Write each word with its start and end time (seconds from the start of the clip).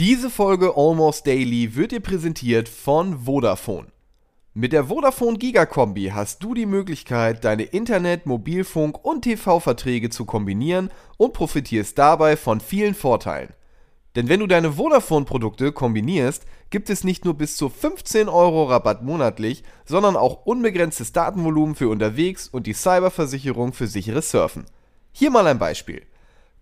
Diese 0.00 0.30
Folge 0.30 0.78
Almost 0.78 1.26
Daily 1.26 1.76
wird 1.76 1.92
dir 1.92 2.00
präsentiert 2.00 2.70
von 2.70 3.26
Vodafone. 3.26 3.88
Mit 4.54 4.72
der 4.72 4.84
Vodafone 4.84 5.36
Giga-Kombi 5.36 6.06
hast 6.14 6.42
du 6.42 6.54
die 6.54 6.64
Möglichkeit, 6.64 7.44
deine 7.44 7.64
Internet-, 7.64 8.24
Mobilfunk- 8.24 9.04
und 9.04 9.24
TV-Verträge 9.24 10.08
zu 10.08 10.24
kombinieren 10.24 10.88
und 11.18 11.34
profitierst 11.34 11.98
dabei 11.98 12.38
von 12.38 12.60
vielen 12.60 12.94
Vorteilen. 12.94 13.52
Denn 14.16 14.30
wenn 14.30 14.40
du 14.40 14.46
deine 14.46 14.72
Vodafone-Produkte 14.72 15.70
kombinierst, 15.70 16.46
gibt 16.70 16.88
es 16.88 17.04
nicht 17.04 17.26
nur 17.26 17.34
bis 17.34 17.58
zu 17.58 17.68
15 17.68 18.30
Euro 18.30 18.64
Rabatt 18.64 19.02
monatlich, 19.02 19.64
sondern 19.84 20.16
auch 20.16 20.46
unbegrenztes 20.46 21.12
Datenvolumen 21.12 21.74
für 21.74 21.90
unterwegs 21.90 22.48
und 22.48 22.66
die 22.66 22.72
Cyberversicherung 22.72 23.74
für 23.74 23.86
sicheres 23.86 24.30
Surfen. 24.30 24.64
Hier 25.12 25.30
mal 25.30 25.46
ein 25.46 25.58
Beispiel. 25.58 26.06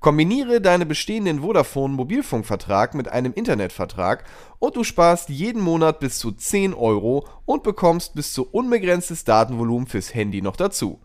Kombiniere 0.01 0.61
deinen 0.61 0.87
bestehenden 0.87 1.41
Vodafone-Mobilfunkvertrag 1.41 2.95
mit 2.95 3.09
einem 3.09 3.33
Internetvertrag 3.33 4.25
und 4.61 4.77
du 4.77 4.85
sparst 4.85 5.29
jeden 5.29 5.61
Monat 5.61 5.99
bis 5.99 6.21
zu 6.21 6.31
10 6.31 6.73
Euro 6.73 7.27
und 7.45 7.65
bekommst 7.65 8.15
bis 8.15 8.33
zu 8.33 8.49
unbegrenztes 8.49 9.25
Datenvolumen 9.25 9.89
fürs 9.89 10.15
Handy 10.15 10.41
noch 10.41 10.55
dazu. 10.55 11.01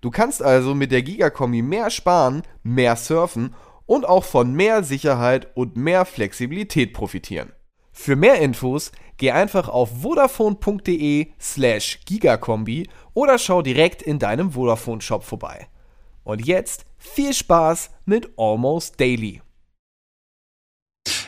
Du 0.00 0.10
kannst 0.10 0.40
also 0.40 0.74
mit 0.74 0.92
der 0.92 1.02
Gigakombi 1.02 1.62
mehr 1.62 1.90
sparen, 1.90 2.42
mehr 2.62 2.94
surfen 2.94 3.54
und 3.86 4.08
auch 4.08 4.24
von 4.24 4.52
mehr 4.52 4.84
Sicherheit 4.84 5.48
und 5.56 5.76
mehr 5.76 6.04
Flexibilität 6.04 6.92
profitieren. 6.92 7.50
Für 7.92 8.14
mehr 8.14 8.36
Infos 8.40 8.92
geh 9.16 9.32
einfach 9.32 9.68
auf 9.68 10.00
vodafone.de 10.00 11.26
slash 11.40 12.00
gigakombi 12.06 12.88
oder 13.14 13.38
schau 13.38 13.62
direkt 13.62 14.00
in 14.00 14.20
deinem 14.20 14.52
Vodafone 14.52 15.00
Shop 15.00 15.24
vorbei. 15.24 15.66
Und 16.24 16.46
jetzt 16.46 16.84
viel 16.98 17.34
Spaß 17.34 17.90
mit 18.04 18.30
Almost 18.36 19.00
Daily. 19.00 19.42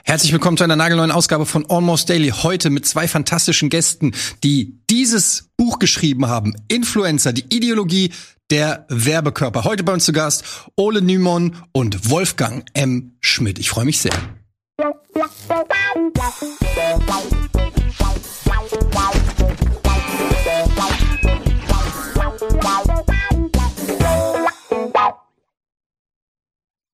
Herzlich 0.05 0.33
willkommen 0.33 0.57
zu 0.57 0.65
einer 0.65 0.77
nagelneuen 0.77 1.11
Ausgabe 1.11 1.47
von 1.47 1.69
Almost 1.69 2.11
Daily. 2.11 2.29
Heute 2.29 2.71
mit 2.71 2.87
zwei 2.87 3.09
fantastischen 3.09 3.71
Gästen, 3.71 4.13
die 4.45 4.79
dieses 4.91 5.49
Buch 5.57 5.79
geschrieben 5.79 6.29
haben. 6.29 6.55
Influencer, 6.69 7.33
die 7.33 7.47
Ideologie 7.49 8.13
der 8.51 8.87
Werbekörper. 8.89 9.65
Heute 9.65 9.83
bei 9.83 9.95
uns 9.95 10.05
zu 10.05 10.13
Gast 10.13 10.45
Ole 10.77 11.01
Nymon 11.01 11.57
und 11.73 12.11
Wolfgang 12.11 12.65
M. 12.75 13.17
Schmidt. 13.21 13.59
Ich 13.59 13.71
freue 13.71 13.87
mich 13.87 13.99
sehr. 13.99 14.13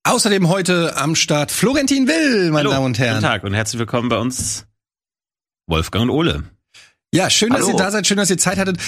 Außerdem 0.02 0.48
heute 0.48 0.96
am 0.96 1.14
Start 1.14 1.50
Florentin 1.50 2.08
Will, 2.08 2.50
meine 2.50 2.60
Hallo, 2.60 2.70
Damen 2.70 2.86
und 2.86 2.98
Herren. 2.98 3.16
Guten 3.16 3.26
Tag 3.26 3.44
und 3.44 3.52
herzlich 3.52 3.78
willkommen 3.78 4.08
bei 4.08 4.16
uns 4.16 4.66
Wolfgang 5.66 6.04
und 6.04 6.10
Ole. 6.10 6.44
Ja, 7.12 7.28
schön, 7.28 7.50
dass 7.50 7.60
Hallo. 7.62 7.72
ihr 7.72 7.76
da 7.76 7.90
seid, 7.90 8.06
schön, 8.06 8.16
dass 8.16 8.30
ihr 8.30 8.38
Zeit 8.38 8.56
hattet. 8.56 8.78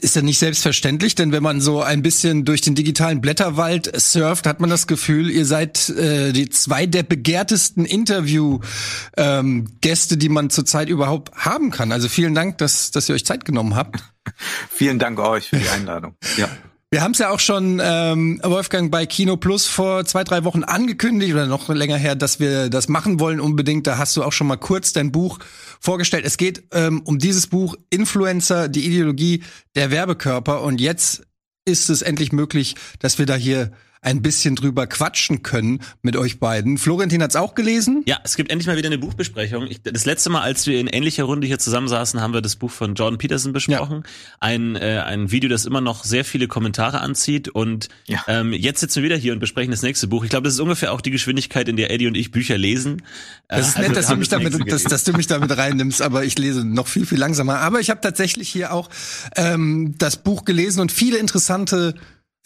Ist 0.00 0.16
ja 0.16 0.22
nicht 0.22 0.38
selbstverständlich, 0.38 1.14
denn 1.14 1.30
wenn 1.32 1.42
man 1.42 1.60
so 1.60 1.82
ein 1.82 2.00
bisschen 2.00 2.46
durch 2.46 2.62
den 2.62 2.74
digitalen 2.74 3.20
Blätterwald 3.20 4.00
surft, 4.00 4.46
hat 4.46 4.60
man 4.60 4.70
das 4.70 4.86
Gefühl, 4.86 5.30
ihr 5.30 5.44
seid 5.44 5.90
äh, 5.90 6.32
die 6.32 6.48
zwei 6.48 6.86
der 6.86 7.02
begehrtesten 7.02 7.84
Interview-Gäste, 7.84 9.12
ähm, 9.16 9.78
Gäste, 9.82 10.16
die 10.16 10.30
man 10.30 10.48
zurzeit 10.48 10.88
überhaupt 10.88 11.34
haben 11.34 11.70
kann. 11.70 11.92
Also 11.92 12.08
vielen 12.08 12.34
Dank, 12.34 12.56
dass, 12.58 12.90
dass 12.90 13.10
ihr 13.10 13.14
euch 13.14 13.26
Zeit 13.26 13.44
genommen 13.44 13.74
habt. 13.74 14.02
Vielen 14.70 14.98
Dank 14.98 15.18
euch 15.18 15.48
für 15.48 15.56
die 15.58 15.68
Einladung. 15.68 16.16
Ja. 16.36 16.48
Wir 16.90 17.02
haben 17.02 17.12
es 17.12 17.18
ja 17.18 17.30
auch 17.30 17.40
schon, 17.40 17.80
ähm, 17.82 18.40
Wolfgang, 18.44 18.92
bei 18.92 19.06
Kino 19.06 19.36
Plus 19.36 19.66
vor 19.66 20.04
zwei, 20.04 20.22
drei 20.22 20.44
Wochen 20.44 20.62
angekündigt 20.62 21.32
oder 21.32 21.46
noch 21.46 21.68
länger 21.68 21.96
her, 21.96 22.14
dass 22.14 22.38
wir 22.38 22.70
das 22.70 22.88
machen 22.88 23.18
wollen 23.18 23.40
unbedingt. 23.40 23.88
Da 23.88 23.98
hast 23.98 24.16
du 24.16 24.22
auch 24.22 24.32
schon 24.32 24.46
mal 24.46 24.56
kurz 24.56 24.92
dein 24.92 25.10
Buch 25.10 25.40
vorgestellt. 25.80 26.24
Es 26.24 26.36
geht 26.36 26.62
ähm, 26.70 27.02
um 27.02 27.18
dieses 27.18 27.48
Buch 27.48 27.74
Influencer, 27.90 28.68
die 28.68 28.86
Ideologie 28.86 29.42
der 29.74 29.90
Werbekörper. 29.90 30.62
Und 30.62 30.80
jetzt 30.80 31.26
ist 31.64 31.90
es 31.90 32.02
endlich 32.02 32.30
möglich, 32.30 32.76
dass 33.00 33.18
wir 33.18 33.26
da 33.26 33.34
hier 33.34 33.72
ein 34.06 34.22
bisschen 34.22 34.54
drüber 34.54 34.86
quatschen 34.86 35.42
können 35.42 35.80
mit 36.00 36.16
euch 36.16 36.38
beiden. 36.38 36.78
Florentin 36.78 37.20
hat's 37.24 37.34
auch 37.34 37.56
gelesen. 37.56 38.04
Ja, 38.06 38.20
es 38.22 38.36
gibt 38.36 38.52
endlich 38.52 38.68
mal 38.68 38.76
wieder 38.76 38.86
eine 38.86 38.98
Buchbesprechung. 38.98 39.66
Ich, 39.68 39.82
das 39.82 40.04
letzte 40.04 40.30
Mal, 40.30 40.42
als 40.42 40.64
wir 40.68 40.78
in 40.78 40.86
ähnlicher 40.86 41.24
Runde 41.24 41.48
hier 41.48 41.58
zusammensaßen, 41.58 42.20
haben 42.20 42.32
wir 42.32 42.40
das 42.40 42.54
Buch 42.54 42.70
von 42.70 42.94
Jordan 42.94 43.18
Peterson 43.18 43.52
besprochen. 43.52 44.04
Ein, 44.38 44.76
äh, 44.76 45.02
ein 45.04 45.32
Video, 45.32 45.50
das 45.50 45.66
immer 45.66 45.80
noch 45.80 46.04
sehr 46.04 46.24
viele 46.24 46.46
Kommentare 46.46 47.00
anzieht. 47.00 47.48
Und 47.48 47.88
Ja. 48.06 48.22
ähm, 48.28 48.52
jetzt 48.52 48.78
sitzen 48.78 49.02
wir 49.02 49.10
wieder 49.10 49.16
hier 49.16 49.32
und 49.32 49.40
besprechen 49.40 49.72
das 49.72 49.82
nächste 49.82 50.06
Buch. 50.06 50.22
Ich 50.22 50.30
glaube, 50.30 50.44
das 50.44 50.54
ist 50.54 50.60
ungefähr 50.60 50.92
auch 50.92 51.00
die 51.00 51.10
Geschwindigkeit, 51.10 51.68
in 51.68 51.76
der 51.76 51.90
Eddie 51.90 52.06
und 52.06 52.16
ich 52.16 52.30
Bücher 52.30 52.56
lesen. 52.56 53.02
Äh, 53.48 53.56
Das 53.56 53.68
ist 53.70 53.76
also 53.76 53.88
nett, 53.88 53.96
dass 53.98 54.06
du, 54.06 54.16
mich 54.16 54.28
das 54.28 54.40
damit, 54.40 54.72
dass, 54.72 54.84
dass 54.84 55.02
du 55.02 55.14
mich 55.14 55.26
damit 55.26 55.56
reinnimmst, 55.56 56.00
aber 56.00 56.24
ich 56.24 56.38
lese 56.38 56.64
noch 56.64 56.86
viel, 56.86 57.06
viel 57.06 57.18
langsamer. 57.18 57.58
Aber 57.58 57.80
ich 57.80 57.90
habe 57.90 58.00
tatsächlich 58.00 58.48
hier 58.48 58.72
auch 58.72 58.88
ähm, 59.34 59.96
das 59.98 60.16
Buch 60.16 60.44
gelesen 60.44 60.78
und 60.80 60.92
viele 60.92 61.18
interessante 61.18 61.94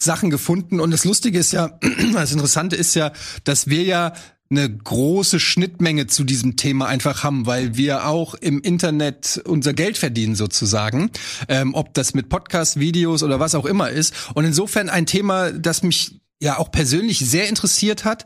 Sachen 0.03 0.29
gefunden. 0.29 0.79
Und 0.79 0.91
das 0.91 1.05
Lustige 1.05 1.39
ist 1.39 1.51
ja, 1.51 1.79
das 2.13 2.31
Interessante 2.31 2.75
ist 2.75 2.95
ja, 2.95 3.11
dass 3.43 3.67
wir 3.67 3.83
ja 3.83 4.13
eine 4.51 4.69
große 4.69 5.39
Schnittmenge 5.39 6.07
zu 6.07 6.23
diesem 6.23 6.57
Thema 6.57 6.87
einfach 6.87 7.23
haben, 7.23 7.45
weil 7.45 7.77
wir 7.77 8.05
auch 8.07 8.35
im 8.35 8.59
Internet 8.61 9.41
unser 9.45 9.73
Geld 9.73 9.97
verdienen 9.97 10.35
sozusagen, 10.35 11.09
ähm, 11.47 11.73
ob 11.73 11.93
das 11.93 12.13
mit 12.13 12.27
Podcast, 12.27 12.79
Videos 12.79 13.23
oder 13.23 13.39
was 13.39 13.55
auch 13.55 13.65
immer 13.65 13.89
ist. 13.89 14.13
Und 14.33 14.43
insofern 14.43 14.89
ein 14.89 15.05
Thema, 15.05 15.51
das 15.51 15.83
mich 15.83 16.21
ja 16.41 16.57
auch 16.57 16.71
persönlich 16.71 17.19
sehr 17.19 17.47
interessiert 17.47 18.03
hat, 18.03 18.25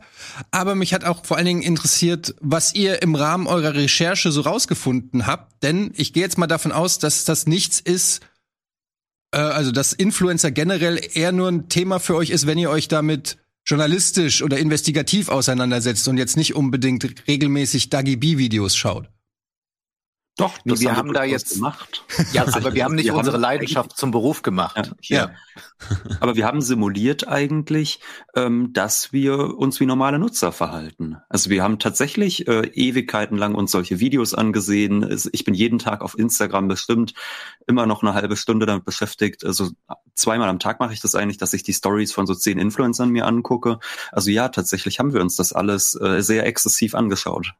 aber 0.50 0.74
mich 0.74 0.94
hat 0.94 1.04
auch 1.04 1.24
vor 1.24 1.36
allen 1.36 1.46
Dingen 1.46 1.62
interessiert, 1.62 2.34
was 2.40 2.74
ihr 2.74 3.02
im 3.02 3.14
Rahmen 3.14 3.46
eurer 3.46 3.74
Recherche 3.74 4.32
so 4.32 4.40
rausgefunden 4.40 5.26
habt, 5.26 5.62
denn 5.62 5.92
ich 5.94 6.12
gehe 6.12 6.22
jetzt 6.22 6.38
mal 6.38 6.46
davon 6.46 6.72
aus, 6.72 6.98
dass 6.98 7.24
das 7.24 7.46
nichts 7.46 7.78
ist, 7.78 8.20
äh, 9.36 9.40
also 9.40 9.70
dass 9.70 9.92
Influencer 9.92 10.50
generell 10.50 10.98
eher 11.12 11.30
nur 11.30 11.48
ein 11.48 11.68
Thema 11.68 12.00
für 12.00 12.16
euch 12.16 12.30
ist, 12.30 12.46
wenn 12.46 12.58
ihr 12.58 12.70
euch 12.70 12.88
damit 12.88 13.36
journalistisch 13.66 14.42
oder 14.42 14.58
investigativ 14.58 15.28
auseinandersetzt 15.28 16.08
und 16.08 16.16
jetzt 16.16 16.36
nicht 16.36 16.54
unbedingt 16.54 17.28
regelmäßig 17.28 17.90
Dagi 17.90 18.16
B-Videos 18.16 18.76
schaut. 18.76 19.10
Doch, 20.36 20.58
das 20.66 20.80
wir 20.80 20.90
haben 20.90 20.96
haben 20.98 21.12
da 21.14 21.24
jetzt 21.24 21.54
gemacht. 21.54 22.04
Ja, 22.32 22.44
aber 22.52 22.74
wir 22.74 22.84
haben 22.84 22.94
nicht 22.94 23.06
Wir 23.06 23.12
haben 23.12 23.18
unsere 23.20 23.38
Leidenschaft 23.38 23.96
zum 23.96 24.10
Beruf 24.10 24.42
gemacht. 24.42 24.76
Ja. 24.76 24.92
Hier. 25.00 25.34
Aber 26.20 26.36
wir 26.36 26.44
haben 26.46 26.60
simuliert 26.60 27.26
eigentlich, 27.28 28.00
ähm, 28.34 28.72
dass 28.74 29.12
wir 29.12 29.56
uns 29.56 29.80
wie 29.80 29.86
normale 29.86 30.18
Nutzer 30.18 30.52
verhalten. 30.52 31.16
Also 31.30 31.48
wir 31.50 31.62
haben 31.62 31.78
tatsächlich 31.78 32.46
äh, 32.48 32.66
Ewigkeiten 32.74 33.38
lang 33.38 33.54
uns 33.54 33.70
solche 33.72 33.98
Videos 34.00 34.34
angesehen. 34.34 35.02
Es- 35.02 35.28
Ich 35.32 35.44
bin 35.44 35.54
jeden 35.54 35.78
Tag 35.78 36.02
auf 36.02 36.18
Instagram 36.18 36.68
bestimmt 36.68 37.14
immer 37.66 37.86
noch 37.86 38.02
eine 38.02 38.12
halbe 38.14 38.36
Stunde 38.36 38.66
damit 38.66 38.84
beschäftigt. 38.84 39.44
Also 39.44 39.70
zweimal 40.14 40.48
am 40.48 40.58
Tag 40.58 40.80
mache 40.80 40.92
ich 40.92 41.00
das 41.00 41.14
eigentlich, 41.14 41.38
dass 41.38 41.52
ich 41.54 41.62
die 41.62 41.72
Stories 41.74 42.12
von 42.12 42.26
so 42.26 42.34
zehn 42.34 42.58
Influencern 42.58 43.08
mir 43.10 43.26
angucke. 43.26 43.78
Also 44.12 44.30
ja, 44.30 44.48
tatsächlich 44.48 44.98
haben 44.98 45.14
wir 45.14 45.20
uns 45.22 45.36
das 45.36 45.52
alles 45.52 45.94
äh, 46.00 46.20
sehr 46.22 46.44
exzessiv 46.46 46.94
angeschaut. 46.94 47.54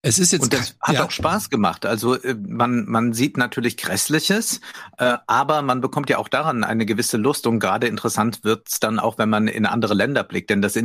Es 0.00 0.20
ist 0.20 0.32
jetzt 0.32 0.44
Und 0.44 0.52
das 0.52 0.76
hat 0.80 0.94
ja. 0.94 1.04
auch 1.04 1.10
Spaß 1.10 1.50
gemacht. 1.50 1.84
Also 1.84 2.14
äh, 2.14 2.34
man, 2.34 2.84
man 2.86 3.12
sieht 3.12 3.36
natürlich 3.36 3.76
Grässliches, 3.76 4.60
äh, 4.96 5.16
aber 5.26 5.62
man 5.62 5.80
bekommt 5.80 6.08
ja 6.08 6.18
auch 6.18 6.28
daran 6.28 6.62
eine 6.62 6.86
gewisse 6.86 7.16
Lust 7.16 7.48
und 7.48 7.58
gerade 7.58 7.88
interessant 7.88 8.44
wird's 8.44 8.78
dann 8.78 9.00
auch, 9.00 9.18
wenn 9.18 9.28
man 9.28 9.48
in 9.48 9.66
andere 9.66 9.94
Länder 9.94 10.22
blickt, 10.22 10.50
denn 10.50 10.62
das 10.62 10.76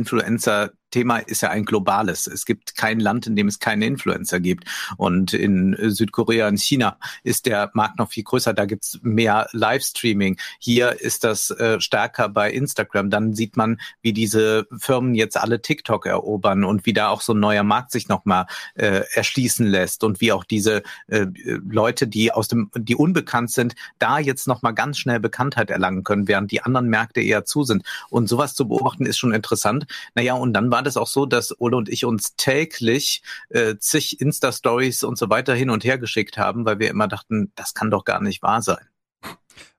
Influencer-Thema 0.94 1.18
ist 1.18 1.42
ja 1.42 1.50
ein 1.50 1.64
globales. 1.64 2.26
Es 2.26 2.44
gibt 2.44 2.76
kein 2.76 3.00
Land, 3.00 3.26
in 3.26 3.36
dem 3.36 3.48
es 3.48 3.58
keine 3.58 3.86
Influencer 3.86 4.40
gibt. 4.40 4.64
Und 4.96 5.32
in 5.32 5.76
Südkorea 5.78 6.48
und 6.48 6.60
China 6.60 6.96
ist 7.22 7.46
der 7.46 7.70
Markt 7.74 7.98
noch 7.98 8.10
viel 8.10 8.24
größer, 8.24 8.54
da 8.54 8.64
gibt's 8.64 8.98
mehr 9.02 9.48
Livestreaming. 9.52 10.38
Hier 10.58 11.00
ist 11.00 11.24
das 11.24 11.50
äh, 11.50 11.80
stärker 11.80 12.28
bei 12.28 12.52
Instagram. 12.52 13.10
Dann 13.10 13.34
sieht 13.34 13.56
man, 13.56 13.80
wie 14.02 14.12
diese 14.12 14.66
Firmen 14.78 15.14
jetzt 15.14 15.36
alle 15.36 15.60
TikTok 15.60 16.06
erobern 16.06 16.64
und 16.64 16.86
wie 16.86 16.92
da 16.92 17.08
auch 17.08 17.20
so 17.20 17.34
ein 17.34 17.40
neuer 17.40 17.64
Markt 17.64 17.90
sich 17.90 18.08
nochmal 18.08 18.46
äh, 18.74 19.02
erschließen 19.14 19.66
lässt 19.66 20.04
und 20.04 20.20
wie 20.20 20.32
auch 20.32 20.44
diese 20.44 20.82
äh, 21.08 21.26
Leute, 21.68 22.06
die 22.06 22.32
aus 22.32 22.48
dem, 22.48 22.70
die 22.76 22.94
unbekannt 22.94 23.50
sind, 23.50 23.74
da 23.98 24.18
jetzt 24.18 24.46
nochmal 24.46 24.74
ganz 24.74 24.98
schnell 24.98 25.20
Bekanntheit 25.20 25.70
erlangen 25.70 26.04
können, 26.04 26.28
während 26.28 26.50
die 26.50 26.62
anderen 26.62 26.88
Märkte 26.88 27.20
eher 27.20 27.44
zu 27.44 27.64
sind. 27.64 27.84
Und 28.10 28.28
sowas 28.28 28.54
zu 28.54 28.68
beobachten 28.68 29.06
ist 29.06 29.18
schon 29.18 29.34
interessant. 29.34 29.86
Naja, 30.14 30.34
und 30.34 30.52
dann 30.52 30.70
war 30.70 30.83
das 30.84 30.96
auch 30.96 31.08
so, 31.08 31.26
dass 31.26 31.58
Ole 31.60 31.76
und 31.76 31.88
ich 31.88 32.04
uns 32.04 32.36
täglich 32.36 33.22
äh, 33.48 33.76
zig 33.78 34.20
Insta-Stories 34.20 35.02
und 35.04 35.18
so 35.18 35.30
weiter 35.30 35.54
hin 35.54 35.70
und 35.70 35.84
her 35.84 35.98
geschickt 35.98 36.38
haben, 36.38 36.64
weil 36.64 36.78
wir 36.78 36.90
immer 36.90 37.08
dachten, 37.08 37.52
das 37.56 37.74
kann 37.74 37.90
doch 37.90 38.04
gar 38.04 38.20
nicht 38.22 38.42
wahr 38.42 38.62
sein. 38.62 38.86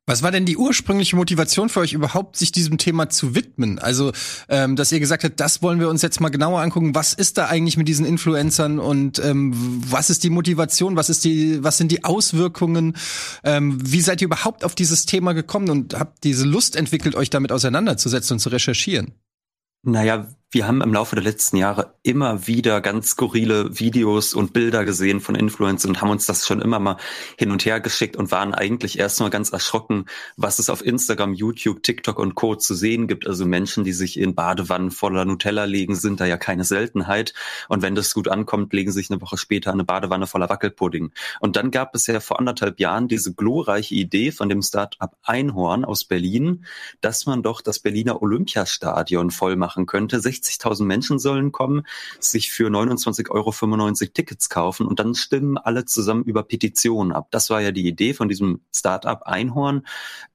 Was 0.07 0.21
war 0.21 0.29
denn 0.29 0.45
die 0.45 0.57
ursprüngliche 0.57 1.15
Motivation 1.15 1.67
für 1.67 1.79
euch 1.79 1.93
überhaupt, 1.93 2.37
sich 2.37 2.51
diesem 2.51 2.77
Thema 2.77 3.09
zu 3.09 3.33
widmen? 3.33 3.79
Also, 3.79 4.11
ähm, 4.49 4.75
dass 4.75 4.91
ihr 4.91 4.99
gesagt 4.99 5.23
habt, 5.23 5.39
das 5.39 5.63
wollen 5.63 5.79
wir 5.79 5.89
uns 5.89 6.03
jetzt 6.03 6.21
mal 6.21 6.29
genauer 6.29 6.61
angucken. 6.61 6.93
Was 6.93 7.13
ist 7.13 7.39
da 7.39 7.47
eigentlich 7.47 7.75
mit 7.75 7.87
diesen 7.87 8.05
Influencern 8.05 8.77
und 8.77 9.17
ähm, 9.17 9.51
was 9.89 10.11
ist 10.11 10.23
die 10.23 10.29
Motivation? 10.29 10.95
Was 10.95 11.09
ist 11.09 11.25
die, 11.25 11.63
was 11.63 11.77
sind 11.77 11.91
die 11.91 12.03
Auswirkungen? 12.03 12.95
Ähm, 13.43 13.79
wie 13.81 14.01
seid 14.01 14.21
ihr 14.21 14.25
überhaupt 14.25 14.63
auf 14.63 14.75
dieses 14.75 15.07
Thema 15.07 15.33
gekommen 15.33 15.71
und 15.71 15.97
habt 15.97 16.23
diese 16.23 16.45
Lust 16.45 16.75
entwickelt, 16.75 17.15
euch 17.15 17.31
damit 17.31 17.51
auseinanderzusetzen 17.51 18.35
und 18.35 18.39
zu 18.39 18.49
recherchieren? 18.49 19.15
Naja, 19.81 20.27
Wir 20.51 20.67
haben 20.67 20.81
im 20.81 20.93
Laufe 20.93 21.15
der 21.15 21.23
letzten 21.23 21.57
Jahre 21.57 21.95
immer 22.03 22.47
wieder 22.47 22.79
ganz 22.79 23.09
skurrile 23.09 23.77
Videos 23.77 24.33
und 24.33 24.53
Bilder 24.53 24.85
gesehen 24.85 25.19
von 25.19 25.35
Influencern 25.35 25.89
und 25.91 26.01
haben 26.01 26.11
uns 26.11 26.27
das 26.27 26.45
schon 26.45 26.61
immer 26.61 26.79
mal 26.79 26.97
hin 27.37 27.51
und 27.51 27.65
her 27.65 27.81
geschickt 27.81 28.15
und 28.15 28.31
waren 28.31 28.53
eigentlich 28.53 28.99
erstmal 28.99 29.31
ganz 29.31 29.51
erschrocken, 29.51 30.05
was 30.37 30.59
es 30.59 30.69
auf 30.69 30.85
Instagram, 30.85 31.33
YouTube, 31.33 31.83
TikTok 31.83 32.19
und 32.19 32.35
Co. 32.35 32.55
zu 32.55 32.73
sehen 32.73 33.07
gibt. 33.07 33.27
Also 33.27 33.45
Menschen, 33.45 33.83
die 33.83 33.91
sich 33.91 34.17
in 34.17 34.35
Badewannen 34.35 34.91
voller 34.91 35.25
Nutella 35.25 35.65
legen, 35.65 35.95
sind 35.95 36.21
da 36.21 36.25
ja 36.25 36.37
keine 36.37 36.63
Seltenheit. 36.63 37.33
Und 37.67 37.81
wenn 37.81 37.95
das 37.95 38.13
gut 38.13 38.29
ankommt, 38.29 38.71
legen 38.71 38.91
sich 38.91 39.09
eine 39.09 39.19
Woche 39.21 39.37
später 39.37 39.73
eine 39.73 39.83
Badewanne 39.83 40.27
voller 40.27 40.47
Wackelpudding. 40.47 41.11
Und 41.39 41.55
dann 41.57 41.71
gab 41.71 41.95
es 41.95 42.07
ja 42.07 42.19
vor 42.19 42.39
anderthalb 42.39 42.79
Jahren 42.79 43.07
diese 43.07 43.33
glorreiche 43.33 43.95
Idee 43.95 44.31
von 44.31 44.47
dem 44.47 44.61
Start-up 44.61 45.17
Einhorn 45.23 45.83
aus 45.83 46.05
Berlin, 46.05 46.65
dass 47.01 47.25
man 47.25 47.43
doch 47.43 47.61
das 47.61 47.79
Berliner 47.79 48.21
Olympiastadion 48.21 49.31
voll 49.31 49.55
machen 49.55 49.85
könnte. 49.85 50.21
60.000 50.35 50.83
Menschen 50.83 51.19
sollen 51.19 51.51
kommen, 51.51 51.83
sich 52.19 52.51
für 52.51 52.67
29,95 52.69 53.29
Euro 53.31 53.53
Tickets 54.13 54.49
kaufen 54.49 54.87
und 54.87 54.99
dann 54.99 55.15
stimmen 55.15 55.57
alle 55.57 55.85
zusammen 55.85 56.23
über 56.23 56.43
Petitionen 56.43 57.11
ab. 57.11 57.27
Das 57.31 57.49
war 57.49 57.61
ja 57.61 57.71
die 57.71 57.87
Idee 57.87 58.13
von 58.13 58.29
diesem 58.29 58.61
Startup 58.73 59.21
Einhorn, 59.23 59.85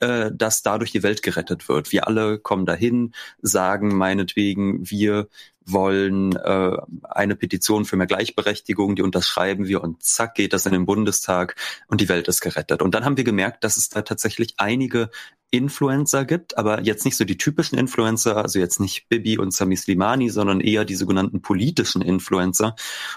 äh, 0.00 0.30
dass 0.32 0.62
dadurch 0.62 0.92
die 0.92 1.02
Welt 1.02 1.22
gerettet 1.22 1.68
wird. 1.68 1.92
Wir 1.92 2.06
alle 2.06 2.38
kommen 2.38 2.66
dahin, 2.66 3.12
sagen 3.42 3.96
meinetwegen, 3.96 4.88
wir 4.90 5.28
wollen 5.64 6.34
äh, 6.36 6.76
eine 7.02 7.36
Petition 7.36 7.84
für 7.84 7.96
mehr 7.96 8.06
Gleichberechtigung, 8.06 8.96
die 8.96 9.02
unterschreiben 9.02 9.66
wir 9.66 9.82
und 9.82 10.02
zack 10.02 10.34
geht 10.34 10.52
das 10.52 10.66
in 10.66 10.72
den 10.72 10.86
Bundestag 10.86 11.56
und 11.88 12.00
die 12.00 12.08
Welt 12.08 12.28
ist 12.28 12.40
gerettet. 12.40 12.82
Und 12.82 12.94
dann 12.94 13.04
haben 13.04 13.16
wir 13.16 13.24
gemerkt, 13.24 13.64
dass 13.64 13.76
es 13.76 13.88
da 13.88 14.02
tatsächlich 14.02 14.54
einige 14.56 15.10
Influencer 15.52 16.24
gibt, 16.24 16.56
aber 16.56 16.82
jetzt 16.82 17.04
nicht 17.04 17.16
so 17.16 17.24
die 17.24 17.36
typischen 17.36 17.76
Influencer, 17.76 18.36
also 18.36 18.60
jetzt 18.60 18.78
nicht 18.78 19.08
Bibi 19.08 19.36
und 19.36 19.52
Sami 19.52 19.76
Slimani, 19.76 20.30
sondern 20.30 20.60
eher 20.60 20.84
die 20.84 20.94
sogenannten 20.94 21.42
politischen 21.42 22.02
Influencer. 22.02 22.76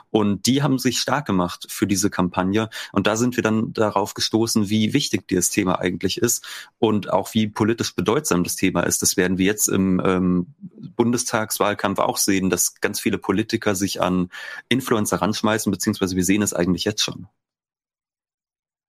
Und 0.09 0.47
die 0.47 0.63
haben 0.63 0.79
sich 0.79 0.99
stark 0.99 1.27
gemacht 1.27 1.67
für 1.69 1.85
diese 1.85 2.09
Kampagne. 2.09 2.69
Und 2.91 3.05
da 3.05 3.17
sind 3.17 3.35
wir 3.35 3.43
dann 3.43 3.71
darauf 3.73 4.15
gestoßen, 4.15 4.69
wie 4.69 4.93
wichtig 4.93 5.27
dieses 5.27 5.51
Thema 5.51 5.79
eigentlich 5.79 6.17
ist 6.17 6.43
und 6.79 7.11
auch 7.11 7.33
wie 7.35 7.47
politisch 7.47 7.95
bedeutsam 7.95 8.43
das 8.43 8.55
Thema 8.55 8.81
ist. 8.81 9.03
Das 9.03 9.15
werden 9.15 9.37
wir 9.37 9.45
jetzt 9.45 9.67
im 9.67 10.01
ähm, 10.03 10.47
Bundestagswahlkampf 10.95 11.99
auch 11.99 12.17
sehen, 12.17 12.32
dass 12.49 12.75
ganz 12.81 12.99
viele 12.99 13.17
Politiker 13.17 13.75
sich 13.75 14.01
an 14.01 14.29
Influencer 14.69 15.17
ranschmeißen, 15.17 15.71
beziehungsweise 15.71 16.15
wir 16.15 16.25
sehen 16.25 16.41
es 16.41 16.53
eigentlich 16.53 16.83
jetzt 16.83 17.01
schon. 17.01 17.27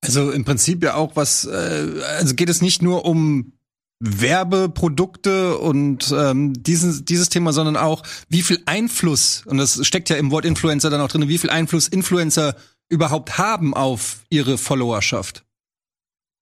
Also 0.03 0.31
im 0.31 0.45
Prinzip 0.45 0.83
ja 0.83 0.95
auch 0.95 1.17
was, 1.17 1.47
äh, 1.47 2.03
also 2.19 2.35
geht 2.35 2.51
es 2.51 2.61
nicht 2.61 2.83
nur 2.83 3.05
um 3.05 3.53
Werbeprodukte 4.01 5.57
und 5.59 6.13
ähm, 6.17 6.53
dieses, 6.63 7.05
dieses 7.05 7.31
Thema, 7.31 7.53
sondern 7.53 7.77
auch, 7.77 8.03
wie 8.29 8.43
viel 8.43 8.63
Einfluss, 8.67 9.43
und 9.47 9.57
das 9.57 9.87
steckt 9.87 10.11
ja 10.11 10.17
im 10.17 10.31
Wort 10.31 10.45
Influencer 10.45 10.91
dann 10.91 11.01
auch 11.01 11.09
drin, 11.09 11.29
wie 11.29 11.39
viel 11.39 11.51
Einfluss 11.51 11.89
Influencer 11.89 12.55
überhaupt 12.89 13.39
haben 13.39 13.73
auf 13.73 14.25
ihre 14.29 14.59
Followerschaft. 14.59 15.44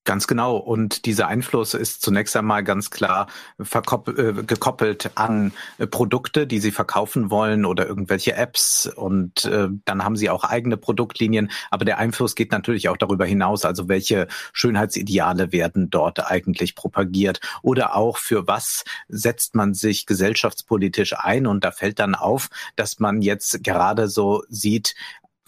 Ganz 0.04 0.26
genau. 0.26 0.56
Und 0.56 1.06
dieser 1.06 1.28
Einfluss 1.28 1.74
ist 1.74 2.02
zunächst 2.02 2.36
einmal 2.36 2.64
ganz 2.64 2.90
klar 2.90 3.28
äh, 3.58 4.32
gekoppelt 4.42 5.10
an 5.14 5.52
äh, 5.78 5.86
Produkte, 5.86 6.48
die 6.48 6.58
sie 6.58 6.72
verkaufen 6.72 7.30
wollen 7.30 7.64
oder 7.64 7.86
irgendwelche 7.86 8.34
Apps. 8.34 8.86
Und 8.86 9.44
äh, 9.44 9.68
dann 9.84 10.02
haben 10.02 10.16
sie 10.16 10.28
auch 10.28 10.42
eigene 10.42 10.76
Produktlinien. 10.76 11.52
Aber 11.70 11.84
der 11.84 11.98
Einfluss 11.98 12.34
geht 12.34 12.50
natürlich 12.50 12.88
auch 12.88 12.96
darüber 12.96 13.26
hinaus. 13.26 13.64
Also 13.64 13.88
welche 13.88 14.26
Schönheitsideale 14.52 15.52
werden 15.52 15.88
dort 15.88 16.28
eigentlich 16.28 16.74
propagiert? 16.74 17.40
Oder 17.62 17.94
auch 17.94 18.18
für 18.18 18.48
was 18.48 18.82
setzt 19.08 19.54
man 19.54 19.72
sich 19.72 20.06
gesellschaftspolitisch 20.06 21.14
ein? 21.16 21.46
Und 21.46 21.62
da 21.62 21.70
fällt 21.70 22.00
dann 22.00 22.16
auf, 22.16 22.48
dass 22.74 22.98
man 22.98 23.22
jetzt 23.22 23.62
gerade 23.62 24.08
so 24.08 24.42
sieht, 24.48 24.96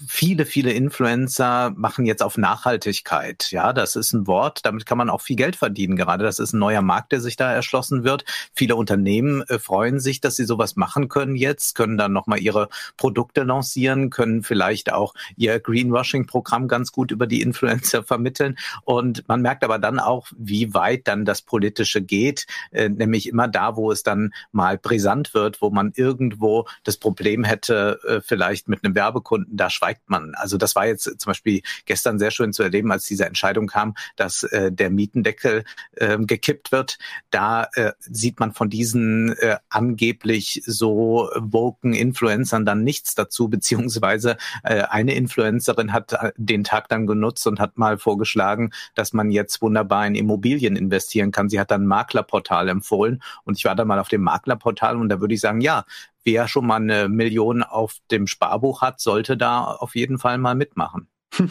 viele, 0.07 0.45
viele 0.45 0.73
Influencer 0.73 1.73
machen 1.77 2.05
jetzt 2.05 2.23
auf 2.23 2.37
Nachhaltigkeit. 2.37 3.51
Ja, 3.51 3.73
das 3.73 3.95
ist 3.95 4.13
ein 4.13 4.27
Wort, 4.27 4.61
damit 4.65 4.87
kann 4.87 4.99
man 4.99 5.09
auch 5.09 5.21
viel 5.21 5.37
Geld 5.37 5.55
verdienen 5.57 5.97
gerade. 5.97 6.25
Das 6.25 6.41
ist 6.41 6.53
ein 6.53 6.59
neuer 6.59 6.83
Markt, 6.83 7.13
der 7.13 7.21
sich 7.21 7.37
da 7.37 7.53
erschlossen 7.53 8.03
wird. 8.03 8.25
Viele 8.55 8.75
Unternehmen 8.75 9.43
äh, 9.43 9.59
freuen 9.59 10.01
sich, 10.01 10.21
dass 10.21 10.35
sie 10.37 10.45
sowas 10.45 10.75
machen 10.75 11.09
können 11.09 11.37
jetzt, 11.37 11.75
können 11.75 11.97
dann 11.97 12.13
nochmal 12.13 12.41
ihre 12.41 12.69
Produkte 12.97 13.45
lancieren, 13.45 14.11
können 14.11 14.43
vielleicht 14.43 14.93
auch 14.93 15.15
ihr 15.37 15.61
Greenwashing-Programm 15.61 16.67
ganz 16.67 16.91
gut 16.91 17.13
über 17.13 17.27
die 17.29 17.41
Influencer 17.41 18.03
vermitteln. 18.05 18.57
Und 18.83 19.27
man 19.29 19.43
merkt 19.43 19.63
aber 19.63 19.79
dann 19.79 20.01
auch, 20.01 20.27
wie 20.37 20.75
weit 20.75 21.07
dann 21.07 21.25
das 21.25 21.43
Politische 21.43 22.03
geht, 22.03 22.47
äh, 22.73 22.89
nämlich 22.89 23.29
immer 23.29 23.47
da, 23.47 23.77
wo 23.77 23.93
es 23.93 24.03
dann 24.03 24.35
mal 24.51 24.77
brisant 24.77 25.35
wird, 25.35 25.63
wo 25.63 25.71
man 25.71 25.93
irgendwo 25.95 26.67
das 26.83 26.97
Problem 26.97 27.45
hätte, 27.45 28.01
äh, 28.07 28.21
vielleicht 28.21 28.69
mit 28.69 28.85
einem 28.85 28.97
Werbekunden 28.97 29.57
da 29.57 29.71
schweigt 29.71 29.94
man. 30.07 30.35
Also 30.35 30.57
das 30.57 30.77
war 30.77 30.87
jetzt 30.87 31.05
zum 31.05 31.31
Beispiel 31.31 31.63
gestern 31.85 32.19
sehr 32.19 32.31
schön 32.31 32.53
zu 32.53 32.63
erleben, 32.63 32.93
als 32.93 33.07
diese 33.07 33.27
Entscheidung 33.27 33.67
kam, 33.67 33.95
dass 34.17 34.43
äh, 34.45 34.73
der 34.73 34.91
Mietendeckel 34.91 35.65
äh, 35.97 36.19
gekippt 36.19 36.73
wird. 36.73 36.99
Da 37.31 37.69
äh, 37.75 37.93
sieht 37.99 38.41
man 38.41 38.53
von 38.53 38.71
diesen 38.71 39.33
äh, 39.39 39.57
angeblich 39.69 40.63
so 40.67 41.31
woken 41.37 41.95
Influencern 41.95 42.65
dann 42.65 42.85
nichts 42.85 43.15
dazu, 43.15 43.49
beziehungsweise 43.55 44.37
äh, 44.63 44.83
eine 44.83 45.15
Influencerin 45.15 45.93
hat 45.93 46.13
äh, 46.13 46.33
den 46.37 46.65
Tag 46.65 46.89
dann 46.89 47.07
genutzt 47.07 47.47
und 47.47 47.61
hat 47.61 47.79
mal 47.79 47.99
vorgeschlagen, 47.99 48.71
dass 48.95 49.13
man 49.13 49.31
jetzt 49.31 49.63
wunderbar 49.63 50.07
in 50.07 50.15
Immobilien 50.15 50.77
investieren 50.77 51.31
kann. 51.31 51.49
Sie 51.49 51.61
hat 51.61 51.71
dann 51.71 51.85
ein 51.85 51.87
Maklerportal 51.87 52.69
empfohlen 52.69 53.23
und 53.45 53.59
ich 53.59 53.65
war 53.65 53.75
da 53.75 53.85
mal 53.85 53.99
auf 53.99 54.09
dem 54.09 54.23
Maklerportal 54.23 54.97
und 54.97 55.09
da 55.09 55.21
würde 55.21 55.35
ich 55.35 55.41
sagen, 55.41 55.61
ja, 55.61 55.85
wer 56.25 56.49
schon 56.49 56.67
mal 56.67 56.77
eine 56.77 57.09
Million 57.09 57.63
auf 57.63 57.97
dem 58.11 58.27
Sparbuch 58.27 58.81
hat, 58.81 59.01
sollte 59.01 59.37
da 59.37 59.65
auf 59.65 59.95
jeden 59.95 60.19
Fall 60.19 60.39
mal 60.39 60.55
mitmachen. 60.55 61.09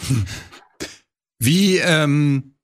Wie, 1.40 1.78
ähm, 1.78 2.56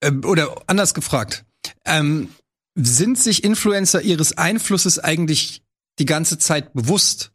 äh, 0.00 0.12
oder 0.12 0.54
anders 0.66 0.94
gefragt, 0.94 1.44
ähm, 1.84 2.28
sind 2.74 3.18
sich 3.18 3.42
Influencer 3.42 4.02
ihres 4.02 4.36
Einflusses 4.36 4.98
eigentlich 4.98 5.62
die 5.98 6.04
ganze 6.04 6.38
Zeit 6.38 6.72
bewusst? 6.74 7.32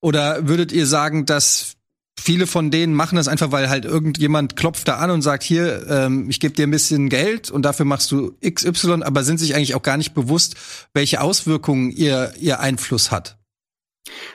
Oder 0.00 0.48
würdet 0.48 0.72
ihr 0.72 0.86
sagen, 0.86 1.26
dass 1.26 1.76
viele 2.18 2.46
von 2.46 2.70
denen 2.70 2.94
machen 2.94 3.16
das 3.16 3.28
einfach, 3.28 3.52
weil 3.52 3.68
halt 3.68 3.84
irgendjemand 3.84 4.56
klopft 4.56 4.88
da 4.88 4.96
an 4.96 5.10
und 5.10 5.22
sagt, 5.22 5.42
hier, 5.42 5.86
ähm, 5.88 6.28
ich 6.30 6.40
gebe 6.40 6.54
dir 6.54 6.66
ein 6.66 6.70
bisschen 6.70 7.08
Geld 7.08 7.50
und 7.50 7.62
dafür 7.62 7.84
machst 7.84 8.10
du 8.10 8.36
XY, 8.44 9.02
aber 9.02 9.22
sind 9.24 9.38
sich 9.38 9.54
eigentlich 9.54 9.74
auch 9.74 9.82
gar 9.82 9.96
nicht 9.96 10.14
bewusst, 10.14 10.56
welche 10.94 11.20
Auswirkungen 11.20 11.90
ihr, 11.90 12.32
ihr 12.38 12.60
Einfluss 12.60 13.10
hat? 13.10 13.38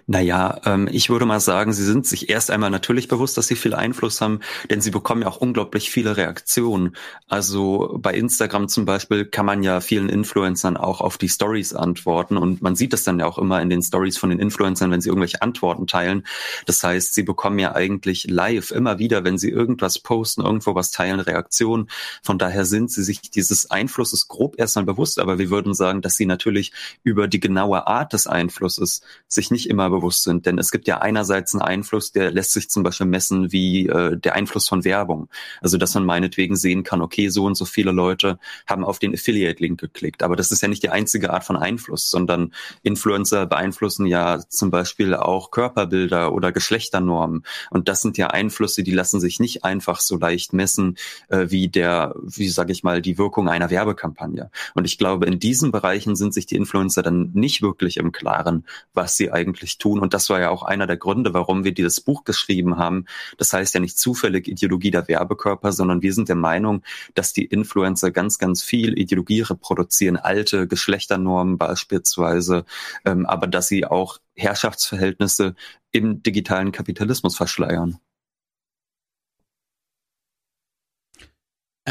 Naja, 0.05 0.61
ähm, 0.63 0.87
ich 0.89 1.09
würde 1.09 1.25
mal 1.25 1.41
sagen, 1.41 1.73
sie 1.73 1.83
sind 1.83 2.07
sich 2.07 2.29
erst 2.29 2.51
einmal 2.51 2.69
natürlich 2.69 3.09
bewusst, 3.09 3.37
dass 3.37 3.47
sie 3.47 3.57
viel 3.57 3.73
Einfluss 3.73 4.21
haben, 4.21 4.39
denn 4.69 4.79
sie 4.79 4.91
bekommen 4.91 5.23
ja 5.23 5.27
auch 5.27 5.37
unglaublich 5.37 5.91
viele 5.91 6.15
Reaktionen. 6.15 6.95
Also 7.27 7.97
bei 8.01 8.13
Instagram 8.13 8.69
zum 8.69 8.85
Beispiel 8.85 9.25
kann 9.25 9.45
man 9.45 9.63
ja 9.63 9.81
vielen 9.81 10.07
Influencern 10.07 10.77
auch 10.77 11.01
auf 11.01 11.17
die 11.17 11.27
Stories 11.27 11.73
antworten 11.73 12.37
und 12.37 12.61
man 12.61 12.77
sieht 12.77 12.93
das 12.93 13.03
dann 13.03 13.19
ja 13.19 13.25
auch 13.25 13.37
immer 13.37 13.61
in 13.61 13.69
den 13.69 13.81
Stories 13.81 14.17
von 14.17 14.29
den 14.29 14.39
Influencern, 14.39 14.89
wenn 14.91 15.01
sie 15.01 15.09
irgendwelche 15.09 15.41
Antworten 15.41 15.85
teilen. 15.85 16.25
Das 16.65 16.81
heißt, 16.81 17.13
sie 17.13 17.23
bekommen 17.23 17.59
ja 17.59 17.75
eigentlich 17.75 18.25
live 18.29 18.71
immer 18.71 18.99
wieder, 18.99 19.25
wenn 19.25 19.37
sie 19.37 19.49
irgendwas 19.49 19.99
posten, 19.99 20.41
irgendwo 20.41 20.75
was 20.75 20.91
teilen, 20.91 21.19
Reaktionen. 21.19 21.89
Von 22.23 22.37
daher 22.37 22.63
sind 22.63 22.89
sie 22.89 23.03
sich 23.03 23.19
dieses 23.19 23.69
Einflusses 23.69 24.29
grob 24.29 24.57
erstmal 24.57 24.85
bewusst, 24.85 25.19
aber 25.19 25.39
wir 25.39 25.49
würden 25.49 25.73
sagen, 25.73 26.01
dass 26.01 26.15
sie 26.15 26.25
natürlich 26.25 26.71
über 27.03 27.27
die 27.27 27.41
genaue 27.41 27.87
Art 27.87 28.13
des 28.13 28.27
Einflusses 28.27 29.01
sich 29.27 29.51
nicht 29.51 29.56
immer 29.65 29.89
bewusst 29.89 30.23
sind. 30.23 30.45
Denn 30.45 30.59
es 30.59 30.69
gibt 30.69 30.87
ja 30.87 30.99
einerseits 30.99 31.55
einen 31.55 31.63
Einfluss, 31.63 32.11
der 32.11 32.31
lässt 32.31 32.53
sich 32.53 32.69
zum 32.69 32.83
Beispiel 32.83 33.07
messen 33.07 33.51
wie 33.51 33.87
äh, 33.87 34.17
der 34.17 34.35
Einfluss 34.35 34.69
von 34.69 34.83
Werbung. 34.83 35.29
Also 35.61 35.77
dass 35.77 35.95
man 35.95 36.05
meinetwegen 36.05 36.55
sehen 36.55 36.83
kann, 36.83 37.01
okay, 37.01 37.29
so 37.29 37.45
und 37.45 37.55
so 37.55 37.65
viele 37.65 37.91
Leute 37.91 38.37
haben 38.67 38.83
auf 38.83 38.99
den 38.99 39.13
Affiliate-Link 39.13 39.79
geklickt. 39.79 40.21
Aber 40.21 40.35
das 40.35 40.51
ist 40.51 40.61
ja 40.61 40.67
nicht 40.67 40.83
die 40.83 40.89
einzige 40.89 41.33
Art 41.33 41.43
von 41.43 41.57
Einfluss, 41.57 42.11
sondern 42.11 42.53
Influencer 42.83 43.45
beeinflussen 43.45 44.05
ja 44.05 44.39
zum 44.49 44.69
Beispiel 44.69 45.15
auch 45.15 45.51
Körperbilder 45.51 46.33
oder 46.33 46.51
Geschlechternormen. 46.51 47.43
Und 47.69 47.87
das 47.87 48.01
sind 48.01 48.17
ja 48.17 48.27
Einflüsse, 48.27 48.83
die 48.83 48.91
lassen 48.91 49.19
sich 49.19 49.39
nicht 49.39 49.63
einfach 49.63 49.99
so 50.01 50.17
leicht 50.17 50.53
messen 50.53 50.97
äh, 51.29 51.45
wie 51.49 51.67
der, 51.67 52.13
wie 52.21 52.49
sage 52.49 52.71
ich 52.71 52.83
mal, 52.83 53.01
die 53.01 53.17
Wirkung 53.17 53.49
einer 53.49 53.69
Werbekampagne. 53.69 54.51
Und 54.73 54.85
ich 54.85 54.97
glaube, 54.97 55.25
in 55.25 55.39
diesen 55.39 55.71
Bereichen 55.71 56.15
sind 56.15 56.33
sich 56.33 56.45
die 56.45 56.55
Influencer 56.55 57.03
dann 57.03 57.31
nicht 57.33 57.61
wirklich 57.61 57.97
im 57.97 58.11
Klaren, 58.11 58.65
was 58.93 59.15
sie 59.15 59.31
eigentlich 59.31 59.46
tun. 59.53 59.99
Und 59.99 60.13
das 60.13 60.29
war 60.29 60.39
ja 60.39 60.49
auch 60.49 60.63
einer 60.63 60.87
der 60.87 60.97
Gründe, 60.97 61.33
warum 61.33 61.63
wir 61.63 61.73
dieses 61.73 62.01
Buch 62.01 62.23
geschrieben 62.23 62.77
haben. 62.77 63.05
Das 63.37 63.53
heißt 63.53 63.73
ja 63.73 63.79
nicht 63.79 63.97
zufällig 63.97 64.47
Ideologie 64.47 64.91
der 64.91 65.07
Werbekörper, 65.07 65.71
sondern 65.71 66.01
wir 66.01 66.13
sind 66.13 66.29
der 66.29 66.35
Meinung, 66.35 66.83
dass 67.15 67.33
die 67.33 67.45
Influencer 67.45 68.11
ganz, 68.11 68.37
ganz 68.37 68.63
viel 68.63 68.97
Ideologie 68.97 69.41
reproduzieren, 69.41 70.17
alte 70.17 70.67
Geschlechternormen 70.67 71.57
beispielsweise, 71.57 72.65
ähm, 73.05 73.25
aber 73.25 73.47
dass 73.47 73.67
sie 73.67 73.85
auch 73.85 74.19
Herrschaftsverhältnisse 74.35 75.55
im 75.91 76.21
digitalen 76.21 76.71
Kapitalismus 76.71 77.35
verschleiern. 77.35 77.99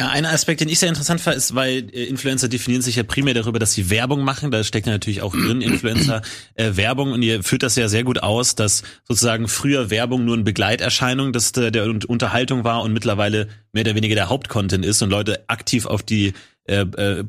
Ein 0.05 0.27
Aspekt, 0.27 0.61
den 0.61 0.69
ich 0.69 0.79
sehr 0.79 0.91
interessant 0.91 1.23
fand, 1.23 1.37
ist, 1.37 1.55
weil 1.55 1.89
äh, 1.91 2.05
Influencer 2.05 2.49
definieren 2.49 2.83
sich 2.83 2.97
ja 2.97 3.03
primär 3.03 3.33
darüber, 3.33 3.59
dass 3.59 3.73
sie 3.73 3.89
Werbung 3.89 4.25
machen. 4.25 4.51
Da 4.51 4.63
steckt 4.63 4.87
ja 4.87 4.93
natürlich 4.93 5.23
auch 5.23 5.35
drin 5.35 5.63
Influencer 5.63 6.21
äh, 6.55 6.77
Werbung 6.77 7.13
und 7.13 7.23
ihr 7.23 7.43
führt 7.43 7.63
das 7.63 7.77
ja 7.77 7.89
sehr 7.89 8.05
gut 8.05 8.23
aus, 8.23 8.55
dass 8.55 8.83
sozusagen 9.05 9.49
früher 9.49 9.89
Werbung 9.89 10.25
nur 10.27 10.37
ein 10.37 10.45
Begleiterscheinung 10.45 11.33
des, 11.33 11.53
der, 11.53 11.71
der 11.71 11.87
Unterhaltung 11.87 12.63
war 12.63 12.83
und 12.83 12.93
mittlerweile 12.93 13.49
mehr 13.73 13.85
oder 13.85 13.95
weniger 13.95 14.15
der 14.15 14.29
Hauptcontent 14.29 14.85
ist 14.85 15.01
und 15.01 15.09
Leute 15.09 15.49
aktiv 15.49 15.87
auf 15.87 16.03
die 16.03 16.35
äh, 16.67 16.81
äh, 16.83 17.25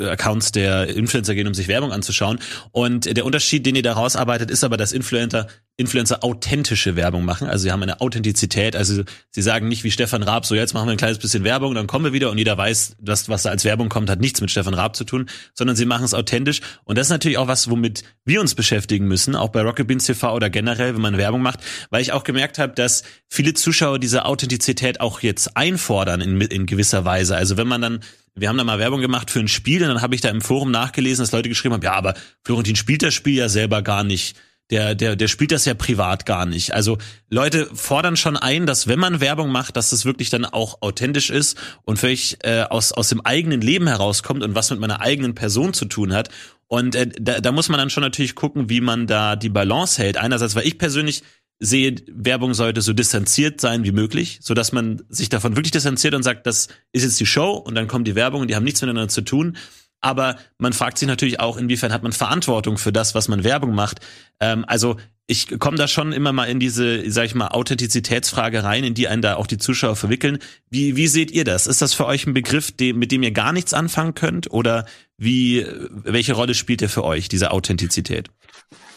Accounts 0.00 0.52
der 0.52 0.88
Influencer 0.88 1.34
gehen, 1.34 1.46
um 1.46 1.54
sich 1.54 1.68
Werbung 1.68 1.92
anzuschauen. 1.92 2.38
Und 2.72 3.16
der 3.16 3.24
Unterschied, 3.24 3.64
den 3.64 3.76
ihr 3.76 3.82
da 3.82 3.92
rausarbeitet, 3.92 4.50
ist 4.50 4.64
aber, 4.64 4.76
dass 4.76 4.92
Influencer 4.92 5.46
Influencer 5.78 6.22
authentische 6.22 6.96
Werbung 6.96 7.24
machen. 7.24 7.48
Also 7.48 7.62
sie 7.62 7.72
haben 7.72 7.82
eine 7.82 8.02
Authentizität. 8.02 8.76
Also 8.76 9.04
sie 9.30 9.42
sagen 9.42 9.68
nicht 9.68 9.84
wie 9.84 9.90
Stefan 9.90 10.22
Raab, 10.22 10.44
so 10.44 10.54
jetzt 10.54 10.74
machen 10.74 10.86
wir 10.86 10.92
ein 10.92 10.98
kleines 10.98 11.18
bisschen 11.18 11.44
Werbung, 11.44 11.74
dann 11.74 11.86
kommen 11.86 12.04
wir 12.04 12.12
wieder 12.12 12.30
und 12.30 12.36
jeder 12.36 12.58
weiß, 12.58 12.96
dass 13.00 13.30
was 13.30 13.44
da 13.44 13.50
als 13.50 13.64
Werbung 13.64 13.88
kommt, 13.88 14.10
hat 14.10 14.20
nichts 14.20 14.42
mit 14.42 14.50
Stefan 14.50 14.74
Raab 14.74 14.94
zu 14.94 15.04
tun, 15.04 15.30
sondern 15.54 15.74
sie 15.74 15.86
machen 15.86 16.04
es 16.04 16.12
authentisch. 16.12 16.60
Und 16.84 16.98
das 16.98 17.06
ist 17.06 17.10
natürlich 17.10 17.38
auch 17.38 17.48
was, 17.48 17.70
womit 17.70 18.04
wir 18.26 18.42
uns 18.42 18.54
beschäftigen 18.54 19.08
müssen, 19.08 19.34
auch 19.34 19.48
bei 19.48 19.62
Rocket 19.62 19.86
Beans 19.86 20.04
TV 20.04 20.34
oder 20.34 20.50
generell, 20.50 20.94
wenn 20.94 21.00
man 21.00 21.16
Werbung 21.16 21.40
macht, 21.40 21.60
weil 21.88 22.02
ich 22.02 22.12
auch 22.12 22.24
gemerkt 22.24 22.58
habe, 22.58 22.74
dass 22.74 23.02
viele 23.30 23.54
Zuschauer 23.54 23.98
diese 23.98 24.26
Authentizität 24.26 25.00
auch 25.00 25.20
jetzt 25.20 25.56
einfordern 25.56 26.20
in, 26.20 26.38
in 26.42 26.66
gewisser 26.66 27.06
Weise. 27.06 27.34
Also 27.34 27.56
wenn 27.56 27.66
man 27.66 27.80
dann 27.80 28.00
wir 28.34 28.48
haben 28.48 28.58
da 28.58 28.64
mal 28.64 28.78
Werbung 28.78 29.00
gemacht 29.00 29.30
für 29.30 29.40
ein 29.40 29.48
Spiel 29.48 29.82
und 29.82 29.88
dann 29.88 30.02
habe 30.02 30.14
ich 30.14 30.20
da 30.20 30.28
im 30.28 30.40
Forum 30.40 30.70
nachgelesen, 30.70 31.22
dass 31.22 31.32
Leute 31.32 31.48
geschrieben 31.48 31.74
haben, 31.74 31.82
ja, 31.82 31.92
aber 31.92 32.14
Florentin 32.44 32.76
spielt 32.76 33.02
das 33.02 33.14
Spiel 33.14 33.36
ja 33.36 33.48
selber 33.48 33.82
gar 33.82 34.04
nicht. 34.04 34.36
Der, 34.70 34.94
der, 34.94 35.16
der 35.16 35.28
spielt 35.28 35.52
das 35.52 35.66
ja 35.66 35.74
privat 35.74 36.24
gar 36.24 36.46
nicht. 36.46 36.72
Also 36.72 36.96
Leute 37.28 37.68
fordern 37.74 38.16
schon 38.16 38.38
ein, 38.38 38.64
dass 38.64 38.86
wenn 38.86 38.98
man 38.98 39.20
Werbung 39.20 39.50
macht, 39.50 39.76
dass 39.76 39.90
das 39.90 40.06
wirklich 40.06 40.30
dann 40.30 40.46
auch 40.46 40.80
authentisch 40.80 41.28
ist 41.28 41.58
und 41.84 41.98
völlig 41.98 42.38
äh, 42.42 42.62
aus, 42.62 42.92
aus 42.92 43.10
dem 43.10 43.20
eigenen 43.20 43.60
Leben 43.60 43.86
herauskommt 43.86 44.42
und 44.42 44.54
was 44.54 44.70
mit 44.70 44.80
meiner 44.80 45.02
eigenen 45.02 45.34
Person 45.34 45.74
zu 45.74 45.84
tun 45.84 46.14
hat. 46.14 46.30
Und 46.68 46.94
äh, 46.94 47.06
da, 47.20 47.40
da 47.40 47.52
muss 47.52 47.68
man 47.68 47.76
dann 47.76 47.90
schon 47.90 48.02
natürlich 48.02 48.34
gucken, 48.34 48.70
wie 48.70 48.80
man 48.80 49.06
da 49.06 49.36
die 49.36 49.50
Balance 49.50 50.00
hält. 50.00 50.16
Einerseits, 50.16 50.54
weil 50.54 50.66
ich 50.66 50.78
persönlich 50.78 51.22
sehe, 51.58 51.94
Werbung 52.08 52.54
sollte 52.54 52.80
so 52.80 52.92
distanziert 52.92 53.60
sein 53.60 53.84
wie 53.84 53.92
möglich, 53.92 54.38
so 54.42 54.54
dass 54.54 54.72
man 54.72 55.02
sich 55.08 55.28
davon 55.28 55.56
wirklich 55.56 55.70
distanziert 55.70 56.14
und 56.14 56.22
sagt, 56.22 56.46
das 56.46 56.68
ist 56.92 57.04
jetzt 57.04 57.20
die 57.20 57.26
Show 57.26 57.52
und 57.52 57.74
dann 57.74 57.88
kommt 57.88 58.08
die 58.08 58.14
Werbung 58.14 58.42
und 58.42 58.48
die 58.48 58.56
haben 58.56 58.64
nichts 58.64 58.80
miteinander 58.80 59.08
zu 59.08 59.22
tun. 59.22 59.56
Aber 60.00 60.36
man 60.58 60.72
fragt 60.72 60.98
sich 60.98 61.06
natürlich 61.06 61.38
auch, 61.38 61.56
inwiefern 61.56 61.92
hat 61.92 62.02
man 62.02 62.12
Verantwortung 62.12 62.76
für 62.76 62.92
das, 62.92 63.14
was 63.14 63.28
man 63.28 63.44
Werbung 63.44 63.74
macht. 63.74 64.00
Ähm, 64.40 64.64
also 64.66 64.96
ich 65.28 65.58
komme 65.60 65.76
da 65.76 65.86
schon 65.86 66.12
immer 66.12 66.32
mal 66.32 66.46
in 66.46 66.58
diese, 66.58 67.08
sag 67.10 67.26
ich 67.26 67.34
mal, 67.36 67.48
Authentizitätsfrage 67.48 68.64
rein, 68.64 68.82
in 68.82 68.94
die 68.94 69.06
einen 69.06 69.22
da 69.22 69.36
auch 69.36 69.46
die 69.46 69.58
Zuschauer 69.58 69.94
verwickeln. 69.94 70.38
Wie, 70.68 70.96
wie 70.96 71.06
seht 71.06 71.30
ihr 71.30 71.44
das? 71.44 71.68
Ist 71.68 71.80
das 71.80 71.94
für 71.94 72.06
euch 72.06 72.26
ein 72.26 72.34
Begriff, 72.34 72.72
dem, 72.72 72.98
mit 72.98 73.12
dem 73.12 73.22
ihr 73.22 73.30
gar 73.30 73.52
nichts 73.52 73.72
anfangen 73.72 74.14
könnt? 74.14 74.50
Oder 74.50 74.86
wie, 75.16 75.64
welche 75.88 76.32
Rolle 76.32 76.54
spielt 76.54 76.80
der 76.80 76.88
für 76.88 77.04
euch, 77.04 77.28
diese 77.28 77.52
Authentizität? 77.52 78.28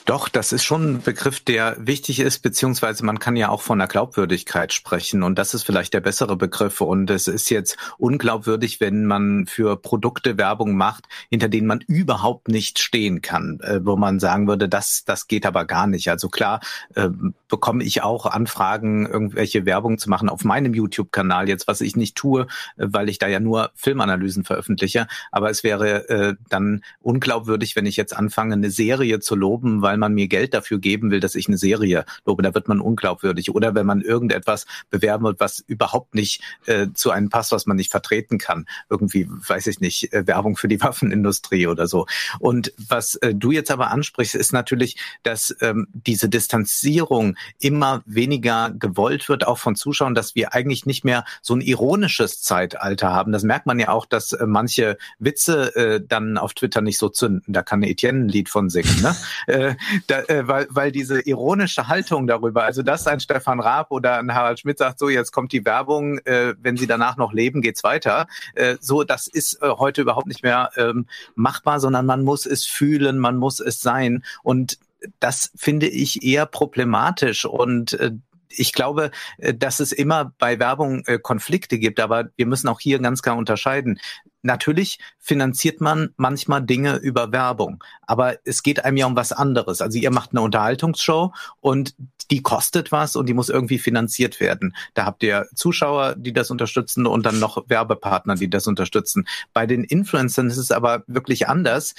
Doch, 0.05 0.29
das 0.29 0.51
ist 0.51 0.63
schon 0.63 0.83
ein 0.83 1.01
Begriff, 1.01 1.39
der 1.39 1.75
wichtig 1.79 2.19
ist, 2.19 2.43
beziehungsweise 2.43 3.03
man 3.03 3.17
kann 3.17 3.35
ja 3.35 3.49
auch 3.49 3.63
von 3.63 3.79
der 3.79 3.87
Glaubwürdigkeit 3.87 4.71
sprechen. 4.71 5.23
Und 5.23 5.39
das 5.39 5.55
ist 5.55 5.63
vielleicht 5.63 5.95
der 5.95 5.99
bessere 5.99 6.37
Begriff. 6.37 6.79
Und 6.79 7.09
es 7.09 7.27
ist 7.27 7.49
jetzt 7.49 7.75
unglaubwürdig, 7.97 8.79
wenn 8.79 9.07
man 9.07 9.47
für 9.47 9.77
Produkte 9.77 10.37
Werbung 10.37 10.75
macht, 10.75 11.05
hinter 11.31 11.47
denen 11.47 11.65
man 11.65 11.81
überhaupt 11.81 12.49
nicht 12.49 12.77
stehen 12.77 13.23
kann, 13.23 13.59
äh, 13.61 13.83
wo 13.83 13.95
man 13.95 14.19
sagen 14.19 14.47
würde, 14.47 14.69
das, 14.69 15.05
das 15.05 15.27
geht 15.27 15.43
aber 15.43 15.65
gar 15.65 15.87
nicht. 15.87 16.07
Also 16.07 16.29
klar, 16.29 16.59
äh, 16.93 17.09
bekomme 17.47 17.83
ich 17.83 18.03
auch 18.03 18.27
Anfragen, 18.27 19.07
irgendwelche 19.07 19.65
Werbung 19.65 19.97
zu 19.97 20.09
machen 20.11 20.29
auf 20.29 20.43
meinem 20.43 20.75
YouTube-Kanal 20.75 21.49
jetzt, 21.49 21.67
was 21.67 21.81
ich 21.81 21.95
nicht 21.95 22.15
tue, 22.15 22.43
äh, 22.77 22.87
weil 22.89 23.09
ich 23.09 23.17
da 23.17 23.27
ja 23.27 23.39
nur 23.39 23.71
Filmanalysen 23.73 24.43
veröffentliche, 24.43 25.07
aber 25.31 25.49
es 25.49 25.63
wäre 25.63 26.09
äh, 26.09 26.35
dann 26.49 26.81
unglaubwürdig, 27.01 27.75
wenn 27.75 27.87
ich 27.87 27.95
jetzt 27.95 28.15
anfange, 28.15 28.53
eine 28.53 28.69
Serie 28.69 29.19
zu 29.19 29.35
loben, 29.35 29.81
weil 29.81 29.94
weil 29.95 29.99
man 29.99 30.13
mir 30.13 30.27
Geld 30.27 30.53
dafür 30.53 30.77
geben 30.77 31.09
will, 31.09 31.21
dass 31.21 31.35
ich 31.35 31.47
eine 31.47 31.57
Serie 31.57 32.03
lobe. 32.25 32.43
Da 32.43 32.53
wird 32.53 32.67
man 32.67 32.81
unglaubwürdig. 32.81 33.55
Oder 33.55 33.75
wenn 33.75 33.85
man 33.85 34.01
irgendetwas 34.01 34.65
bewerben 34.89 35.23
wird, 35.23 35.39
was 35.39 35.63
überhaupt 35.67 36.15
nicht 36.15 36.41
äh, 36.65 36.87
zu 36.93 37.11
einem 37.11 37.29
passt, 37.29 37.53
was 37.53 37.65
man 37.65 37.77
nicht 37.77 37.91
vertreten 37.91 38.37
kann. 38.37 38.65
Irgendwie, 38.89 39.25
weiß 39.29 39.67
ich 39.67 39.79
nicht, 39.79 40.11
äh, 40.11 40.27
Werbung 40.27 40.57
für 40.57 40.67
die 40.67 40.81
Waffenindustrie 40.81 41.67
oder 41.67 41.87
so. 41.87 42.07
Und 42.39 42.73
was 42.89 43.15
äh, 43.15 43.33
du 43.33 43.51
jetzt 43.51 43.71
aber 43.71 43.89
ansprichst, 43.89 44.35
ist 44.35 44.51
natürlich, 44.51 44.97
dass 45.23 45.55
ähm, 45.61 45.87
diese 45.93 46.27
Distanzierung 46.27 47.37
immer 47.59 48.03
weniger 48.05 48.71
gewollt 48.77 49.29
wird, 49.29 49.47
auch 49.47 49.59
von 49.59 49.77
Zuschauern, 49.77 50.13
dass 50.13 50.35
wir 50.35 50.53
eigentlich 50.53 50.85
nicht 50.85 51.05
mehr 51.05 51.23
so 51.41 51.55
ein 51.55 51.61
ironisches 51.61 52.41
Zeitalter 52.41 53.13
haben. 53.13 53.31
Das 53.31 53.43
merkt 53.43 53.65
man 53.65 53.79
ja 53.79 53.89
auch, 53.89 54.05
dass 54.05 54.33
äh, 54.33 54.45
manche 54.45 54.97
Witze 55.19 55.73
äh, 55.77 56.01
dann 56.05 56.37
auf 56.37 56.53
Twitter 56.53 56.81
nicht 56.81 56.97
so 56.97 57.07
zünden. 57.07 57.53
Da 57.53 57.63
kann 57.63 57.81
Etienne 57.81 58.25
ein 58.25 58.27
Lied 58.27 58.49
von 58.49 58.69
singen. 58.69 59.01
Ne? 59.01 59.15
äh, 59.47 59.75
da, 60.07 60.21
äh, 60.21 60.47
weil, 60.47 60.67
weil 60.69 60.91
diese 60.91 61.21
ironische 61.21 61.87
Haltung 61.87 62.27
darüber, 62.27 62.63
also 62.63 62.81
dass 62.81 63.07
ein 63.07 63.19
Stefan 63.19 63.59
Raab 63.59 63.91
oder 63.91 64.17
ein 64.19 64.33
Harald 64.33 64.59
Schmidt 64.59 64.77
sagt, 64.77 64.99
so 64.99 65.09
jetzt 65.09 65.31
kommt 65.31 65.51
die 65.51 65.65
Werbung, 65.65 66.19
äh, 66.19 66.55
wenn 66.59 66.77
sie 66.77 66.87
danach 66.87 67.17
noch 67.17 67.33
leben, 67.33 67.61
geht's 67.61 67.83
weiter. 67.83 68.27
Äh, 68.53 68.77
so, 68.79 69.03
das 69.03 69.27
ist 69.27 69.61
äh, 69.61 69.69
heute 69.69 70.01
überhaupt 70.01 70.27
nicht 70.27 70.43
mehr 70.43 70.69
ähm, 70.77 71.07
machbar, 71.35 71.79
sondern 71.79 72.05
man 72.05 72.23
muss 72.23 72.45
es 72.45 72.65
fühlen, 72.65 73.19
man 73.19 73.37
muss 73.37 73.59
es 73.59 73.79
sein. 73.79 74.23
Und 74.43 74.79
das 75.19 75.51
finde 75.55 75.87
ich 75.87 76.23
eher 76.23 76.45
problematisch 76.45 77.45
und 77.45 77.93
äh, 77.93 78.11
ich 78.57 78.73
glaube, 78.73 79.11
äh, 79.37 79.53
dass 79.53 79.79
es 79.79 79.91
immer 79.91 80.33
bei 80.37 80.59
Werbung 80.59 81.03
äh, 81.05 81.19
Konflikte 81.19 81.79
gibt, 81.79 81.99
aber 81.99 82.29
wir 82.35 82.45
müssen 82.45 82.67
auch 82.67 82.79
hier 82.79 82.99
ganz 82.99 83.21
klar 83.21 83.37
unterscheiden. 83.37 83.99
Natürlich 84.41 84.99
finanziert 85.19 85.81
man 85.81 86.09
manchmal 86.17 86.63
Dinge 86.63 86.97
über 86.97 87.31
Werbung, 87.31 87.83
aber 88.03 88.37
es 88.45 88.61
geht 88.61 88.85
einem 88.85 88.97
ja 88.97 89.07
um 89.07 89.15
was 89.15 89.31
anderes. 89.31 89.81
Also 89.81 89.97
ihr 89.97 90.11
macht 90.11 90.31
eine 90.31 90.41
Unterhaltungsshow 90.41 91.33
und 91.61 91.95
die 92.31 92.41
kostet 92.41 92.91
was 92.91 93.15
und 93.15 93.27
die 93.27 93.33
muss 93.33 93.49
irgendwie 93.49 93.79
finanziert 93.79 94.39
werden. 94.39 94.75
Da 94.93 95.05
habt 95.05 95.23
ihr 95.23 95.47
Zuschauer, 95.55 96.15
die 96.15 96.33
das 96.33 96.51
unterstützen 96.51 97.05
und 97.05 97.25
dann 97.25 97.39
noch 97.39 97.69
Werbepartner, 97.69 98.35
die 98.35 98.49
das 98.49 98.67
unterstützen. 98.67 99.27
Bei 99.53 99.65
den 99.65 99.83
Influencern 99.83 100.47
ist 100.47 100.57
es 100.57 100.71
aber 100.71 101.03
wirklich 101.07 101.47
anders 101.47 101.95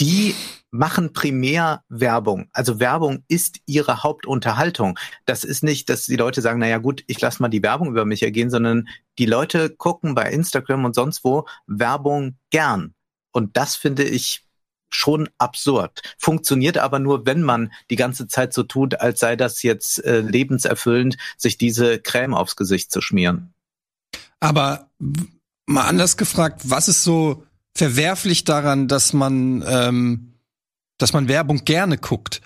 die 0.00 0.34
machen 0.70 1.12
primär 1.12 1.84
Werbung. 1.88 2.48
Also 2.52 2.80
Werbung 2.80 3.22
ist 3.28 3.60
ihre 3.66 4.02
Hauptunterhaltung. 4.02 4.98
Das 5.24 5.44
ist 5.44 5.62
nicht, 5.62 5.88
dass 5.88 6.06
die 6.06 6.16
Leute 6.16 6.42
sagen, 6.42 6.58
naja 6.58 6.78
gut, 6.78 7.04
ich 7.06 7.20
lasse 7.20 7.40
mal 7.40 7.48
die 7.48 7.62
Werbung 7.62 7.88
über 7.88 8.04
mich 8.04 8.22
ergehen, 8.22 8.50
sondern 8.50 8.88
die 9.18 9.26
Leute 9.26 9.70
gucken 9.70 10.14
bei 10.14 10.30
Instagram 10.30 10.84
und 10.84 10.94
sonst 10.94 11.22
wo 11.22 11.46
Werbung 11.66 12.36
gern. 12.50 12.94
Und 13.32 13.56
das 13.56 13.76
finde 13.76 14.02
ich 14.02 14.44
schon 14.90 15.28
absurd. 15.38 16.02
Funktioniert 16.18 16.78
aber 16.78 16.98
nur, 16.98 17.26
wenn 17.26 17.42
man 17.42 17.72
die 17.90 17.96
ganze 17.96 18.26
Zeit 18.28 18.52
so 18.52 18.62
tut, 18.62 19.00
als 19.00 19.20
sei 19.20 19.36
das 19.36 19.62
jetzt 19.62 20.04
äh, 20.04 20.20
lebenserfüllend, 20.20 21.16
sich 21.36 21.58
diese 21.58 22.00
Creme 22.00 22.34
aufs 22.34 22.56
Gesicht 22.56 22.92
zu 22.92 23.00
schmieren. 23.00 23.54
Aber 24.40 24.90
mal 25.66 25.86
anders 25.86 26.16
gefragt, 26.16 26.62
was 26.64 26.88
ist 26.88 27.02
so 27.02 27.44
verwerflich 27.76 28.44
daran, 28.44 28.88
dass 28.88 29.12
man, 29.12 29.64
ähm, 29.66 30.34
dass 30.98 31.12
man 31.12 31.28
Werbung 31.28 31.64
gerne 31.64 31.98
guckt. 31.98 32.40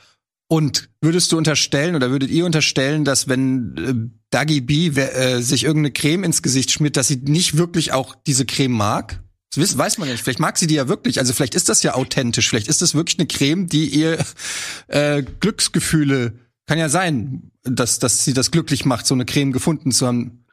Und 0.51 0.89
würdest 1.03 1.31
du 1.31 1.37
unterstellen 1.37 1.95
oder 1.95 2.11
würdet 2.11 2.31
ihr 2.31 2.47
unterstellen, 2.47 3.05
dass 3.05 3.29
wenn 3.29 3.77
äh, 3.77 3.95
Dagi 4.31 4.63
B 4.63 4.89
äh, 4.89 5.43
sich 5.43 5.65
irgendeine 5.65 5.93
Creme 5.93 6.25
ins 6.25 6.43
Gesicht 6.43 6.71
schmiert, 6.71 6.97
dass 6.97 7.09
sie 7.09 7.17
nicht 7.17 7.59
wirklich 7.59 7.93
auch 7.93 8.15
diese 8.27 8.47
Creme 8.47 8.73
mag? 8.73 9.21
Das 9.55 9.77
weiß 9.77 9.99
man 9.99 10.09
ja 10.09 10.15
nicht. 10.15 10.25
Vielleicht 10.25 10.41
mag 10.41 10.57
sie 10.57 10.67
die 10.67 10.75
ja 10.75 10.89
wirklich. 10.89 11.19
Also 11.19 11.33
vielleicht 11.33 11.55
ist 11.55 11.69
das 11.69 11.83
ja 11.83 11.95
authentisch. 11.95 12.49
Vielleicht 12.49 12.69
ist 12.69 12.81
das 12.81 12.95
wirklich 12.95 13.19
eine 13.19 13.29
Creme, 13.29 13.67
die 13.67 13.89
ihr 13.89 14.19
äh, 14.89 15.23
Glücksgefühle 15.41 16.35
kann 16.67 16.79
ja 16.79 16.89
sein, 16.91 17.51
dass, 17.63 17.99
dass 17.99 18.25
sie 18.25 18.35
das 18.35 18.51
glücklich 18.51 18.85
macht, 18.85 19.07
so 19.07 19.15
eine 19.15 19.25
Creme 19.25 19.53
gefunden 19.53 19.91
zu 19.91 20.07
haben. 20.07 20.45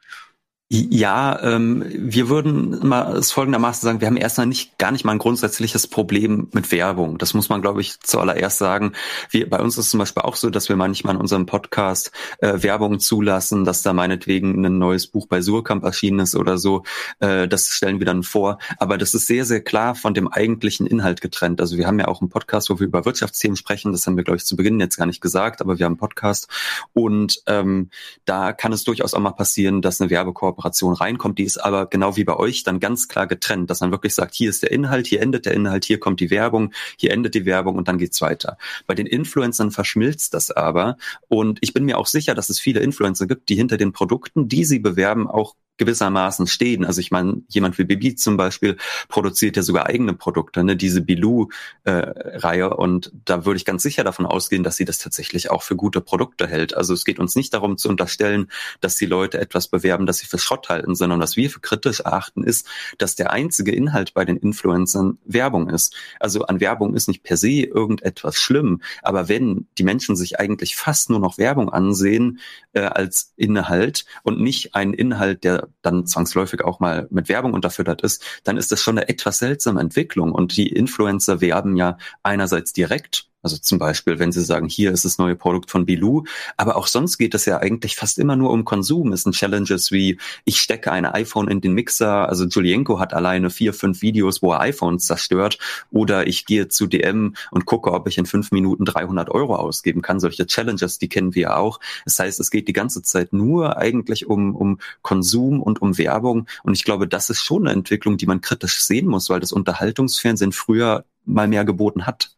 Ja, 0.68 1.40
ähm, 1.44 1.84
wir 1.94 2.28
würden 2.28 2.88
mal 2.88 3.16
es 3.16 3.30
folgendermaßen 3.30 3.86
sagen, 3.86 4.00
wir 4.00 4.08
haben 4.08 4.16
erstmal 4.16 4.48
nicht 4.48 4.76
gar 4.78 4.90
nicht 4.90 5.04
mal 5.04 5.12
ein 5.12 5.18
grundsätzliches 5.18 5.86
Problem 5.86 6.48
mit 6.54 6.72
Werbung. 6.72 7.18
Das 7.18 7.34
muss 7.34 7.48
man, 7.48 7.62
glaube 7.62 7.82
ich, 7.82 8.00
zuallererst 8.00 8.58
sagen. 8.58 8.92
Wir, 9.30 9.48
bei 9.48 9.60
uns 9.60 9.78
ist 9.78 9.84
es 9.84 9.90
zum 9.92 9.98
Beispiel 9.98 10.24
auch 10.24 10.34
so, 10.34 10.50
dass 10.50 10.68
wir 10.68 10.74
manchmal 10.74 11.14
in 11.14 11.20
unserem 11.20 11.46
Podcast 11.46 12.10
äh, 12.40 12.64
Werbung 12.64 12.98
zulassen, 12.98 13.64
dass 13.64 13.82
da 13.82 13.92
meinetwegen 13.92 14.66
ein 14.66 14.78
neues 14.78 15.06
Buch 15.06 15.28
bei 15.28 15.40
Surkamp 15.40 15.84
erschienen 15.84 16.18
ist 16.18 16.34
oder 16.34 16.58
so. 16.58 16.82
Äh, 17.20 17.46
das 17.46 17.68
stellen 17.68 18.00
wir 18.00 18.06
dann 18.06 18.24
vor. 18.24 18.58
Aber 18.78 18.98
das 18.98 19.14
ist 19.14 19.28
sehr, 19.28 19.44
sehr 19.44 19.62
klar 19.62 19.94
von 19.94 20.14
dem 20.14 20.26
eigentlichen 20.26 20.84
Inhalt 20.84 21.20
getrennt. 21.20 21.60
Also 21.60 21.76
wir 21.76 21.86
haben 21.86 22.00
ja 22.00 22.08
auch 22.08 22.20
einen 22.20 22.28
Podcast, 22.30 22.70
wo 22.70 22.80
wir 22.80 22.88
über 22.88 23.04
Wirtschaftsthemen 23.04 23.56
sprechen. 23.56 23.92
Das 23.92 24.04
haben 24.08 24.16
wir, 24.16 24.24
glaube 24.24 24.38
ich, 24.38 24.44
zu 24.44 24.56
Beginn 24.56 24.80
jetzt 24.80 24.96
gar 24.96 25.06
nicht 25.06 25.20
gesagt, 25.20 25.60
aber 25.60 25.78
wir 25.78 25.86
haben 25.86 25.92
einen 25.92 25.98
Podcast. 25.98 26.48
Und 26.92 27.40
ähm, 27.46 27.90
da 28.24 28.52
kann 28.52 28.72
es 28.72 28.82
durchaus 28.82 29.14
auch 29.14 29.20
mal 29.20 29.30
passieren, 29.30 29.80
dass 29.80 30.00
eine 30.00 30.10
Werbekorb 30.10 30.55
Kooperation 30.56 30.94
reinkommt, 30.94 31.38
die 31.38 31.44
ist 31.44 31.58
aber 31.58 31.86
genau 31.86 32.16
wie 32.16 32.24
bei 32.24 32.36
euch 32.36 32.62
dann 32.62 32.80
ganz 32.80 33.08
klar 33.08 33.26
getrennt, 33.26 33.68
dass 33.70 33.80
man 33.80 33.90
wirklich 33.90 34.14
sagt, 34.14 34.34
hier 34.34 34.48
ist 34.48 34.62
der 34.62 34.72
Inhalt, 34.72 35.06
hier 35.06 35.20
endet 35.20 35.44
der 35.46 35.54
Inhalt, 35.54 35.84
hier 35.84 36.00
kommt 36.00 36.20
die 36.20 36.30
Werbung, 36.30 36.72
hier 36.96 37.12
endet 37.12 37.34
die 37.34 37.44
Werbung 37.44 37.76
und 37.76 37.88
dann 37.88 37.98
geht's 37.98 38.20
weiter. 38.22 38.56
Bei 38.86 38.94
den 38.94 39.06
Influencern 39.06 39.70
verschmilzt 39.70 40.34
das 40.34 40.50
aber 40.50 40.96
und 41.28 41.58
ich 41.60 41.74
bin 41.74 41.84
mir 41.84 41.98
auch 41.98 42.06
sicher, 42.06 42.34
dass 42.34 42.48
es 42.48 42.58
viele 42.58 42.80
Influencer 42.80 43.26
gibt, 43.26 43.48
die 43.48 43.54
hinter 43.54 43.76
den 43.76 43.92
Produkten, 43.92 44.48
die 44.48 44.64
sie 44.64 44.78
bewerben, 44.78 45.28
auch 45.28 45.54
gewissermaßen 45.78 46.46
stehen. 46.46 46.84
Also 46.84 47.00
ich 47.00 47.10
meine, 47.10 47.42
jemand 47.48 47.78
wie 47.78 47.84
Bibi 47.84 48.14
zum 48.14 48.36
Beispiel 48.36 48.76
produziert 49.08 49.56
ja 49.56 49.62
sogar 49.62 49.86
eigene 49.86 50.14
Produkte, 50.14 50.64
ne, 50.64 50.76
diese 50.76 51.02
Bilou-Reihe. 51.02 52.64
Äh, 52.64 52.74
und 52.74 53.12
da 53.24 53.44
würde 53.44 53.56
ich 53.56 53.64
ganz 53.64 53.82
sicher 53.82 54.04
davon 54.04 54.26
ausgehen, 54.26 54.62
dass 54.62 54.76
sie 54.76 54.84
das 54.84 54.98
tatsächlich 54.98 55.50
auch 55.50 55.62
für 55.62 55.76
gute 55.76 56.00
Produkte 56.00 56.46
hält. 56.46 56.76
Also 56.76 56.94
es 56.94 57.04
geht 57.04 57.18
uns 57.18 57.36
nicht 57.36 57.52
darum 57.54 57.76
zu 57.76 57.88
unterstellen, 57.88 58.50
dass 58.80 58.96
die 58.96 59.06
Leute 59.06 59.38
etwas 59.38 59.68
bewerben, 59.68 60.06
das 60.06 60.18
sie 60.18 60.26
für 60.26 60.38
Schrott 60.38 60.68
halten, 60.68 60.94
sondern 60.94 61.20
was 61.20 61.36
wir 61.36 61.50
für 61.50 61.60
kritisch 61.60 62.00
erachten, 62.00 62.42
ist, 62.42 62.66
dass 62.98 63.14
der 63.14 63.30
einzige 63.30 63.72
Inhalt 63.72 64.14
bei 64.14 64.24
den 64.24 64.36
Influencern 64.36 65.18
Werbung 65.24 65.68
ist. 65.68 65.94
Also 66.20 66.44
an 66.44 66.60
Werbung 66.60 66.94
ist 66.94 67.08
nicht 67.08 67.22
per 67.22 67.36
se 67.36 67.62
irgendetwas 67.62 68.36
schlimm, 68.36 68.80
aber 69.02 69.28
wenn 69.28 69.66
die 69.78 69.84
Menschen 69.84 70.16
sich 70.16 70.38
eigentlich 70.38 70.76
fast 70.76 71.10
nur 71.10 71.20
noch 71.20 71.38
Werbung 71.38 71.70
ansehen 71.70 72.40
äh, 72.72 72.80
als 72.80 73.32
Inhalt 73.36 74.06
und 74.22 74.40
nicht 74.40 74.74
einen 74.74 74.94
Inhalt, 74.94 75.44
der 75.44 75.65
dann 75.82 76.06
zwangsläufig 76.06 76.64
auch 76.64 76.80
mal 76.80 77.06
mit 77.10 77.28
Werbung 77.28 77.52
unterfüttert 77.54 78.02
ist, 78.02 78.24
dann 78.44 78.56
ist 78.56 78.72
das 78.72 78.80
schon 78.80 78.98
eine 78.98 79.08
etwas 79.08 79.38
seltsame 79.38 79.80
Entwicklung. 79.80 80.32
Und 80.32 80.56
die 80.56 80.68
Influencer 80.68 81.40
werben 81.40 81.76
ja 81.76 81.98
einerseits 82.22 82.72
direkt 82.72 83.28
also 83.42 83.58
zum 83.58 83.78
Beispiel, 83.78 84.18
wenn 84.18 84.32
Sie 84.32 84.42
sagen, 84.42 84.68
hier 84.68 84.90
ist 84.90 85.04
das 85.04 85.18
neue 85.18 85.36
Produkt 85.36 85.70
von 85.70 85.86
Bilou. 85.86 86.24
Aber 86.56 86.74
auch 86.74 86.88
sonst 86.88 87.16
geht 87.16 87.32
es 87.32 87.44
ja 87.44 87.58
eigentlich 87.58 87.94
fast 87.94 88.18
immer 88.18 88.34
nur 88.34 88.50
um 88.50 88.64
Konsum. 88.64 89.12
Es 89.12 89.22
sind 89.22 89.36
Challenges 89.36 89.92
wie, 89.92 90.18
ich 90.44 90.60
stecke 90.60 90.90
ein 90.90 91.06
iPhone 91.06 91.46
in 91.46 91.60
den 91.60 91.72
Mixer. 91.72 92.28
Also 92.28 92.46
Julienko 92.46 92.98
hat 92.98 93.14
alleine 93.14 93.50
vier, 93.50 93.72
fünf 93.72 94.02
Videos, 94.02 94.42
wo 94.42 94.52
er 94.52 94.62
iPhones 94.62 95.06
zerstört. 95.06 95.58
Oder 95.92 96.26
ich 96.26 96.44
gehe 96.44 96.66
zu 96.66 96.88
DM 96.88 97.34
und 97.52 97.66
gucke, 97.66 97.92
ob 97.92 98.08
ich 98.08 98.18
in 98.18 98.26
fünf 98.26 98.50
Minuten 98.50 98.84
300 98.84 99.30
Euro 99.30 99.54
ausgeben 99.54 100.02
kann. 100.02 100.18
Solche 100.18 100.46
Challenges, 100.46 100.98
die 100.98 101.08
kennen 101.08 101.36
wir 101.36 101.56
auch. 101.56 101.78
Das 102.04 102.18
heißt, 102.18 102.40
es 102.40 102.50
geht 102.50 102.66
die 102.66 102.72
ganze 102.72 103.02
Zeit 103.02 103.32
nur 103.32 103.76
eigentlich 103.76 104.26
um, 104.26 104.56
um 104.56 104.80
Konsum 105.02 105.62
und 105.62 105.80
um 105.80 105.98
Werbung. 105.98 106.48
Und 106.64 106.74
ich 106.74 106.82
glaube, 106.82 107.06
das 107.06 107.30
ist 107.30 107.42
schon 107.42 107.68
eine 107.68 107.76
Entwicklung, 107.76 108.16
die 108.16 108.26
man 108.26 108.40
kritisch 108.40 108.82
sehen 108.82 109.06
muss, 109.06 109.30
weil 109.30 109.38
das 109.38 109.52
Unterhaltungsfernsehen 109.52 110.50
früher 110.50 111.04
mal 111.24 111.46
mehr 111.46 111.64
geboten 111.64 112.06
hat. 112.06 112.36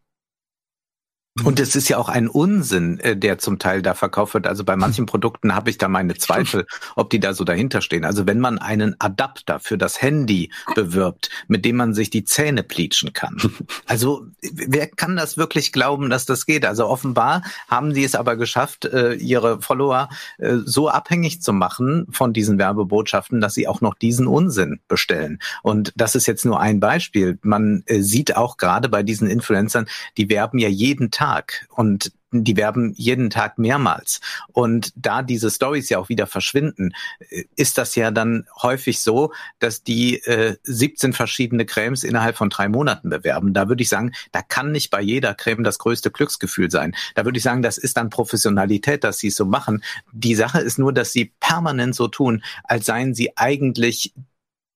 Und 1.44 1.60
es 1.60 1.76
ist 1.76 1.88
ja 1.88 1.98
auch 1.98 2.08
ein 2.08 2.28
Unsinn, 2.28 2.98
äh, 3.00 3.16
der 3.16 3.38
zum 3.38 3.58
Teil 3.58 3.82
da 3.82 3.94
verkauft 3.94 4.34
wird. 4.34 4.46
Also 4.46 4.64
bei 4.64 4.76
manchen 4.76 5.06
Produkten 5.06 5.54
habe 5.54 5.70
ich 5.70 5.78
da 5.78 5.88
meine 5.88 6.14
Zweifel, 6.14 6.66
ob 6.96 7.10
die 7.10 7.20
da 7.20 7.34
so 7.34 7.44
dahinter 7.44 7.80
stehen. 7.80 8.04
Also 8.04 8.26
wenn 8.26 8.40
man 8.40 8.58
einen 8.58 8.96
Adapter 9.00 9.60
für 9.60 9.78
das 9.78 10.00
Handy 10.02 10.50
bewirbt, 10.74 11.30
mit 11.46 11.64
dem 11.64 11.76
man 11.76 11.94
sich 11.94 12.10
die 12.10 12.24
Zähne 12.24 12.62
pleatschen 12.62 13.12
kann. 13.12 13.36
Also 13.86 14.26
wer 14.42 14.86
kann 14.86 15.16
das 15.16 15.36
wirklich 15.36 15.72
glauben, 15.72 16.10
dass 16.10 16.26
das 16.26 16.46
geht? 16.46 16.66
Also 16.66 16.86
offenbar 16.86 17.42
haben 17.68 17.94
sie 17.94 18.04
es 18.04 18.14
aber 18.14 18.36
geschafft, 18.36 18.84
äh, 18.84 19.14
ihre 19.14 19.60
Follower 19.62 20.08
äh, 20.38 20.56
so 20.64 20.88
abhängig 20.88 21.42
zu 21.42 21.52
machen 21.52 22.06
von 22.10 22.32
diesen 22.32 22.58
Werbebotschaften, 22.58 23.40
dass 23.40 23.54
sie 23.54 23.66
auch 23.66 23.80
noch 23.80 23.94
diesen 23.94 24.26
Unsinn 24.26 24.80
bestellen. 24.88 25.38
Und 25.62 25.92
das 25.96 26.14
ist 26.14 26.26
jetzt 26.26 26.44
nur 26.44 26.60
ein 26.60 26.80
Beispiel. 26.80 27.38
Man 27.42 27.84
sieht 27.88 28.36
auch 28.36 28.56
gerade 28.56 28.88
bei 28.88 29.02
diesen 29.02 29.28
Influencern, 29.28 29.86
die 30.16 30.28
werben 30.28 30.58
ja 30.58 30.68
jeden 30.68 31.10
Tag 31.10 31.27
Tag 31.28 31.66
und 31.68 32.12
die 32.30 32.56
werben 32.56 32.92
jeden 32.96 33.30
Tag 33.30 33.58
mehrmals. 33.58 34.20
Und 34.52 34.92
da 34.96 35.22
diese 35.22 35.50
Stories 35.50 35.88
ja 35.88 35.98
auch 35.98 36.08
wieder 36.08 36.26
verschwinden, 36.26 36.92
äh, 37.30 37.44
ist 37.56 37.78
das 37.78 37.94
ja 37.94 38.10
dann 38.10 38.46
häufig 38.62 39.00
so, 39.00 39.32
dass 39.58 39.82
die 39.82 40.22
äh, 40.24 40.56
17 40.62 41.12
verschiedene 41.12 41.66
Cremes 41.66 42.04
innerhalb 42.04 42.36
von 42.36 42.50
drei 42.50 42.68
Monaten 42.68 43.08
bewerben. 43.10 43.54
Da 43.54 43.68
würde 43.68 43.82
ich 43.82 43.88
sagen, 43.88 44.12
da 44.32 44.42
kann 44.42 44.72
nicht 44.72 44.90
bei 44.90 45.00
jeder 45.00 45.34
Creme 45.34 45.64
das 45.64 45.78
größte 45.78 46.10
Glücksgefühl 46.10 46.70
sein. 46.70 46.94
Da 47.14 47.24
würde 47.24 47.38
ich 47.38 47.44
sagen, 47.44 47.62
das 47.62 47.78
ist 47.78 47.96
dann 47.96 48.10
Professionalität, 48.10 49.04
dass 49.04 49.18
sie 49.18 49.28
es 49.28 49.36
so 49.36 49.44
machen. 49.44 49.82
Die 50.12 50.34
Sache 50.34 50.60
ist 50.60 50.78
nur, 50.78 50.92
dass 50.92 51.12
sie 51.12 51.32
permanent 51.40 51.94
so 51.94 52.08
tun, 52.08 52.42
als 52.64 52.86
seien 52.86 53.14
sie 53.14 53.36
eigentlich 53.36 54.12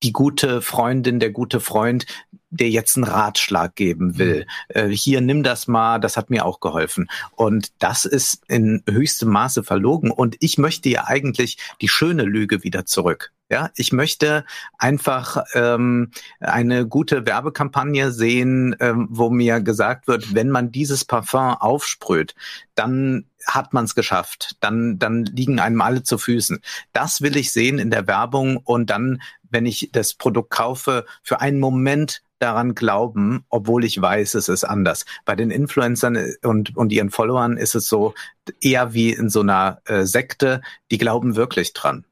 die 0.02 0.12
gute 0.12 0.62
Freundin, 0.62 1.20
der 1.20 1.30
gute 1.30 1.60
Freund, 1.60 2.06
der 2.50 2.68
jetzt 2.68 2.96
einen 2.96 3.04
Ratschlag 3.04 3.74
geben 3.74 4.18
will. 4.18 4.46
Mhm. 4.68 4.74
Äh, 4.76 4.88
hier 4.88 5.20
nimm 5.20 5.42
das 5.42 5.66
mal, 5.66 5.98
das 5.98 6.16
hat 6.16 6.30
mir 6.30 6.44
auch 6.44 6.60
geholfen. 6.60 7.08
Und 7.34 7.72
das 7.78 8.04
ist 8.04 8.42
in 8.46 8.82
höchstem 8.88 9.30
Maße 9.30 9.64
verlogen. 9.64 10.10
Und 10.10 10.36
ich 10.40 10.58
möchte 10.58 10.88
ja 10.90 11.04
eigentlich 11.06 11.56
die 11.80 11.88
schöne 11.88 12.24
Lüge 12.24 12.62
wieder 12.62 12.84
zurück. 12.84 13.32
Ja, 13.52 13.70
ich 13.76 13.92
möchte 13.92 14.46
einfach 14.78 15.44
ähm, 15.52 16.10
eine 16.40 16.86
gute 16.86 17.26
Werbekampagne 17.26 18.10
sehen, 18.10 18.74
ähm, 18.80 19.08
wo 19.10 19.28
mir 19.28 19.60
gesagt 19.60 20.08
wird, 20.08 20.34
wenn 20.34 20.48
man 20.48 20.72
dieses 20.72 21.04
Parfum 21.04 21.56
aufsprüht, 21.58 22.34
dann 22.74 23.26
hat 23.46 23.74
man 23.74 23.84
es 23.84 23.94
geschafft. 23.94 24.56
Dann, 24.60 24.98
dann 24.98 25.24
liegen 25.24 25.60
einem 25.60 25.82
alle 25.82 26.02
zu 26.02 26.16
Füßen. 26.16 26.60
Das 26.94 27.20
will 27.20 27.36
ich 27.36 27.52
sehen 27.52 27.78
in 27.78 27.90
der 27.90 28.06
Werbung 28.06 28.56
und 28.56 28.88
dann, 28.88 29.20
wenn 29.52 29.66
ich 29.66 29.90
das 29.92 30.14
Produkt 30.14 30.50
kaufe, 30.50 31.04
für 31.22 31.40
einen 31.40 31.60
Moment 31.60 32.22
daran 32.38 32.74
glauben, 32.74 33.44
obwohl 33.48 33.84
ich 33.84 34.00
weiß, 34.00 34.34
es 34.34 34.48
ist 34.48 34.64
anders. 34.64 35.04
Bei 35.24 35.36
den 35.36 35.50
Influencern 35.50 36.34
und, 36.42 36.76
und 36.76 36.90
ihren 36.90 37.10
Followern 37.10 37.56
ist 37.56 37.76
es 37.76 37.86
so 37.86 38.14
eher 38.60 38.94
wie 38.94 39.12
in 39.12 39.30
so 39.30 39.40
einer 39.40 39.80
äh, 39.84 40.04
Sekte, 40.04 40.60
die 40.90 40.98
glauben 40.98 41.36
wirklich 41.36 41.72
dran. 41.72 42.04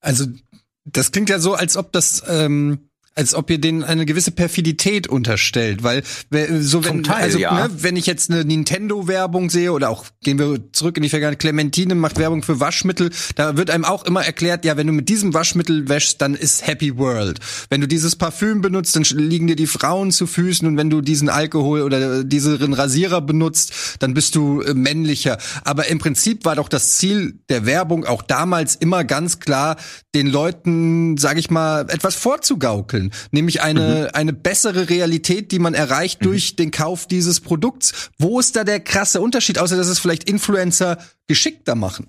Also 0.00 0.26
das 0.84 1.12
klingt 1.12 1.30
ja 1.30 1.38
so, 1.38 1.54
als 1.54 1.78
ob 1.78 1.92
das 1.92 2.22
ähm, 2.28 2.90
als 3.16 3.34
ob 3.34 3.48
ihr 3.50 3.60
denen 3.60 3.84
eine 3.84 4.06
gewisse 4.06 4.32
Perfidität 4.32 5.06
unterstellt, 5.06 5.84
weil 5.84 6.02
so 6.60 6.84
wenn 6.84 7.04
Teil, 7.04 7.22
also 7.22 7.38
ja. 7.38 7.54
ne, 7.54 7.70
wenn 7.78 7.96
ich 7.96 8.06
jetzt 8.06 8.30
eine 8.30 8.44
Nintendo 8.44 9.06
Werbung 9.06 9.50
sehe 9.50 9.72
oder 9.72 9.90
auch 9.90 10.06
gehen 10.22 10.38
wir 10.38 10.72
zurück 10.72 10.96
in 10.96 11.04
die 11.04 11.08
Vergangenheit, 11.08 11.38
Clementine 11.38 11.94
macht 11.94 12.18
Werbung 12.18 12.42
für 12.42 12.58
Waschmittel, 12.58 13.10
da 13.36 13.56
wird 13.56 13.70
einem 13.70 13.84
auch 13.84 14.04
immer 14.04 14.24
erklärt, 14.24 14.64
ja, 14.64 14.76
wenn 14.76 14.88
du 14.88 14.92
mit 14.92 15.08
diesem 15.08 15.32
Waschmittel 15.32 15.88
wäschst, 15.88 16.20
dann 16.20 16.34
ist 16.34 16.66
Happy 16.66 16.96
World. 16.98 17.38
Wenn 17.70 17.80
du 17.80 17.86
dieses 17.86 18.16
Parfüm 18.16 18.60
benutzt, 18.60 18.96
dann 18.96 19.04
liegen 19.04 19.46
dir 19.46 19.56
die 19.56 19.68
Frauen 19.68 20.10
zu 20.10 20.26
Füßen 20.26 20.66
und 20.66 20.76
wenn 20.76 20.90
du 20.90 21.00
diesen 21.00 21.28
Alkohol 21.28 21.82
oder 21.82 22.24
diesen 22.24 22.72
Rasierer 22.72 23.20
benutzt, 23.20 23.72
dann 24.00 24.14
bist 24.14 24.34
du 24.34 24.60
äh, 24.60 24.74
männlicher, 24.74 25.38
aber 25.62 25.86
im 25.86 25.98
Prinzip 25.98 26.44
war 26.44 26.56
doch 26.56 26.68
das 26.68 26.96
Ziel 26.96 27.38
der 27.48 27.64
Werbung 27.64 28.04
auch 28.06 28.22
damals 28.22 28.74
immer 28.74 29.04
ganz 29.04 29.38
klar, 29.38 29.76
den 30.16 30.26
Leuten, 30.26 31.16
sage 31.16 31.38
ich 31.38 31.50
mal, 31.50 31.86
etwas 31.88 32.16
vorzugaukeln 32.16 33.03
entwickeln, 33.04 33.28
nämlich 33.30 33.62
eine, 33.62 33.80
mhm. 33.80 34.14
eine 34.14 34.32
bessere 34.32 34.88
Realität, 34.88 35.52
die 35.52 35.58
man 35.58 35.74
erreicht 35.74 36.20
mhm. 36.20 36.26
durch 36.26 36.56
den 36.56 36.70
Kauf 36.70 37.06
dieses 37.06 37.40
Produkts. 37.40 38.10
Wo 38.18 38.40
ist 38.40 38.56
da 38.56 38.64
der 38.64 38.80
krasse 38.80 39.20
Unterschied, 39.20 39.58
außer 39.58 39.76
dass 39.76 39.88
es 39.88 39.98
vielleicht 39.98 40.24
Influencer 40.24 40.98
geschickter 41.26 41.74
machen? 41.74 42.06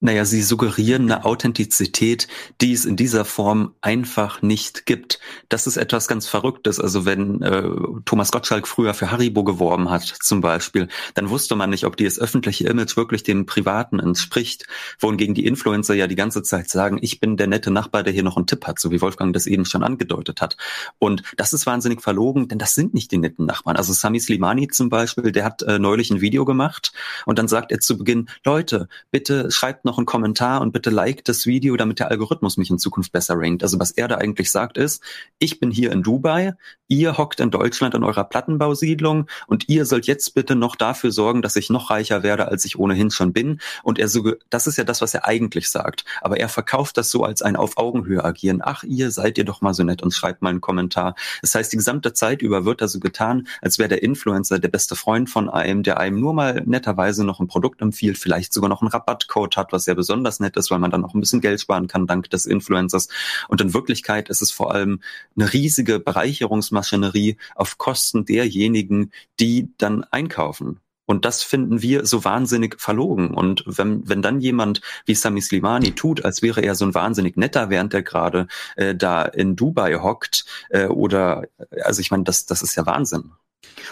Naja, 0.00 0.24
sie 0.24 0.42
suggerieren 0.42 1.10
eine 1.10 1.24
Authentizität, 1.24 2.28
die 2.60 2.72
es 2.72 2.84
in 2.84 2.94
dieser 2.94 3.24
Form 3.24 3.74
einfach 3.80 4.42
nicht 4.42 4.86
gibt. 4.86 5.18
Das 5.48 5.66
ist 5.66 5.76
etwas 5.76 6.06
ganz 6.06 6.28
Verrücktes. 6.28 6.78
Also 6.78 7.04
wenn 7.04 7.42
äh, 7.42 7.68
Thomas 8.04 8.30
Gottschalk 8.30 8.68
früher 8.68 8.94
für 8.94 9.10
Haribo 9.10 9.42
geworben 9.42 9.90
hat, 9.90 10.04
zum 10.04 10.40
Beispiel, 10.40 10.86
dann 11.14 11.30
wusste 11.30 11.56
man 11.56 11.70
nicht, 11.70 11.84
ob 11.84 11.96
dieses 11.96 12.20
öffentliche 12.20 12.68
Image 12.68 12.96
wirklich 12.96 13.24
dem 13.24 13.44
Privaten 13.44 13.98
entspricht. 13.98 14.66
Wohingegen 15.00 15.34
die 15.34 15.46
Influencer 15.46 15.94
ja 15.94 16.06
die 16.06 16.14
ganze 16.14 16.44
Zeit 16.44 16.70
sagen, 16.70 16.98
ich 17.02 17.18
bin 17.18 17.36
der 17.36 17.48
nette 17.48 17.72
Nachbar, 17.72 18.04
der 18.04 18.12
hier 18.12 18.22
noch 18.22 18.36
einen 18.36 18.46
Tipp 18.46 18.68
hat, 18.68 18.78
so 18.78 18.92
wie 18.92 19.00
Wolfgang 19.00 19.32
das 19.32 19.48
eben 19.48 19.64
schon 19.64 19.82
angedeutet 19.82 20.40
hat. 20.40 20.56
Und 21.00 21.24
das 21.36 21.52
ist 21.52 21.66
wahnsinnig 21.66 22.02
verlogen, 22.02 22.46
denn 22.46 22.58
das 22.58 22.76
sind 22.76 22.94
nicht 22.94 23.10
die 23.10 23.18
netten 23.18 23.46
Nachbarn. 23.46 23.76
Also 23.76 23.92
Sami 23.92 24.20
Slimani 24.20 24.68
zum 24.68 24.90
Beispiel, 24.90 25.32
der 25.32 25.44
hat 25.44 25.62
äh, 25.62 25.80
neulich 25.80 26.12
ein 26.12 26.20
Video 26.20 26.44
gemacht 26.44 26.92
und 27.26 27.40
dann 27.40 27.48
sagt 27.48 27.72
er 27.72 27.80
zu 27.80 27.98
Beginn, 27.98 28.28
Leute, 28.44 28.88
bitte 29.10 29.50
schreibt 29.50 29.87
noch 29.88 29.98
einen 29.98 30.06
Kommentar 30.06 30.60
und 30.60 30.72
bitte 30.72 30.90
like 30.90 31.24
das 31.24 31.46
Video, 31.46 31.76
damit 31.76 31.98
der 31.98 32.10
Algorithmus 32.10 32.56
mich 32.58 32.70
in 32.70 32.78
Zukunft 32.78 33.10
besser 33.10 33.34
rankt. 33.36 33.62
Also 33.62 33.80
was 33.80 33.90
er 33.90 34.06
da 34.06 34.16
eigentlich 34.16 34.50
sagt 34.52 34.78
ist, 34.78 35.02
ich 35.38 35.58
bin 35.58 35.70
hier 35.70 35.90
in 35.92 36.02
Dubai, 36.02 36.54
ihr 36.88 37.18
hockt 37.18 37.40
in 37.40 37.50
Deutschland 37.50 37.94
in 37.94 38.04
eurer 38.04 38.24
Plattenbausiedlung 38.24 39.26
und 39.46 39.68
ihr 39.68 39.86
sollt 39.86 40.06
jetzt 40.06 40.34
bitte 40.34 40.54
noch 40.54 40.76
dafür 40.76 41.10
sorgen, 41.10 41.42
dass 41.42 41.56
ich 41.56 41.70
noch 41.70 41.90
reicher 41.90 42.22
werde, 42.22 42.48
als 42.48 42.64
ich 42.64 42.78
ohnehin 42.78 43.10
schon 43.10 43.32
bin. 43.32 43.60
Und 43.82 43.98
er 43.98 44.08
so, 44.08 44.32
das 44.50 44.66
ist 44.66 44.76
ja 44.76 44.84
das, 44.84 45.00
was 45.00 45.14
er 45.14 45.26
eigentlich 45.26 45.70
sagt. 45.70 46.04
Aber 46.20 46.38
er 46.38 46.48
verkauft 46.48 46.98
das 46.98 47.10
so 47.10 47.24
als 47.24 47.42
ein 47.42 47.56
auf 47.56 47.78
Augenhöhe 47.78 48.24
agieren. 48.24 48.60
Ach, 48.62 48.84
ihr 48.84 49.10
seid 49.10 49.38
ihr 49.38 49.44
doch 49.44 49.62
mal 49.62 49.74
so 49.74 49.82
nett 49.82 50.02
und 50.02 50.12
schreibt 50.12 50.42
mal 50.42 50.50
einen 50.50 50.60
Kommentar. 50.60 51.14
Das 51.40 51.54
heißt, 51.54 51.72
die 51.72 51.76
gesamte 51.76 52.12
Zeit 52.12 52.42
über 52.42 52.64
wird 52.64 52.82
da 52.82 52.88
so 52.88 53.00
getan, 53.00 53.48
als 53.62 53.78
wäre 53.78 53.88
der 53.88 54.02
Influencer 54.02 54.58
der 54.58 54.68
beste 54.68 54.96
Freund 54.96 55.30
von 55.30 55.48
einem, 55.48 55.82
der 55.82 55.98
einem 55.98 56.20
nur 56.20 56.34
mal 56.34 56.62
netterweise 56.66 57.24
noch 57.24 57.40
ein 57.40 57.48
Produkt 57.48 57.80
empfiehlt, 57.80 58.18
vielleicht 58.18 58.52
sogar 58.52 58.68
noch 58.68 58.82
einen 58.82 58.90
Rabattcode 58.90 59.56
hat, 59.56 59.72
was 59.78 59.84
sehr 59.84 59.94
besonders 59.94 60.40
nett 60.40 60.56
ist, 60.56 60.70
weil 60.70 60.80
man 60.80 60.90
dann 60.90 61.04
auch 61.04 61.14
ein 61.14 61.20
bisschen 61.20 61.40
Geld 61.40 61.60
sparen 61.60 61.86
kann 61.86 62.06
dank 62.06 62.28
des 62.30 62.44
Influencers. 62.44 63.08
Und 63.48 63.60
in 63.60 63.72
Wirklichkeit 63.72 64.28
ist 64.28 64.42
es 64.42 64.50
vor 64.50 64.74
allem 64.74 65.00
eine 65.36 65.52
riesige 65.52 66.00
Bereicherungsmaschinerie 66.00 67.36
auf 67.54 67.78
Kosten 67.78 68.24
derjenigen, 68.24 69.12
die 69.40 69.70
dann 69.78 70.04
einkaufen. 70.04 70.80
Und 71.06 71.24
das 71.24 71.42
finden 71.42 71.80
wir 71.80 72.04
so 72.04 72.24
wahnsinnig 72.24 72.78
verlogen. 72.78 73.32
Und 73.32 73.64
wenn, 73.66 74.06
wenn 74.06 74.20
dann 74.20 74.40
jemand 74.40 74.82
wie 75.06 75.14
Sami 75.14 75.40
Slimani 75.40 75.92
tut, 75.92 76.22
als 76.22 76.42
wäre 76.42 76.60
er 76.60 76.74
so 76.74 76.84
ein 76.84 76.94
wahnsinnig 76.94 77.38
netter, 77.38 77.70
während 77.70 77.94
er 77.94 78.02
gerade 78.02 78.46
äh, 78.76 78.94
da 78.94 79.22
in 79.22 79.56
Dubai 79.56 79.94
hockt, 79.94 80.44
äh, 80.68 80.86
oder 80.86 81.44
also 81.82 82.02
ich 82.02 82.10
meine, 82.10 82.24
das, 82.24 82.44
das 82.44 82.60
ist 82.60 82.76
ja 82.76 82.84
Wahnsinn. 82.84 83.32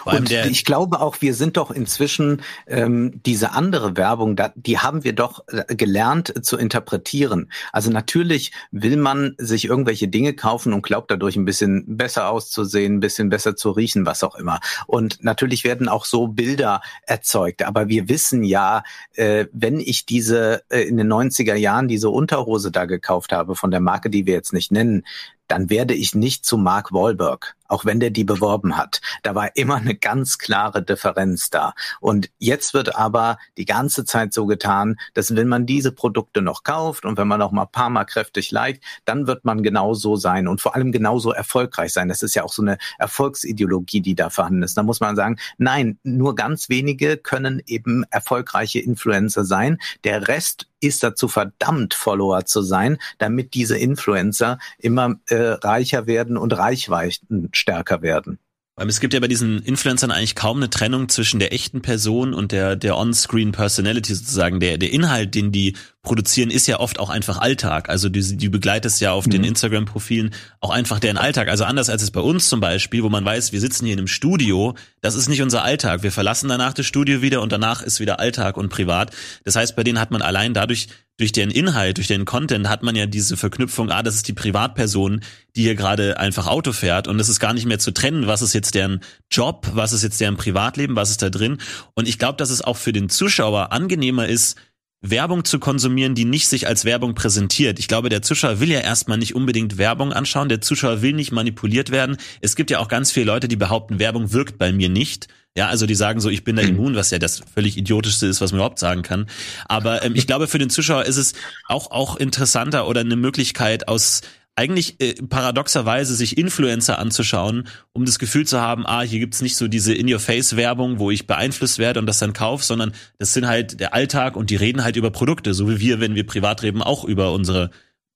Und 0.05 0.31
ich 0.31 0.63
glaube 0.63 1.01
auch, 1.01 1.17
wir 1.21 1.33
sind 1.33 1.57
doch 1.57 1.71
inzwischen 1.71 2.41
ähm, 2.67 3.21
diese 3.25 3.51
andere 3.51 3.97
Werbung, 3.97 4.35
da, 4.35 4.53
die 4.55 4.79
haben 4.79 5.03
wir 5.03 5.13
doch 5.13 5.43
äh, 5.47 5.75
gelernt 5.75 6.35
äh, 6.35 6.41
zu 6.41 6.57
interpretieren. 6.57 7.51
Also 7.73 7.91
natürlich 7.91 8.51
will 8.71 8.95
man 8.97 9.35
sich 9.37 9.65
irgendwelche 9.65 10.07
Dinge 10.07 10.33
kaufen 10.33 10.71
und 10.73 10.83
glaubt 10.83 11.11
dadurch 11.11 11.35
ein 11.35 11.45
bisschen 11.45 11.97
besser 11.97 12.29
auszusehen, 12.29 12.95
ein 12.95 12.99
bisschen 12.99 13.29
besser 13.29 13.55
zu 13.55 13.71
riechen, 13.71 14.05
was 14.05 14.23
auch 14.23 14.35
immer. 14.35 14.59
Und 14.85 15.23
natürlich 15.23 15.63
werden 15.63 15.89
auch 15.89 16.05
so 16.05 16.27
Bilder 16.27 16.81
erzeugt. 17.03 17.63
Aber 17.63 17.89
wir 17.89 18.07
wissen 18.07 18.43
ja, 18.43 18.83
äh, 19.13 19.47
wenn 19.51 19.79
ich 19.79 20.05
diese 20.05 20.63
äh, 20.69 20.81
in 20.81 20.97
den 20.97 21.11
90er 21.11 21.55
Jahren 21.55 21.87
diese 21.87 22.09
Unterhose 22.09 22.71
da 22.71 22.85
gekauft 22.85 23.33
habe 23.33 23.55
von 23.55 23.71
der 23.71 23.81
Marke, 23.81 24.09
die 24.09 24.25
wir 24.25 24.33
jetzt 24.33 24.53
nicht 24.53 24.71
nennen, 24.71 25.03
dann 25.47 25.69
werde 25.69 25.93
ich 25.93 26.15
nicht 26.15 26.45
zu 26.45 26.57
Mark 26.57 26.91
Wahlberg, 26.91 27.55
auch 27.67 27.85
wenn 27.85 27.99
der 27.99 28.09
die 28.09 28.23
beworben 28.23 28.77
hat. 28.77 29.01
Da 29.23 29.35
war 29.35 29.55
immer 29.55 29.75
eine 29.75 29.95
ganz 29.95 30.37
klare 30.37 30.83
Differenz 30.83 31.49
da. 31.49 31.73
Und 31.99 32.29
jetzt 32.37 32.73
wird 32.73 32.95
aber 32.95 33.37
die 33.57 33.65
ganze 33.65 34.05
Zeit 34.05 34.33
so 34.33 34.45
getan, 34.45 34.97
dass 35.13 35.35
wenn 35.35 35.47
man 35.47 35.65
diese 35.65 35.91
Produkte 35.91 36.41
noch 36.41 36.63
kauft 36.63 37.05
und 37.05 37.17
wenn 37.17 37.27
man 37.27 37.39
noch 37.39 37.51
mal 37.51 37.63
ein 37.63 37.71
paar 37.71 37.89
Mal 37.89 38.05
kräftig 38.05 38.51
liked, 38.51 38.83
dann 39.05 39.27
wird 39.27 39.45
man 39.45 39.63
genauso 39.63 40.15
sein 40.15 40.47
und 40.47 40.61
vor 40.61 40.75
allem 40.75 40.91
genauso 40.91 41.31
erfolgreich 41.31 41.93
sein. 41.93 42.09
Das 42.09 42.23
ist 42.23 42.35
ja 42.35 42.43
auch 42.43 42.53
so 42.53 42.61
eine 42.61 42.77
Erfolgsideologie, 42.97 44.01
die 44.01 44.15
da 44.15 44.29
vorhanden 44.29 44.63
ist. 44.63 44.77
Da 44.77 44.83
muss 44.83 44.99
man 44.99 45.15
sagen, 45.15 45.37
nein, 45.57 45.99
nur 46.03 46.35
ganz 46.35 46.69
wenige 46.69 47.17
können 47.17 47.61
eben 47.65 48.03
erfolgreiche 48.09 48.79
Influencer 48.79 49.45
sein. 49.45 49.77
Der 50.03 50.27
Rest 50.27 50.67
ist 50.79 51.03
dazu 51.03 51.27
verdammt, 51.27 51.93
Follower 51.93 52.45
zu 52.45 52.61
sein, 52.61 52.97
damit 53.17 53.53
diese 53.53 53.77
Influencer 53.77 54.59
immer 54.77 55.15
äh, 55.27 55.35
reicher 55.35 56.07
werden 56.07 56.37
und 56.37 56.53
Reichweiten 56.53 57.49
stärker 57.53 58.01
werden. 58.01 58.39
Es 58.79 58.99
gibt 58.99 59.15
ja 59.15 59.19
bei 59.19 59.27
diesen 59.27 59.63
Influencern 59.63 60.11
eigentlich 60.11 60.35
kaum 60.35 60.57
eine 60.57 60.69
Trennung 60.69 61.09
zwischen 61.09 61.39
der 61.39 61.51
echten 61.51 61.81
Person 61.81 62.35
und 62.35 62.51
der, 62.51 62.75
der 62.75 62.95
On-Screen 62.95 63.51
Personality 63.51 64.13
sozusagen. 64.13 64.59
Der, 64.59 64.77
der 64.77 64.91
Inhalt, 64.91 65.33
den 65.33 65.51
die 65.51 65.75
produzieren, 66.07 66.49
ist 66.49 66.67
ja 66.67 66.79
oft 66.79 66.99
auch 66.99 67.09
einfach 67.09 67.37
Alltag. 67.37 67.89
Also 67.89 68.07
du, 68.07 68.21
du 68.21 68.49
begleitest 68.49 69.01
ja 69.01 69.11
auf 69.11 69.25
mhm. 69.25 69.31
den 69.31 69.43
Instagram-Profilen 69.43 70.33
auch 70.61 70.69
einfach 70.69 70.99
deren 70.99 71.17
Alltag. 71.17 71.49
Also 71.49 71.65
anders 71.65 71.89
als 71.89 72.01
es 72.01 72.11
bei 72.11 72.21
uns 72.21 72.47
zum 72.47 72.61
Beispiel, 72.61 73.03
wo 73.03 73.09
man 73.09 73.25
weiß, 73.25 73.51
wir 73.51 73.59
sitzen 73.59 73.83
hier 73.85 73.93
in 73.93 73.99
einem 73.99 74.07
Studio, 74.07 74.73
das 75.01 75.15
ist 75.15 75.27
nicht 75.27 75.41
unser 75.41 75.63
Alltag. 75.63 76.03
Wir 76.03 76.13
verlassen 76.13 76.47
danach 76.47 76.71
das 76.71 76.85
Studio 76.85 77.21
wieder 77.21 77.41
und 77.41 77.51
danach 77.51 77.81
ist 77.81 77.99
wieder 77.99 78.21
Alltag 78.21 78.55
und 78.55 78.69
privat. 78.69 79.11
Das 79.43 79.57
heißt, 79.57 79.75
bei 79.75 79.83
denen 79.83 79.99
hat 79.99 80.11
man 80.11 80.21
allein 80.21 80.53
dadurch 80.53 80.87
durch 81.17 81.31
den 81.31 81.49
Inhalt, 81.49 81.97
durch 81.97 82.07
den 82.07 82.25
Content 82.25 82.69
hat 82.69 82.83
man 82.83 82.95
ja 82.95 83.07
diese 83.07 83.37
Verknüpfung, 83.37 83.89
ah, 83.89 84.03
das 84.03 84.15
ist 84.15 84.27
die 84.27 84.33
Privatperson, 84.33 85.21
die 85.55 85.63
hier 85.63 85.75
gerade 85.75 86.19
einfach 86.19 86.45
Auto 86.45 86.71
fährt 86.71 87.07
und 87.07 87.19
es 87.19 87.27
ist 87.27 87.39
gar 87.39 87.53
nicht 87.53 87.65
mehr 87.65 87.79
zu 87.79 87.91
trennen, 87.91 88.27
was 88.27 88.43
ist 88.43 88.53
jetzt 88.53 88.75
deren 88.75 89.01
Job, 89.31 89.67
was 89.73 89.93
ist 89.93 90.03
jetzt 90.03 90.21
deren 90.21 90.37
Privatleben, 90.37 90.95
was 90.95 91.09
ist 91.09 91.23
da 91.23 91.31
drin. 91.31 91.57
Und 91.95 92.07
ich 92.07 92.19
glaube, 92.19 92.37
dass 92.37 92.51
es 92.51 92.61
auch 92.61 92.77
für 92.77 92.93
den 92.93 93.09
Zuschauer 93.09 93.71
angenehmer 93.71 94.27
ist, 94.27 94.57
Werbung 95.01 95.45
zu 95.45 95.59
konsumieren, 95.59 96.15
die 96.15 96.25
nicht 96.25 96.47
sich 96.47 96.67
als 96.67 96.83
Werbung 96.83 97.13
präsentiert. 97.13 97.77
Ich 97.79 97.87
glaube, 97.87 98.09
der 98.09 98.21
Zuschauer 98.23 98.59
will 98.59 98.69
ja 98.69 98.79
erstmal 98.79 99.17
nicht 99.17 99.35
unbedingt 99.35 99.77
Werbung 99.77 100.11
anschauen. 100.11 100.49
Der 100.49 100.61
Zuschauer 100.61 101.01
will 101.01 101.13
nicht 101.13 101.31
manipuliert 101.31 101.91
werden. 101.91 102.17
Es 102.41 102.55
gibt 102.55 102.71
ja 102.71 102.79
auch 102.79 102.87
ganz 102.87 103.11
viele 103.11 103.27
Leute, 103.27 103.47
die 103.47 103.55
behaupten, 103.55 103.99
Werbung 103.99 104.33
wirkt 104.33 104.57
bei 104.57 104.71
mir 104.73 104.89
nicht. 104.89 105.27
Ja, 105.55 105.67
also 105.69 105.87
die 105.87 105.95
sagen 105.95 106.19
so, 106.19 106.29
ich 106.29 106.43
bin 106.43 106.55
da 106.55 106.61
mhm. 106.61 106.69
immun, 106.69 106.95
was 106.95 107.09
ja 107.09 107.17
das 107.17 107.41
völlig 107.51 107.77
idiotischste 107.77 108.27
ist, 108.27 108.41
was 108.41 108.51
man 108.51 108.59
überhaupt 108.59 108.77
sagen 108.77 109.01
kann. 109.01 109.27
Aber 109.67 110.03
ähm, 110.03 110.13
ich 110.15 110.27
glaube, 110.27 110.47
für 110.47 110.59
den 110.59 110.69
Zuschauer 110.69 111.05
ist 111.05 111.17
es 111.17 111.33
auch 111.67 111.89
auch 111.89 112.15
interessanter 112.15 112.87
oder 112.87 113.01
eine 113.01 113.15
Möglichkeit 113.15 113.87
aus 113.87 114.21
eigentlich 114.57 114.99
äh, 114.99 115.13
paradoxerweise 115.13 116.15
sich 116.15 116.37
Influencer 116.37 116.97
anzuschauen, 116.97 117.67
um 117.93 118.05
das 118.05 118.17
Gefühl 118.17 118.45
zu 118.45 118.59
haben, 118.59 118.85
ah, 118.87 119.01
hier 119.01 119.19
gibt's 119.19 119.41
nicht 119.41 119.55
so 119.55 119.67
diese 119.67 119.93
In-Your-Face-Werbung, 119.93 120.97
wo 120.97 121.11
ich 121.11 121.27
beeinflusst 121.27 121.77
werde 121.77 121.99
und 121.99 122.07
das 122.07 122.17
dann 122.17 122.33
kauf, 122.33 122.63
sondern 122.63 122.93
das 123.19 123.33
sind 123.33 123.47
halt 123.47 123.79
der 123.79 123.93
Alltag 123.93 124.35
und 124.35 124.49
die 124.49 124.55
reden 124.55 124.83
halt 124.83 124.95
über 124.95 125.11
Produkte, 125.11 125.53
so 125.53 125.69
wie 125.69 125.79
wir, 125.79 125.99
wenn 125.99 126.15
wir 126.15 126.25
privat 126.25 126.63
reden, 126.63 126.81
auch 126.81 127.03
über 127.03 127.33
unsere 127.33 127.69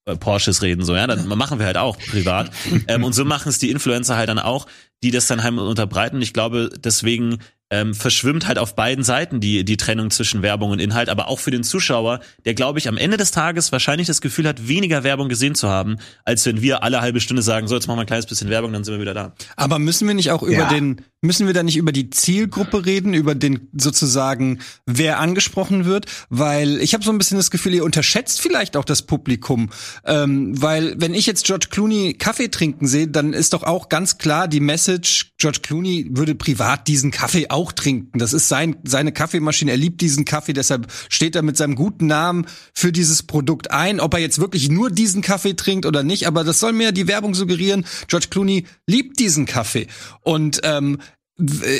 äh, 0.04 0.16
Porsches 0.16 0.62
reden, 0.62 0.84
so, 0.84 0.96
ja, 0.96 1.06
dann 1.06 1.28
machen 1.28 1.60
wir 1.60 1.66
halt 1.66 1.76
auch 1.76 1.96
privat. 1.96 2.50
ähm, 2.88 3.04
und 3.04 3.12
so 3.12 3.24
machen 3.24 3.48
es 3.48 3.60
die 3.60 3.70
Influencer 3.70 4.16
halt 4.16 4.28
dann 4.28 4.40
auch, 4.40 4.66
die 5.04 5.12
das 5.12 5.28
dann 5.28 5.44
halt 5.44 5.56
unterbreiten. 5.56 6.20
Ich 6.22 6.32
glaube, 6.32 6.70
deswegen 6.76 7.38
ähm, 7.72 7.94
verschwimmt 7.94 8.46
halt 8.46 8.58
auf 8.58 8.76
beiden 8.76 9.02
Seiten 9.02 9.40
die, 9.40 9.64
die 9.64 9.78
Trennung 9.78 10.10
zwischen 10.10 10.42
Werbung 10.42 10.70
und 10.70 10.78
Inhalt, 10.78 11.08
aber 11.08 11.28
auch 11.28 11.40
für 11.40 11.50
den 11.50 11.64
Zuschauer, 11.64 12.20
der, 12.44 12.52
glaube 12.52 12.78
ich, 12.78 12.86
am 12.86 12.98
Ende 12.98 13.16
des 13.16 13.30
Tages 13.30 13.72
wahrscheinlich 13.72 14.06
das 14.06 14.20
Gefühl 14.20 14.46
hat, 14.46 14.68
weniger 14.68 15.04
Werbung 15.04 15.30
gesehen 15.30 15.54
zu 15.54 15.70
haben, 15.70 15.96
als 16.26 16.44
wenn 16.44 16.60
wir 16.60 16.82
alle 16.82 17.00
halbe 17.00 17.20
Stunde 17.20 17.40
sagen, 17.40 17.68
so, 17.68 17.74
jetzt 17.74 17.86
machen 17.86 17.96
wir 17.96 18.02
ein 18.02 18.06
kleines 18.06 18.26
bisschen 18.26 18.50
Werbung, 18.50 18.74
dann 18.74 18.84
sind 18.84 18.94
wir 18.94 19.00
wieder 19.00 19.14
da. 19.14 19.32
Aber 19.56 19.78
müssen 19.78 20.06
wir 20.06 20.14
nicht 20.14 20.30
auch 20.30 20.42
über 20.42 20.52
ja. 20.52 20.68
den, 20.68 21.00
müssen 21.22 21.46
wir 21.46 21.54
da 21.54 21.62
nicht 21.62 21.78
über 21.78 21.92
die 21.92 22.10
Zielgruppe 22.10 22.84
reden, 22.84 23.14
über 23.14 23.34
den 23.34 23.68
sozusagen, 23.72 24.58
wer 24.84 25.18
angesprochen 25.18 25.86
wird? 25.86 26.06
Weil 26.28 26.78
ich 26.82 26.92
habe 26.92 27.04
so 27.04 27.10
ein 27.10 27.16
bisschen 27.16 27.38
das 27.38 27.50
Gefühl, 27.50 27.72
ihr 27.72 27.84
unterschätzt 27.84 28.42
vielleicht 28.42 28.76
auch 28.76 28.84
das 28.84 29.02
Publikum. 29.02 29.70
Ähm, 30.04 30.60
weil 30.60 30.94
wenn 31.00 31.14
ich 31.14 31.24
jetzt 31.24 31.46
George 31.46 31.68
Clooney 31.70 32.14
Kaffee 32.18 32.48
trinken 32.48 32.86
sehe, 32.86 33.08
dann 33.08 33.32
ist 33.32 33.54
doch 33.54 33.62
auch 33.62 33.88
ganz 33.88 34.18
klar 34.18 34.46
die 34.46 34.60
Message, 34.60 35.32
George 35.38 35.60
Clooney 35.62 36.08
würde 36.10 36.34
privat 36.34 36.86
diesen 36.86 37.10
Kaffee 37.12 37.48
auch 37.48 37.61
auch 37.62 37.72
trinken. 37.72 38.18
Das 38.18 38.32
ist 38.32 38.48
sein, 38.48 38.76
seine 38.82 39.12
Kaffeemaschine. 39.12 39.70
Er 39.70 39.76
liebt 39.76 40.00
diesen 40.00 40.24
Kaffee, 40.24 40.52
deshalb 40.52 40.92
steht 41.08 41.36
er 41.36 41.42
mit 41.42 41.56
seinem 41.56 41.76
guten 41.76 42.06
Namen 42.06 42.46
für 42.74 42.90
dieses 42.90 43.22
Produkt 43.22 43.70
ein. 43.70 44.00
Ob 44.00 44.14
er 44.14 44.20
jetzt 44.20 44.40
wirklich 44.40 44.68
nur 44.68 44.90
diesen 44.90 45.22
Kaffee 45.22 45.54
trinkt 45.54 45.86
oder 45.86 46.02
nicht, 46.02 46.26
aber 46.26 46.42
das 46.42 46.58
soll 46.58 46.72
mir 46.72 46.90
die 46.90 47.06
Werbung 47.06 47.34
suggerieren. 47.34 47.86
George 48.08 48.26
Clooney 48.30 48.66
liebt 48.86 49.20
diesen 49.20 49.46
Kaffee. 49.46 49.86
Und 50.22 50.60
ähm, 50.64 50.98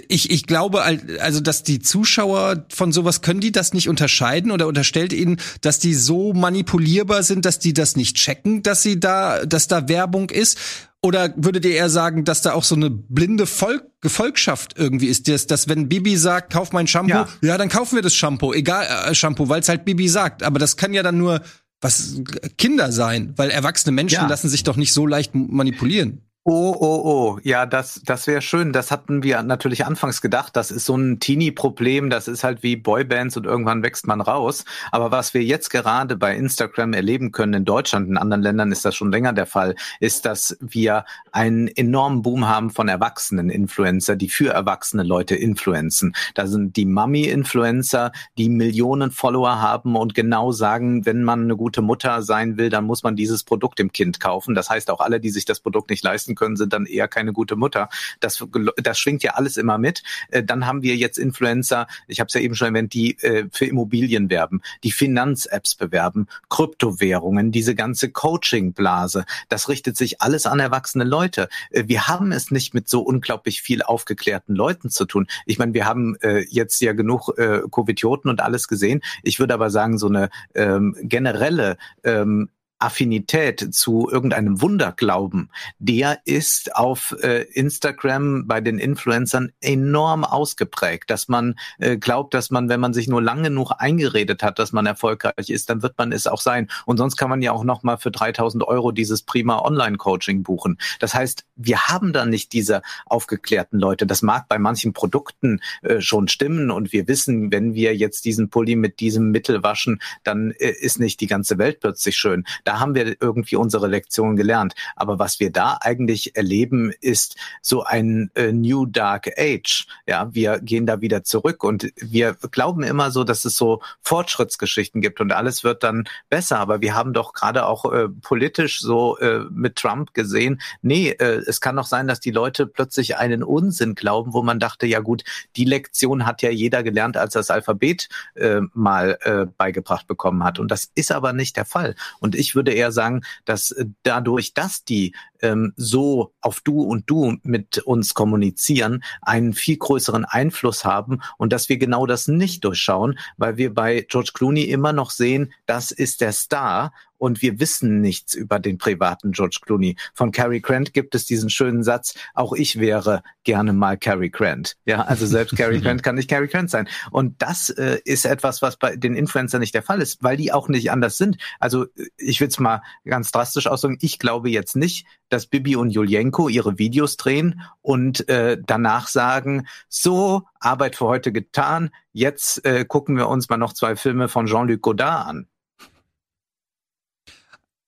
ich, 0.08 0.30
ich 0.30 0.46
glaube, 0.46 0.82
also 0.82 1.40
dass 1.40 1.62
die 1.62 1.80
Zuschauer 1.80 2.66
von 2.70 2.92
sowas 2.92 3.20
können 3.20 3.40
die 3.40 3.52
das 3.52 3.74
nicht 3.74 3.88
unterscheiden 3.88 4.50
oder 4.50 4.66
unterstellt 4.66 5.12
ihnen, 5.12 5.38
dass 5.60 5.78
die 5.78 5.94
so 5.94 6.32
manipulierbar 6.32 7.22
sind, 7.22 7.44
dass 7.44 7.58
die 7.58 7.74
das 7.74 7.96
nicht 7.96 8.16
checken, 8.16 8.62
dass 8.62 8.82
sie 8.82 8.98
da, 8.98 9.44
dass 9.44 9.68
da 9.68 9.88
Werbung 9.88 10.30
ist. 10.30 10.58
Oder 11.04 11.34
würdet 11.36 11.64
ihr 11.64 11.72
eher 11.72 11.90
sagen, 11.90 12.24
dass 12.24 12.42
da 12.42 12.52
auch 12.52 12.62
so 12.62 12.76
eine 12.76 12.88
blinde 12.88 13.46
Volk 13.46 13.84
Gefolgschaft 14.00 14.76
irgendwie 14.76 15.06
ist, 15.06 15.28
dass, 15.28 15.46
dass 15.46 15.68
wenn 15.68 15.88
Bibi 15.88 16.16
sagt, 16.16 16.52
kauf 16.52 16.72
mein 16.72 16.88
Shampoo, 16.88 17.12
ja. 17.12 17.28
ja, 17.40 17.56
dann 17.56 17.68
kaufen 17.68 17.94
wir 17.94 18.02
das 18.02 18.14
Shampoo, 18.14 18.52
egal 18.52 18.84
äh, 18.84 19.14
Shampoo, 19.14 19.48
weil 19.48 19.60
es 19.60 19.68
halt 19.68 19.84
Bibi 19.84 20.08
sagt. 20.08 20.42
Aber 20.42 20.58
das 20.58 20.76
kann 20.76 20.92
ja 20.92 21.04
dann 21.04 21.18
nur 21.18 21.40
was 21.80 22.20
Kinder 22.58 22.90
sein, 22.90 23.32
weil 23.36 23.50
erwachsene 23.50 23.92
Menschen 23.92 24.22
ja. 24.22 24.26
lassen 24.26 24.48
sich 24.48 24.64
doch 24.64 24.76
nicht 24.76 24.92
so 24.92 25.06
leicht 25.06 25.34
manipulieren. 25.34 26.22
Oh, 26.44 26.74
oh, 26.80 27.02
oh, 27.04 27.38
ja, 27.44 27.66
das, 27.66 28.02
das 28.04 28.26
wäre 28.26 28.42
schön. 28.42 28.72
Das 28.72 28.90
hatten 28.90 29.22
wir 29.22 29.44
natürlich 29.44 29.86
anfangs 29.86 30.20
gedacht. 30.20 30.56
Das 30.56 30.72
ist 30.72 30.86
so 30.86 30.96
ein 30.96 31.20
Teenie-Problem. 31.20 32.10
Das 32.10 32.26
ist 32.26 32.42
halt 32.42 32.64
wie 32.64 32.74
Boybands 32.74 33.36
und 33.36 33.46
irgendwann 33.46 33.84
wächst 33.84 34.08
man 34.08 34.20
raus. 34.20 34.64
Aber 34.90 35.12
was 35.12 35.34
wir 35.34 35.44
jetzt 35.44 35.70
gerade 35.70 36.16
bei 36.16 36.34
Instagram 36.34 36.94
erleben 36.94 37.30
können 37.30 37.54
in 37.54 37.64
Deutschland, 37.64 38.08
in 38.08 38.16
anderen 38.16 38.42
Ländern 38.42 38.72
ist 38.72 38.84
das 38.84 38.96
schon 38.96 39.12
länger 39.12 39.32
der 39.32 39.46
Fall, 39.46 39.76
ist, 40.00 40.24
dass 40.24 40.56
wir 40.58 41.04
einen 41.30 41.68
enormen 41.68 42.22
Boom 42.22 42.48
haben 42.48 42.70
von 42.70 42.88
erwachsenen 42.88 43.48
Influencer, 43.48 44.16
die 44.16 44.28
für 44.28 44.52
erwachsene 44.52 45.04
Leute 45.04 45.36
influenzen. 45.36 46.12
Da 46.34 46.48
sind 46.48 46.74
die 46.74 46.86
Mummy-Influencer, 46.86 48.10
die 48.36 48.48
Millionen 48.48 49.12
Follower 49.12 49.60
haben 49.60 49.94
und 49.94 50.16
genau 50.16 50.50
sagen, 50.50 51.06
wenn 51.06 51.22
man 51.22 51.44
eine 51.44 51.56
gute 51.56 51.82
Mutter 51.82 52.20
sein 52.22 52.56
will, 52.56 52.68
dann 52.68 52.84
muss 52.84 53.04
man 53.04 53.14
dieses 53.14 53.44
Produkt 53.44 53.78
dem 53.78 53.92
Kind 53.92 54.18
kaufen. 54.18 54.56
Das 54.56 54.70
heißt, 54.70 54.90
auch 54.90 54.98
alle, 54.98 55.20
die 55.20 55.30
sich 55.30 55.44
das 55.44 55.60
Produkt 55.60 55.88
nicht 55.90 56.02
leisten 56.02 56.31
leisten 56.32 56.34
können, 56.34 56.56
sind 56.56 56.72
dann 56.72 56.86
eher 56.86 57.08
keine 57.08 57.32
gute 57.32 57.56
Mutter. 57.56 57.88
Das, 58.20 58.44
das 58.76 58.98
schwingt 58.98 59.22
ja 59.22 59.32
alles 59.32 59.56
immer 59.56 59.78
mit. 59.78 60.02
Äh, 60.30 60.42
dann 60.42 60.66
haben 60.66 60.82
wir 60.82 60.96
jetzt 60.96 61.18
Influencer, 61.18 61.86
ich 62.08 62.20
habe 62.20 62.28
es 62.28 62.34
ja 62.34 62.40
eben 62.40 62.54
schon 62.54 62.68
erwähnt, 62.68 62.92
die 62.92 63.18
äh, 63.22 63.48
für 63.50 63.66
Immobilien 63.66 64.30
werben, 64.30 64.62
die 64.84 64.92
Finanz-Apps 64.92 65.74
bewerben, 65.74 66.26
Kryptowährungen, 66.48 67.52
diese 67.52 67.74
ganze 67.74 68.10
Coaching-Blase. 68.10 69.24
Das 69.48 69.68
richtet 69.68 69.96
sich 69.96 70.20
alles 70.20 70.46
an 70.46 70.60
erwachsene 70.60 71.04
Leute. 71.04 71.48
Äh, 71.70 71.84
wir 71.86 72.08
haben 72.08 72.32
es 72.32 72.50
nicht 72.50 72.74
mit 72.74 72.88
so 72.88 73.00
unglaublich 73.00 73.62
viel 73.62 73.82
aufgeklärten 73.82 74.54
Leuten 74.54 74.90
zu 74.90 75.04
tun. 75.04 75.26
Ich 75.46 75.58
meine, 75.58 75.74
wir 75.74 75.86
haben 75.86 76.16
jetzt 76.48 76.80
ja 76.80 76.92
genug 76.92 77.32
Covidioten 77.70 78.30
und 78.30 78.40
alles 78.40 78.68
gesehen. 78.68 79.02
Ich 79.22 79.38
würde 79.40 79.54
aber 79.54 79.70
sagen, 79.70 79.98
so 79.98 80.08
eine 80.08 80.30
ähm, 80.54 80.96
generelle 81.02 81.76
ähm, 82.04 82.48
Affinität 82.82 83.72
zu 83.72 84.08
irgendeinem 84.10 84.60
Wunderglauben, 84.60 85.50
der 85.78 86.18
ist 86.24 86.74
auf 86.74 87.14
äh, 87.22 87.42
Instagram 87.52 88.46
bei 88.46 88.60
den 88.60 88.78
Influencern 88.78 89.52
enorm 89.60 90.24
ausgeprägt, 90.24 91.10
dass 91.10 91.28
man 91.28 91.54
äh, 91.78 91.96
glaubt, 91.96 92.34
dass 92.34 92.50
man, 92.50 92.68
wenn 92.68 92.80
man 92.80 92.92
sich 92.92 93.08
nur 93.08 93.22
lange 93.22 93.52
genug 93.52 93.72
eingeredet 93.76 94.42
hat, 94.42 94.58
dass 94.58 94.72
man 94.72 94.86
erfolgreich 94.86 95.50
ist, 95.50 95.68
dann 95.68 95.82
wird 95.82 95.98
man 95.98 96.10
es 96.10 96.26
auch 96.26 96.40
sein. 96.40 96.68
Und 96.86 96.96
sonst 96.96 97.16
kann 97.16 97.28
man 97.28 97.42
ja 97.42 97.52
auch 97.52 97.64
noch 97.64 97.82
mal 97.82 97.98
für 97.98 98.10
3000 98.10 98.64
Euro 98.64 98.92
dieses 98.92 99.22
prima 99.22 99.58
Online-Coaching 99.58 100.42
buchen. 100.42 100.78
Das 101.00 101.14
heißt, 101.14 101.44
wir 101.54 101.82
haben 101.88 102.14
da 102.14 102.24
nicht 102.24 102.54
diese 102.54 102.80
aufgeklärten 103.04 103.78
Leute. 103.78 104.06
Das 104.06 104.22
mag 104.22 104.48
bei 104.48 104.58
manchen 104.58 104.94
Produkten 104.94 105.60
äh, 105.82 106.00
schon 106.00 106.28
stimmen 106.28 106.70
und 106.70 106.94
wir 106.94 107.06
wissen, 107.08 107.52
wenn 107.52 107.74
wir 107.74 107.94
jetzt 107.94 108.24
diesen 108.24 108.48
Pulli 108.48 108.74
mit 108.74 109.00
diesem 109.00 109.30
Mittel 109.30 109.62
waschen, 109.62 110.00
dann 110.24 110.52
äh, 110.52 110.70
ist 110.70 110.98
nicht 110.98 111.20
die 111.20 111.26
ganze 111.26 111.58
Welt 111.58 111.80
plötzlich 111.80 112.16
schön. 112.16 112.44
Da 112.64 112.71
da 112.72 112.80
haben 112.80 112.94
wir 112.94 113.20
irgendwie 113.20 113.56
unsere 113.56 113.86
Lektion 113.86 114.34
gelernt. 114.34 114.72
Aber 114.96 115.18
was 115.18 115.40
wir 115.40 115.52
da 115.52 115.76
eigentlich 115.82 116.36
erleben, 116.36 116.90
ist 117.02 117.36
so 117.60 117.82
ein 117.84 118.30
äh, 118.34 118.50
New 118.50 118.86
Dark 118.86 119.28
Age. 119.38 119.86
Ja, 120.06 120.32
wir 120.32 120.58
gehen 120.60 120.86
da 120.86 121.02
wieder 121.02 121.22
zurück 121.22 121.64
und 121.64 121.92
wir 121.96 122.32
glauben 122.50 122.82
immer 122.82 123.10
so, 123.10 123.24
dass 123.24 123.44
es 123.44 123.56
so 123.56 123.82
Fortschrittsgeschichten 124.00 125.02
gibt 125.02 125.20
und 125.20 125.32
alles 125.32 125.64
wird 125.64 125.82
dann 125.82 126.04
besser. 126.30 126.60
Aber 126.60 126.80
wir 126.80 126.94
haben 126.94 127.12
doch 127.12 127.34
gerade 127.34 127.66
auch 127.66 127.92
äh, 127.92 128.08
politisch 128.08 128.80
so 128.80 129.18
äh, 129.18 129.40
mit 129.50 129.76
Trump 129.76 130.14
gesehen, 130.14 130.62
nee, 130.80 131.10
äh, 131.10 131.42
es 131.46 131.60
kann 131.60 131.76
doch 131.76 131.86
sein, 131.86 132.08
dass 132.08 132.20
die 132.20 132.30
Leute 132.30 132.66
plötzlich 132.66 133.18
einen 133.18 133.42
Unsinn 133.42 133.94
glauben, 133.94 134.32
wo 134.32 134.42
man 134.42 134.58
dachte, 134.58 134.86
ja 134.86 135.00
gut, 135.00 135.24
die 135.56 135.66
Lektion 135.66 136.24
hat 136.24 136.40
ja 136.40 136.48
jeder 136.48 136.82
gelernt, 136.82 137.18
als 137.18 137.34
er 137.34 137.40
das 137.40 137.50
Alphabet 137.50 138.08
äh, 138.34 138.62
mal 138.72 139.18
äh, 139.20 139.44
beigebracht 139.58 140.06
bekommen 140.06 140.42
hat. 140.42 140.58
Und 140.58 140.70
das 140.70 140.90
ist 140.94 141.12
aber 141.12 141.34
nicht 141.34 141.58
der 141.58 141.66
Fall. 141.66 141.96
Und 142.18 142.34
ich 142.34 142.54
würde 142.54 142.61
eher 142.70 142.92
sagen, 142.92 143.22
dass 143.44 143.72
äh, 143.72 143.86
dadurch, 144.04 144.54
dass 144.54 144.84
die 144.84 145.14
ähm, 145.42 145.72
so 145.76 146.32
auf 146.40 146.60
Du 146.60 146.82
und 146.82 147.08
Du 147.10 147.36
mit 147.42 147.78
uns 147.78 148.14
kommunizieren, 148.14 149.04
einen 149.20 149.52
viel 149.52 149.76
größeren 149.76 150.24
Einfluss 150.24 150.84
haben 150.84 151.20
und 151.36 151.52
dass 151.52 151.68
wir 151.68 151.78
genau 151.78 152.06
das 152.06 152.28
nicht 152.28 152.64
durchschauen, 152.64 153.18
weil 153.36 153.56
wir 153.56 153.74
bei 153.74 154.06
George 154.08 154.30
Clooney 154.34 154.64
immer 154.64 154.92
noch 154.92 155.10
sehen, 155.10 155.52
das 155.66 155.90
ist 155.90 156.20
der 156.20 156.32
Star 156.32 156.92
und 157.22 157.40
wir 157.40 157.60
wissen 157.60 158.00
nichts 158.00 158.34
über 158.34 158.58
den 158.58 158.78
privaten 158.78 159.30
George 159.30 159.60
Clooney. 159.62 159.94
Von 160.12 160.32
Cary 160.32 160.58
Grant 160.58 160.92
gibt 160.92 161.14
es 161.14 161.24
diesen 161.24 161.50
schönen 161.50 161.84
Satz, 161.84 162.14
auch 162.34 162.52
ich 162.52 162.80
wäre 162.80 163.22
gerne 163.44 163.72
mal 163.72 163.96
Cary 163.96 164.28
Grant. 164.28 164.76
Ja, 164.86 165.02
also 165.02 165.24
selbst 165.26 165.56
Cary 165.56 165.80
Grant 165.82 166.02
kann 166.02 166.16
nicht 166.16 166.28
Cary 166.28 166.48
Grant 166.48 166.68
sein. 166.68 166.88
Und 167.12 167.40
das 167.40 167.70
äh, 167.70 168.00
ist 168.04 168.24
etwas, 168.24 168.60
was 168.60 168.76
bei 168.76 168.96
den 168.96 169.14
Influencern 169.14 169.60
nicht 169.60 169.72
der 169.72 169.84
Fall 169.84 170.02
ist, 170.02 170.24
weil 170.24 170.36
die 170.36 170.52
auch 170.52 170.66
nicht 170.66 170.90
anders 170.90 171.16
sind. 171.16 171.36
Also 171.60 171.86
ich 172.16 172.40
will 172.40 172.48
es 172.48 172.58
mal 172.58 172.82
ganz 173.04 173.30
drastisch 173.30 173.68
ausdrücken, 173.68 173.98
ich 174.00 174.18
glaube 174.18 174.50
jetzt 174.50 174.74
nicht, 174.74 175.06
dass 175.32 175.46
Bibi 175.46 175.76
und 175.76 175.90
Julienko 175.90 176.48
ihre 176.48 176.78
Videos 176.78 177.16
drehen 177.16 177.62
und 177.80 178.28
äh, 178.28 178.58
danach 178.64 179.08
sagen, 179.08 179.66
so, 179.88 180.42
Arbeit 180.60 180.96
für 180.96 181.06
heute 181.06 181.32
getan, 181.32 181.90
jetzt 182.12 182.64
äh, 182.64 182.84
gucken 182.84 183.16
wir 183.16 183.28
uns 183.28 183.48
mal 183.48 183.56
noch 183.56 183.72
zwei 183.72 183.96
Filme 183.96 184.28
von 184.28 184.46
Jean-Luc 184.46 184.82
Godard 184.82 185.28
an. 185.28 185.46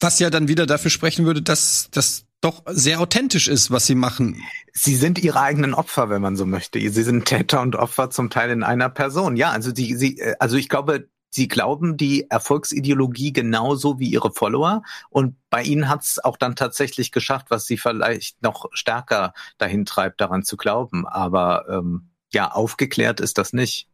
Was 0.00 0.18
ja 0.18 0.30
dann 0.30 0.48
wieder 0.48 0.66
dafür 0.66 0.90
sprechen 0.90 1.24
würde, 1.24 1.42
dass 1.42 1.88
das 1.90 2.26
doch 2.40 2.62
sehr 2.66 3.00
authentisch 3.00 3.48
ist, 3.48 3.70
was 3.70 3.86
sie 3.86 3.94
machen. 3.94 4.42
Sie 4.72 4.96
sind 4.96 5.18
ihre 5.18 5.40
eigenen 5.40 5.72
Opfer, 5.72 6.10
wenn 6.10 6.20
man 6.20 6.36
so 6.36 6.44
möchte. 6.44 6.78
Sie 6.78 7.02
sind 7.02 7.24
Täter 7.24 7.62
und 7.62 7.74
Opfer 7.74 8.10
zum 8.10 8.28
Teil 8.28 8.50
in 8.50 8.62
einer 8.62 8.90
Person. 8.90 9.36
Ja, 9.36 9.50
also 9.50 9.74
sie, 9.74 9.96
sie, 9.96 10.18
äh, 10.18 10.34
also 10.38 10.56
ich 10.56 10.68
glaube, 10.68 11.08
sie 11.34 11.48
glauben 11.48 11.96
die 11.96 12.30
Erfolgsideologie 12.30 13.32
genauso 13.32 13.98
wie 13.98 14.08
ihre 14.08 14.32
Follower. 14.32 14.82
Und 15.10 15.36
bei 15.50 15.62
ihnen 15.62 15.88
hat 15.88 16.04
es 16.04 16.22
auch 16.22 16.36
dann 16.36 16.54
tatsächlich 16.54 17.10
geschafft, 17.10 17.46
was 17.48 17.66
sie 17.66 17.76
vielleicht 17.76 18.40
noch 18.42 18.66
stärker 18.72 19.34
dahin 19.58 19.84
treibt, 19.84 20.20
daran 20.20 20.44
zu 20.44 20.56
glauben. 20.56 21.06
Aber 21.06 21.66
ähm, 21.68 22.10
ja, 22.32 22.50
aufgeklärt 22.52 23.20
ist 23.20 23.38
das 23.38 23.52
nicht. 23.52 23.88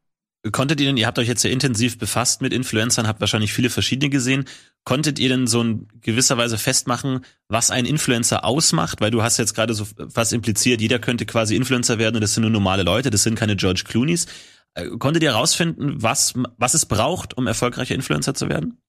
Konntet 0.53 0.81
ihr 0.81 0.87
denn, 0.87 0.96
ihr 0.96 1.07
habt 1.07 1.18
euch 1.18 1.29
jetzt 1.29 1.42
ja 1.42 1.50
intensiv 1.50 1.98
befasst 1.98 2.40
mit 2.40 2.55
Influencern, 2.55 3.07
habt 3.07 3.20
wahrscheinlich 3.20 3.53
viele 3.53 3.68
verschiedene 3.68 4.09
gesehen. 4.09 4.46
Konntet 4.85 5.18
ihr 5.18 5.29
denn 5.29 5.46
so 5.46 5.61
in 5.61 5.88
gewisser 6.00 6.38
Weise 6.38 6.57
festmachen, 6.57 7.26
was 7.48 7.70
ein 7.70 7.85
Influencer 7.85 8.44
ausmacht? 8.44 9.03
Weil 9.03 9.11
du 9.11 9.22
hast 9.22 9.37
jetzt 9.37 9.55
gerade 9.55 9.74
so 9.74 9.87
fast 10.09 10.33
impliziert, 10.33 10.81
jeder 10.81 10.98
könnte 10.98 11.26
quasi 11.26 11.57
Influencer 11.57 11.98
werden 11.98 12.16
und 12.16 12.22
das 12.22 12.33
sind 12.33 12.42
nur 12.42 12.50
normale 12.50 12.85
Leute, 12.85 13.11
das 13.11 13.22
sind 13.22 13.35
keine 13.35 13.57
George 13.57 13.85
Clooney's. 13.87 14.26
Äh, 14.74 14.88
konntet 14.98 15.22
ihr 15.22 15.33
herausfinden, 15.33 16.02
was, 16.02 16.35
was 16.56 16.74
es 16.74 16.87
braucht, 16.87 17.37
um 17.37 17.46
erfolgreicher 17.46 17.94
Influencer 17.94 18.35
zu 18.35 18.48
werden? 18.48 18.83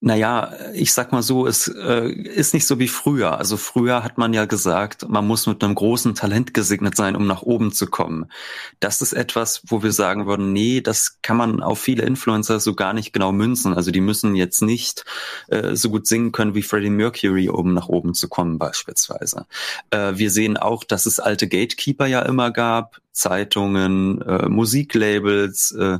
Naja, 0.00 0.52
ich 0.74 0.92
sag 0.92 1.10
mal 1.12 1.22
so, 1.22 1.46
es 1.46 1.68
äh, 1.68 2.10
ist 2.10 2.52
nicht 2.52 2.66
so 2.66 2.78
wie 2.78 2.86
früher. 2.86 3.38
Also 3.38 3.56
früher 3.56 4.04
hat 4.04 4.18
man 4.18 4.34
ja 4.34 4.44
gesagt, 4.44 5.08
man 5.08 5.26
muss 5.26 5.46
mit 5.46 5.64
einem 5.64 5.74
großen 5.74 6.14
Talent 6.14 6.52
gesegnet 6.52 6.94
sein, 6.96 7.16
um 7.16 7.26
nach 7.26 7.40
oben 7.40 7.72
zu 7.72 7.86
kommen. 7.86 8.30
Das 8.78 9.00
ist 9.00 9.14
etwas, 9.14 9.62
wo 9.68 9.82
wir 9.82 9.92
sagen 9.92 10.26
würden, 10.26 10.52
nee, 10.52 10.82
das 10.82 11.22
kann 11.22 11.38
man 11.38 11.62
auf 11.62 11.80
viele 11.80 12.04
Influencer 12.04 12.60
so 12.60 12.74
gar 12.74 12.92
nicht 12.92 13.14
genau 13.14 13.32
münzen. 13.32 13.72
Also 13.72 13.90
die 13.90 14.02
müssen 14.02 14.36
jetzt 14.36 14.60
nicht 14.60 15.06
äh, 15.48 15.74
so 15.74 15.88
gut 15.88 16.06
singen 16.06 16.30
können 16.30 16.54
wie 16.54 16.62
Freddie 16.62 16.90
Mercury, 16.90 17.48
um 17.48 17.72
nach 17.72 17.88
oben 17.88 18.12
zu 18.12 18.28
kommen 18.28 18.58
beispielsweise. 18.58 19.46
Äh, 19.90 20.12
wir 20.16 20.30
sehen 20.30 20.58
auch, 20.58 20.84
dass 20.84 21.06
es 21.06 21.20
alte 21.20 21.48
Gatekeeper 21.48 22.06
ja 22.06 22.20
immer 22.20 22.50
gab, 22.50 23.00
Zeitungen, 23.12 24.20
äh, 24.20 24.48
Musiklabels, 24.50 25.72
äh, 25.72 25.98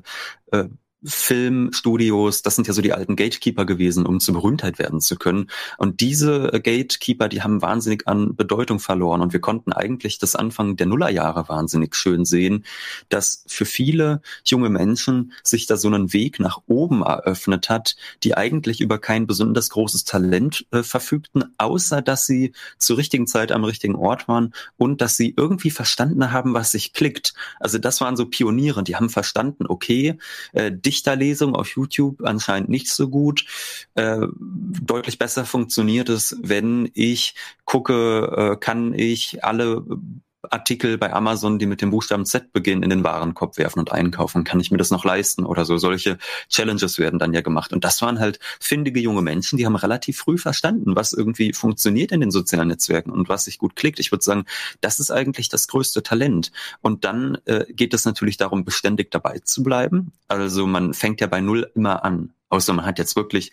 äh, 0.52 0.68
Filmstudios, 1.06 2.42
das 2.42 2.56
sind 2.56 2.66
ja 2.66 2.74
so 2.74 2.82
die 2.82 2.92
alten 2.92 3.16
Gatekeeper 3.16 3.64
gewesen, 3.64 4.06
um 4.06 4.20
zur 4.20 4.34
Berühmtheit 4.34 4.78
werden 4.78 5.00
zu 5.00 5.16
können. 5.16 5.48
Und 5.78 6.00
diese 6.00 6.50
Gatekeeper, 6.52 7.28
die 7.28 7.42
haben 7.42 7.62
wahnsinnig 7.62 8.06
an 8.08 8.34
Bedeutung 8.34 8.80
verloren. 8.80 9.20
Und 9.20 9.32
wir 9.32 9.40
konnten 9.40 9.72
eigentlich 9.72 10.18
das 10.18 10.34
Anfang 10.34 10.76
der 10.76 10.86
Nullerjahre 10.86 11.48
wahnsinnig 11.48 11.94
schön 11.94 12.24
sehen, 12.24 12.64
dass 13.08 13.44
für 13.46 13.64
viele 13.64 14.20
junge 14.44 14.68
Menschen 14.68 15.32
sich 15.42 15.66
da 15.66 15.76
so 15.76 15.88
einen 15.88 16.12
Weg 16.12 16.40
nach 16.40 16.60
oben 16.66 17.02
eröffnet 17.02 17.68
hat, 17.68 17.96
die 18.22 18.36
eigentlich 18.36 18.80
über 18.80 18.98
kein 18.98 19.26
besonders 19.26 19.70
großes 19.70 20.04
Talent 20.04 20.66
äh, 20.72 20.82
verfügten, 20.82 21.44
außer 21.58 22.02
dass 22.02 22.26
sie 22.26 22.52
zur 22.78 22.98
richtigen 22.98 23.26
Zeit 23.26 23.52
am 23.52 23.64
richtigen 23.64 23.94
Ort 23.94 24.28
waren 24.28 24.52
und 24.76 25.00
dass 25.00 25.16
sie 25.16 25.34
irgendwie 25.36 25.70
verstanden 25.70 26.32
haben, 26.32 26.54
was 26.54 26.72
sich 26.72 26.92
klickt. 26.92 27.34
Also 27.60 27.78
das 27.78 28.00
waren 28.00 28.16
so 28.16 28.26
Pioniere, 28.26 28.82
die 28.82 28.96
haben 28.96 29.10
verstanden, 29.10 29.66
okay, 29.68 30.18
äh, 30.52 30.72
Dichterlesung 30.96 31.54
auf 31.54 31.68
YouTube 31.76 32.22
anscheinend 32.24 32.68
nicht 32.68 32.88
so 32.88 33.08
gut. 33.08 33.44
Äh, 33.94 34.26
deutlich 34.38 35.18
besser 35.18 35.44
funktioniert 35.44 36.08
es, 36.08 36.36
wenn 36.42 36.90
ich 36.94 37.34
gucke, 37.64 38.54
äh, 38.54 38.56
kann 38.56 38.94
ich 38.94 39.44
alle 39.44 39.84
Artikel 40.50 40.98
bei 40.98 41.12
Amazon, 41.12 41.58
die 41.58 41.66
mit 41.66 41.82
dem 41.82 41.90
Buchstaben 41.90 42.24
Z 42.24 42.52
beginnen, 42.52 42.82
in 42.82 42.90
den 42.90 43.04
Warenkorb 43.04 43.58
werfen 43.58 43.80
und 43.80 43.92
einkaufen. 43.92 44.44
Kann 44.44 44.60
ich 44.60 44.70
mir 44.70 44.78
das 44.78 44.90
noch 44.90 45.04
leisten 45.04 45.44
oder 45.44 45.64
so? 45.64 45.78
Solche 45.78 46.18
Challenges 46.48 46.98
werden 46.98 47.18
dann 47.18 47.32
ja 47.32 47.40
gemacht. 47.40 47.72
Und 47.72 47.84
das 47.84 48.02
waren 48.02 48.18
halt 48.18 48.38
findige 48.60 49.00
junge 49.00 49.22
Menschen, 49.22 49.56
die 49.56 49.66
haben 49.66 49.76
relativ 49.76 50.18
früh 50.18 50.38
verstanden, 50.38 50.96
was 50.96 51.12
irgendwie 51.12 51.52
funktioniert 51.52 52.12
in 52.12 52.20
den 52.20 52.30
sozialen 52.30 52.68
Netzwerken 52.68 53.10
und 53.10 53.28
was 53.28 53.44
sich 53.44 53.58
gut 53.58 53.76
klickt. 53.76 53.98
Ich 53.98 54.12
würde 54.12 54.24
sagen, 54.24 54.44
das 54.80 55.00
ist 55.00 55.10
eigentlich 55.10 55.48
das 55.48 55.68
größte 55.68 56.02
Talent. 56.02 56.52
Und 56.82 57.04
dann 57.04 57.38
äh, 57.46 57.64
geht 57.72 57.94
es 57.94 58.04
natürlich 58.04 58.36
darum, 58.36 58.64
beständig 58.64 59.10
dabei 59.10 59.40
zu 59.40 59.62
bleiben. 59.62 60.12
Also 60.28 60.66
man 60.66 60.94
fängt 60.94 61.20
ja 61.20 61.26
bei 61.26 61.40
Null 61.40 61.70
immer 61.74 62.04
an. 62.04 62.32
Außer 62.48 62.72
man 62.72 62.86
hat 62.86 62.98
jetzt 62.98 63.16
wirklich 63.16 63.52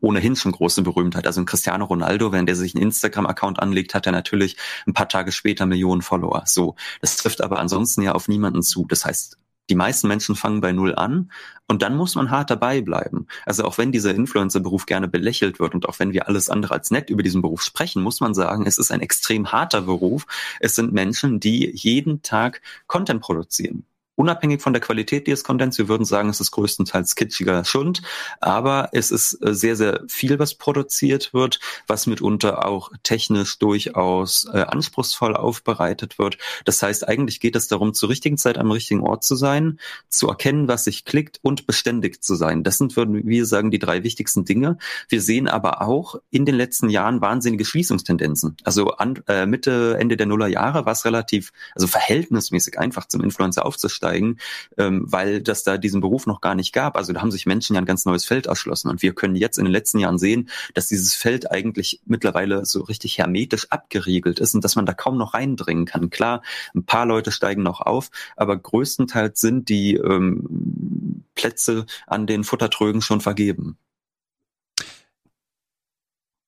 ohnehin 0.00 0.36
schon 0.36 0.52
große 0.52 0.82
Berühmtheit. 0.82 1.26
Also 1.26 1.40
ein 1.40 1.46
Cristiano 1.46 1.84
Ronaldo, 1.86 2.32
wenn 2.32 2.46
der 2.46 2.56
sich 2.56 2.74
einen 2.74 2.84
Instagram-Account 2.84 3.60
anlegt, 3.60 3.94
hat 3.94 4.06
er 4.06 4.12
natürlich 4.12 4.56
ein 4.86 4.92
paar 4.92 5.08
Tage 5.08 5.32
später 5.32 5.66
Millionen 5.66 6.02
Follower. 6.02 6.42
So. 6.46 6.76
Das 7.00 7.16
trifft 7.16 7.40
aber 7.40 7.58
ansonsten 7.58 8.02
ja 8.02 8.12
auf 8.12 8.28
niemanden 8.28 8.62
zu. 8.62 8.84
Das 8.86 9.04
heißt, 9.04 9.38
die 9.70 9.74
meisten 9.74 10.08
Menschen 10.08 10.34
fangen 10.36 10.60
bei 10.60 10.72
Null 10.72 10.94
an 10.94 11.30
und 11.68 11.82
dann 11.82 11.96
muss 11.96 12.14
man 12.14 12.30
hart 12.30 12.50
dabei 12.50 12.80
bleiben. 12.80 13.26
Also 13.46 13.64
auch 13.64 13.78
wenn 13.78 13.92
dieser 13.92 14.14
Influencer-Beruf 14.14 14.86
gerne 14.86 15.08
belächelt 15.08 15.60
wird 15.60 15.74
und 15.74 15.88
auch 15.88 15.98
wenn 15.98 16.12
wir 16.12 16.28
alles 16.28 16.50
andere 16.50 16.74
als 16.74 16.90
nett 16.90 17.08
über 17.10 17.22
diesen 17.22 17.42
Beruf 17.42 17.62
sprechen, 17.62 18.02
muss 18.02 18.20
man 18.20 18.34
sagen, 18.34 18.66
es 18.66 18.76
ist 18.76 18.90
ein 18.90 19.00
extrem 19.00 19.52
harter 19.52 19.82
Beruf. 19.82 20.26
Es 20.60 20.74
sind 20.74 20.92
Menschen, 20.92 21.40
die 21.40 21.70
jeden 21.74 22.22
Tag 22.22 22.60
Content 22.86 23.22
produzieren 23.22 23.86
unabhängig 24.14 24.60
von 24.60 24.72
der 24.72 24.82
Qualität 24.82 25.26
des 25.26 25.44
Contents, 25.44 25.78
wir 25.78 25.88
würden 25.88 26.04
sagen, 26.04 26.28
es 26.28 26.40
ist 26.40 26.50
größtenteils 26.50 27.14
kitschiger 27.14 27.64
Schund, 27.64 28.02
aber 28.40 28.90
es 28.92 29.10
ist 29.10 29.38
äh, 29.42 29.54
sehr, 29.54 29.76
sehr 29.76 30.02
viel, 30.06 30.38
was 30.38 30.54
produziert 30.54 31.32
wird, 31.32 31.60
was 31.86 32.06
mitunter 32.06 32.66
auch 32.66 32.90
technisch 33.02 33.58
durchaus 33.58 34.46
äh, 34.52 34.60
anspruchsvoll 34.60 35.34
aufbereitet 35.34 36.18
wird. 36.18 36.38
Das 36.64 36.82
heißt, 36.82 37.08
eigentlich 37.08 37.40
geht 37.40 37.56
es 37.56 37.68
darum, 37.68 37.94
zur 37.94 38.10
richtigen 38.10 38.36
Zeit 38.36 38.58
am 38.58 38.70
richtigen 38.70 39.00
Ort 39.00 39.24
zu 39.24 39.34
sein, 39.34 39.78
zu 40.08 40.28
erkennen, 40.28 40.68
was 40.68 40.84
sich 40.84 41.04
klickt 41.04 41.38
und 41.42 41.66
beständig 41.66 42.22
zu 42.22 42.34
sein. 42.34 42.64
Das 42.64 42.78
sind, 42.78 42.96
würden 42.96 43.26
wir 43.26 43.46
sagen, 43.46 43.70
die 43.70 43.78
drei 43.78 44.02
wichtigsten 44.02 44.44
Dinge. 44.44 44.76
Wir 45.08 45.22
sehen 45.22 45.48
aber 45.48 45.80
auch 45.80 46.16
in 46.30 46.44
den 46.44 46.54
letzten 46.54 46.90
Jahren 46.90 47.20
wahnsinnige 47.20 47.64
Schließungstendenzen. 47.64 48.56
Also 48.64 48.92
an, 48.92 49.22
äh, 49.26 49.46
Mitte, 49.46 49.96
Ende 49.98 50.16
der 50.18 50.26
Nullerjahre 50.26 50.84
war 50.84 50.92
es 50.92 51.04
relativ, 51.06 51.52
also 51.74 51.86
verhältnismäßig 51.86 52.78
einfach 52.78 53.06
zum 53.06 53.22
Influencer 53.22 53.64
aufzusteigen 53.64 54.01
einsteigen, 54.02 54.38
ähm, 54.78 55.04
weil 55.06 55.42
das 55.42 55.64
da 55.64 55.78
diesen 55.78 56.00
Beruf 56.00 56.26
noch 56.26 56.40
gar 56.40 56.54
nicht 56.54 56.72
gab. 56.72 56.96
Also 56.96 57.12
da 57.12 57.20
haben 57.20 57.30
sich 57.30 57.46
Menschen 57.46 57.74
ja 57.74 57.80
ein 57.80 57.86
ganz 57.86 58.04
neues 58.04 58.24
Feld 58.24 58.46
erschlossen. 58.46 58.88
Und 58.88 59.02
wir 59.02 59.14
können 59.14 59.36
jetzt 59.36 59.58
in 59.58 59.64
den 59.64 59.72
letzten 59.72 59.98
Jahren 59.98 60.18
sehen, 60.18 60.48
dass 60.74 60.88
dieses 60.88 61.14
Feld 61.14 61.50
eigentlich 61.50 62.00
mittlerweile 62.04 62.64
so 62.64 62.82
richtig 62.82 63.18
hermetisch 63.18 63.70
abgeriegelt 63.70 64.40
ist 64.40 64.54
und 64.54 64.64
dass 64.64 64.76
man 64.76 64.86
da 64.86 64.94
kaum 64.94 65.16
noch 65.16 65.34
reindringen 65.34 65.86
kann. 65.86 66.10
Klar, 66.10 66.42
ein 66.74 66.84
paar 66.84 67.06
Leute 67.06 67.32
steigen 67.32 67.62
noch 67.62 67.80
auf, 67.80 68.10
aber 68.36 68.56
größtenteils 68.56 69.40
sind 69.40 69.68
die 69.68 69.94
ähm, 69.94 71.24
Plätze 71.34 71.86
an 72.06 72.26
den 72.26 72.44
Futtertrögen 72.44 73.02
schon 73.02 73.20
vergeben. 73.20 73.76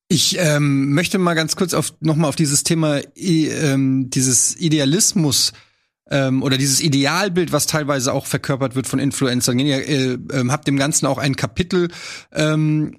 Ich 0.09 0.37
ähm, 0.39 0.93
möchte 0.93 1.19
mal 1.19 1.35
ganz 1.35 1.57
kurz 1.57 1.75
auf 1.75 1.95
nochmal 2.01 2.29
auf 2.29 2.37
dieses 2.37 2.63
Thema 2.63 3.01
ähm, 3.17 4.11
dieses 4.11 4.55
Idealismus 4.57 5.53
ähm, 6.11 6.43
oder 6.43 6.59
dieses 6.59 6.81
Idealbild, 6.81 7.53
was 7.53 7.67
teilweise 7.67 8.13
auch 8.13 8.27
verkörpert 8.27 8.75
wird 8.75 8.87
von 8.87 8.99
Influencern. 8.99 9.59
Ihr 9.59 9.89
äh, 9.89 10.13
äh, 10.13 10.49
habt 10.49 10.67
dem 10.67 10.77
Ganzen 10.77 11.07
auch 11.07 11.19
ein 11.19 11.37
Kapitel 11.37 11.89
ähm, 12.33 12.99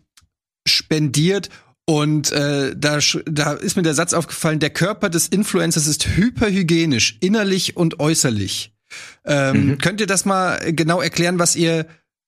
spendiert 0.68 1.50
und 1.86 2.32
äh, 2.32 2.76
da, 2.76 3.00
da 3.26 3.54
ist 3.54 3.78
mir 3.78 3.84
der 3.84 3.94
Satz 3.94 4.14
aufgefallen, 4.14 4.60
der 4.60 4.72
Körper 4.72 5.10
des 5.10 5.28
Influencers 5.28 5.86
ist 5.86 6.08
hyperhygienisch, 6.08 7.18
innerlich 7.22 7.78
und 7.78 8.00
äußerlich. 8.00 8.74
Ähm, 9.24 9.68
mhm. 9.68 9.78
Könnt 9.78 10.02
ihr 10.02 10.08
das 10.08 10.26
mal 10.26 10.74
genau 10.74 11.00
erklären, 11.02 11.38
was 11.38 11.56
ihr 11.56 11.86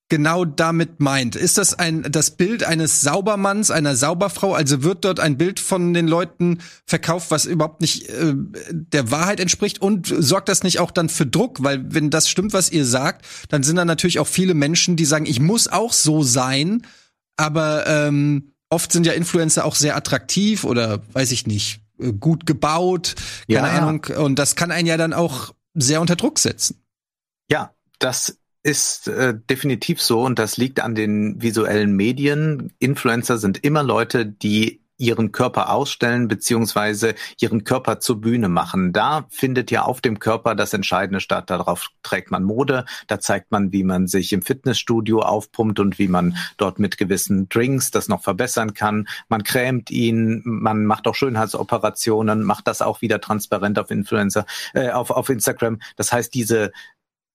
genau 0.09 0.45
damit 0.45 0.99
meint? 0.99 1.35
Ist 1.35 1.57
das 1.57 1.77
ein 1.77 2.03
das 2.09 2.31
Bild 2.31 2.63
eines 2.63 3.01
Saubermanns, 3.01 3.71
einer 3.71 3.95
Sauberfrau? 3.95 4.53
Also 4.53 4.83
wird 4.83 5.05
dort 5.05 5.19
ein 5.19 5.37
Bild 5.37 5.59
von 5.59 5.93
den 5.93 6.07
Leuten 6.07 6.59
verkauft, 6.85 7.31
was 7.31 7.45
überhaupt 7.45 7.81
nicht 7.81 8.09
äh, 8.09 8.33
der 8.71 9.11
Wahrheit 9.11 9.39
entspricht? 9.39 9.81
Und 9.81 10.07
sorgt 10.07 10.49
das 10.49 10.63
nicht 10.63 10.79
auch 10.79 10.91
dann 10.91 11.09
für 11.09 11.25
Druck? 11.25 11.63
Weil 11.63 11.93
wenn 11.93 12.09
das 12.09 12.29
stimmt, 12.29 12.53
was 12.53 12.71
ihr 12.71 12.85
sagt, 12.85 13.25
dann 13.49 13.63
sind 13.63 13.75
da 13.75 13.85
natürlich 13.85 14.19
auch 14.19 14.27
viele 14.27 14.53
Menschen, 14.53 14.95
die 14.95 15.05
sagen, 15.05 15.25
ich 15.25 15.39
muss 15.39 15.67
auch 15.67 15.93
so 15.93 16.23
sein. 16.23 16.85
Aber 17.35 17.85
ähm, 17.87 18.53
oft 18.69 18.91
sind 18.91 19.05
ja 19.05 19.13
Influencer 19.13 19.65
auch 19.65 19.75
sehr 19.75 19.95
attraktiv 19.95 20.63
oder 20.63 21.01
weiß 21.13 21.31
ich 21.31 21.47
nicht 21.47 21.81
äh, 21.99 22.13
gut 22.13 22.45
gebaut, 22.45 23.15
keine 23.49 23.67
ja. 23.67 23.77
Ahnung. 23.77 24.05
Und 24.17 24.39
das 24.39 24.55
kann 24.55 24.71
einen 24.71 24.87
ja 24.87 24.97
dann 24.97 25.13
auch 25.13 25.53
sehr 25.73 26.01
unter 26.01 26.15
Druck 26.15 26.39
setzen. 26.39 26.81
Ja, 27.49 27.73
das 27.99 28.37
ist 28.67 29.07
äh, 29.07 29.33
definitiv 29.49 30.01
so 30.01 30.23
und 30.23 30.37
das 30.39 30.57
liegt 30.57 30.81
an 30.81 30.93
den 30.93 31.41
visuellen 31.41 31.95
Medien. 31.95 32.73
Influencer 32.79 33.37
sind 33.37 33.63
immer 33.63 33.81
Leute, 33.81 34.25
die 34.25 34.81
ihren 34.97 35.31
Körper 35.31 35.71
ausstellen 35.71 36.27
beziehungsweise 36.27 37.15
ihren 37.39 37.63
Körper 37.63 37.99
zur 37.99 38.19
Bühne 38.19 38.49
machen. 38.49 38.91
Da 38.91 39.25
findet 39.29 39.71
ja 39.71 39.83
auf 39.83 40.01
dem 40.01 40.19
Körper 40.19 40.53
das 40.53 40.73
Entscheidende 40.73 41.21
statt. 41.21 41.49
Darauf 41.49 41.91
trägt 42.03 42.29
man 42.29 42.43
Mode, 42.43 42.83
da 43.07 43.19
zeigt 43.19 43.51
man, 43.51 43.71
wie 43.71 43.83
man 43.83 44.07
sich 44.07 44.33
im 44.33 44.41
Fitnessstudio 44.41 45.21
aufpumpt 45.21 45.79
und 45.79 45.97
wie 45.97 46.07
man 46.07 46.35
dort 46.57 46.79
mit 46.79 46.97
gewissen 46.97 47.47
Drinks 47.47 47.91
das 47.91 48.09
noch 48.09 48.23
verbessern 48.23 48.73
kann. 48.73 49.07
Man 49.29 49.43
krämt 49.43 49.91
ihn, 49.91 50.41
man 50.43 50.85
macht 50.85 51.07
auch 51.07 51.15
Schönheitsoperationen, 51.15 52.43
macht 52.43 52.67
das 52.67 52.81
auch 52.81 53.01
wieder 53.01 53.21
transparent 53.21 53.79
auf 53.79 53.91
Influencer, 53.91 54.45
äh, 54.73 54.89
auf, 54.89 55.11
auf 55.11 55.29
Instagram. 55.29 55.79
Das 55.95 56.11
heißt, 56.11 56.33
diese 56.33 56.71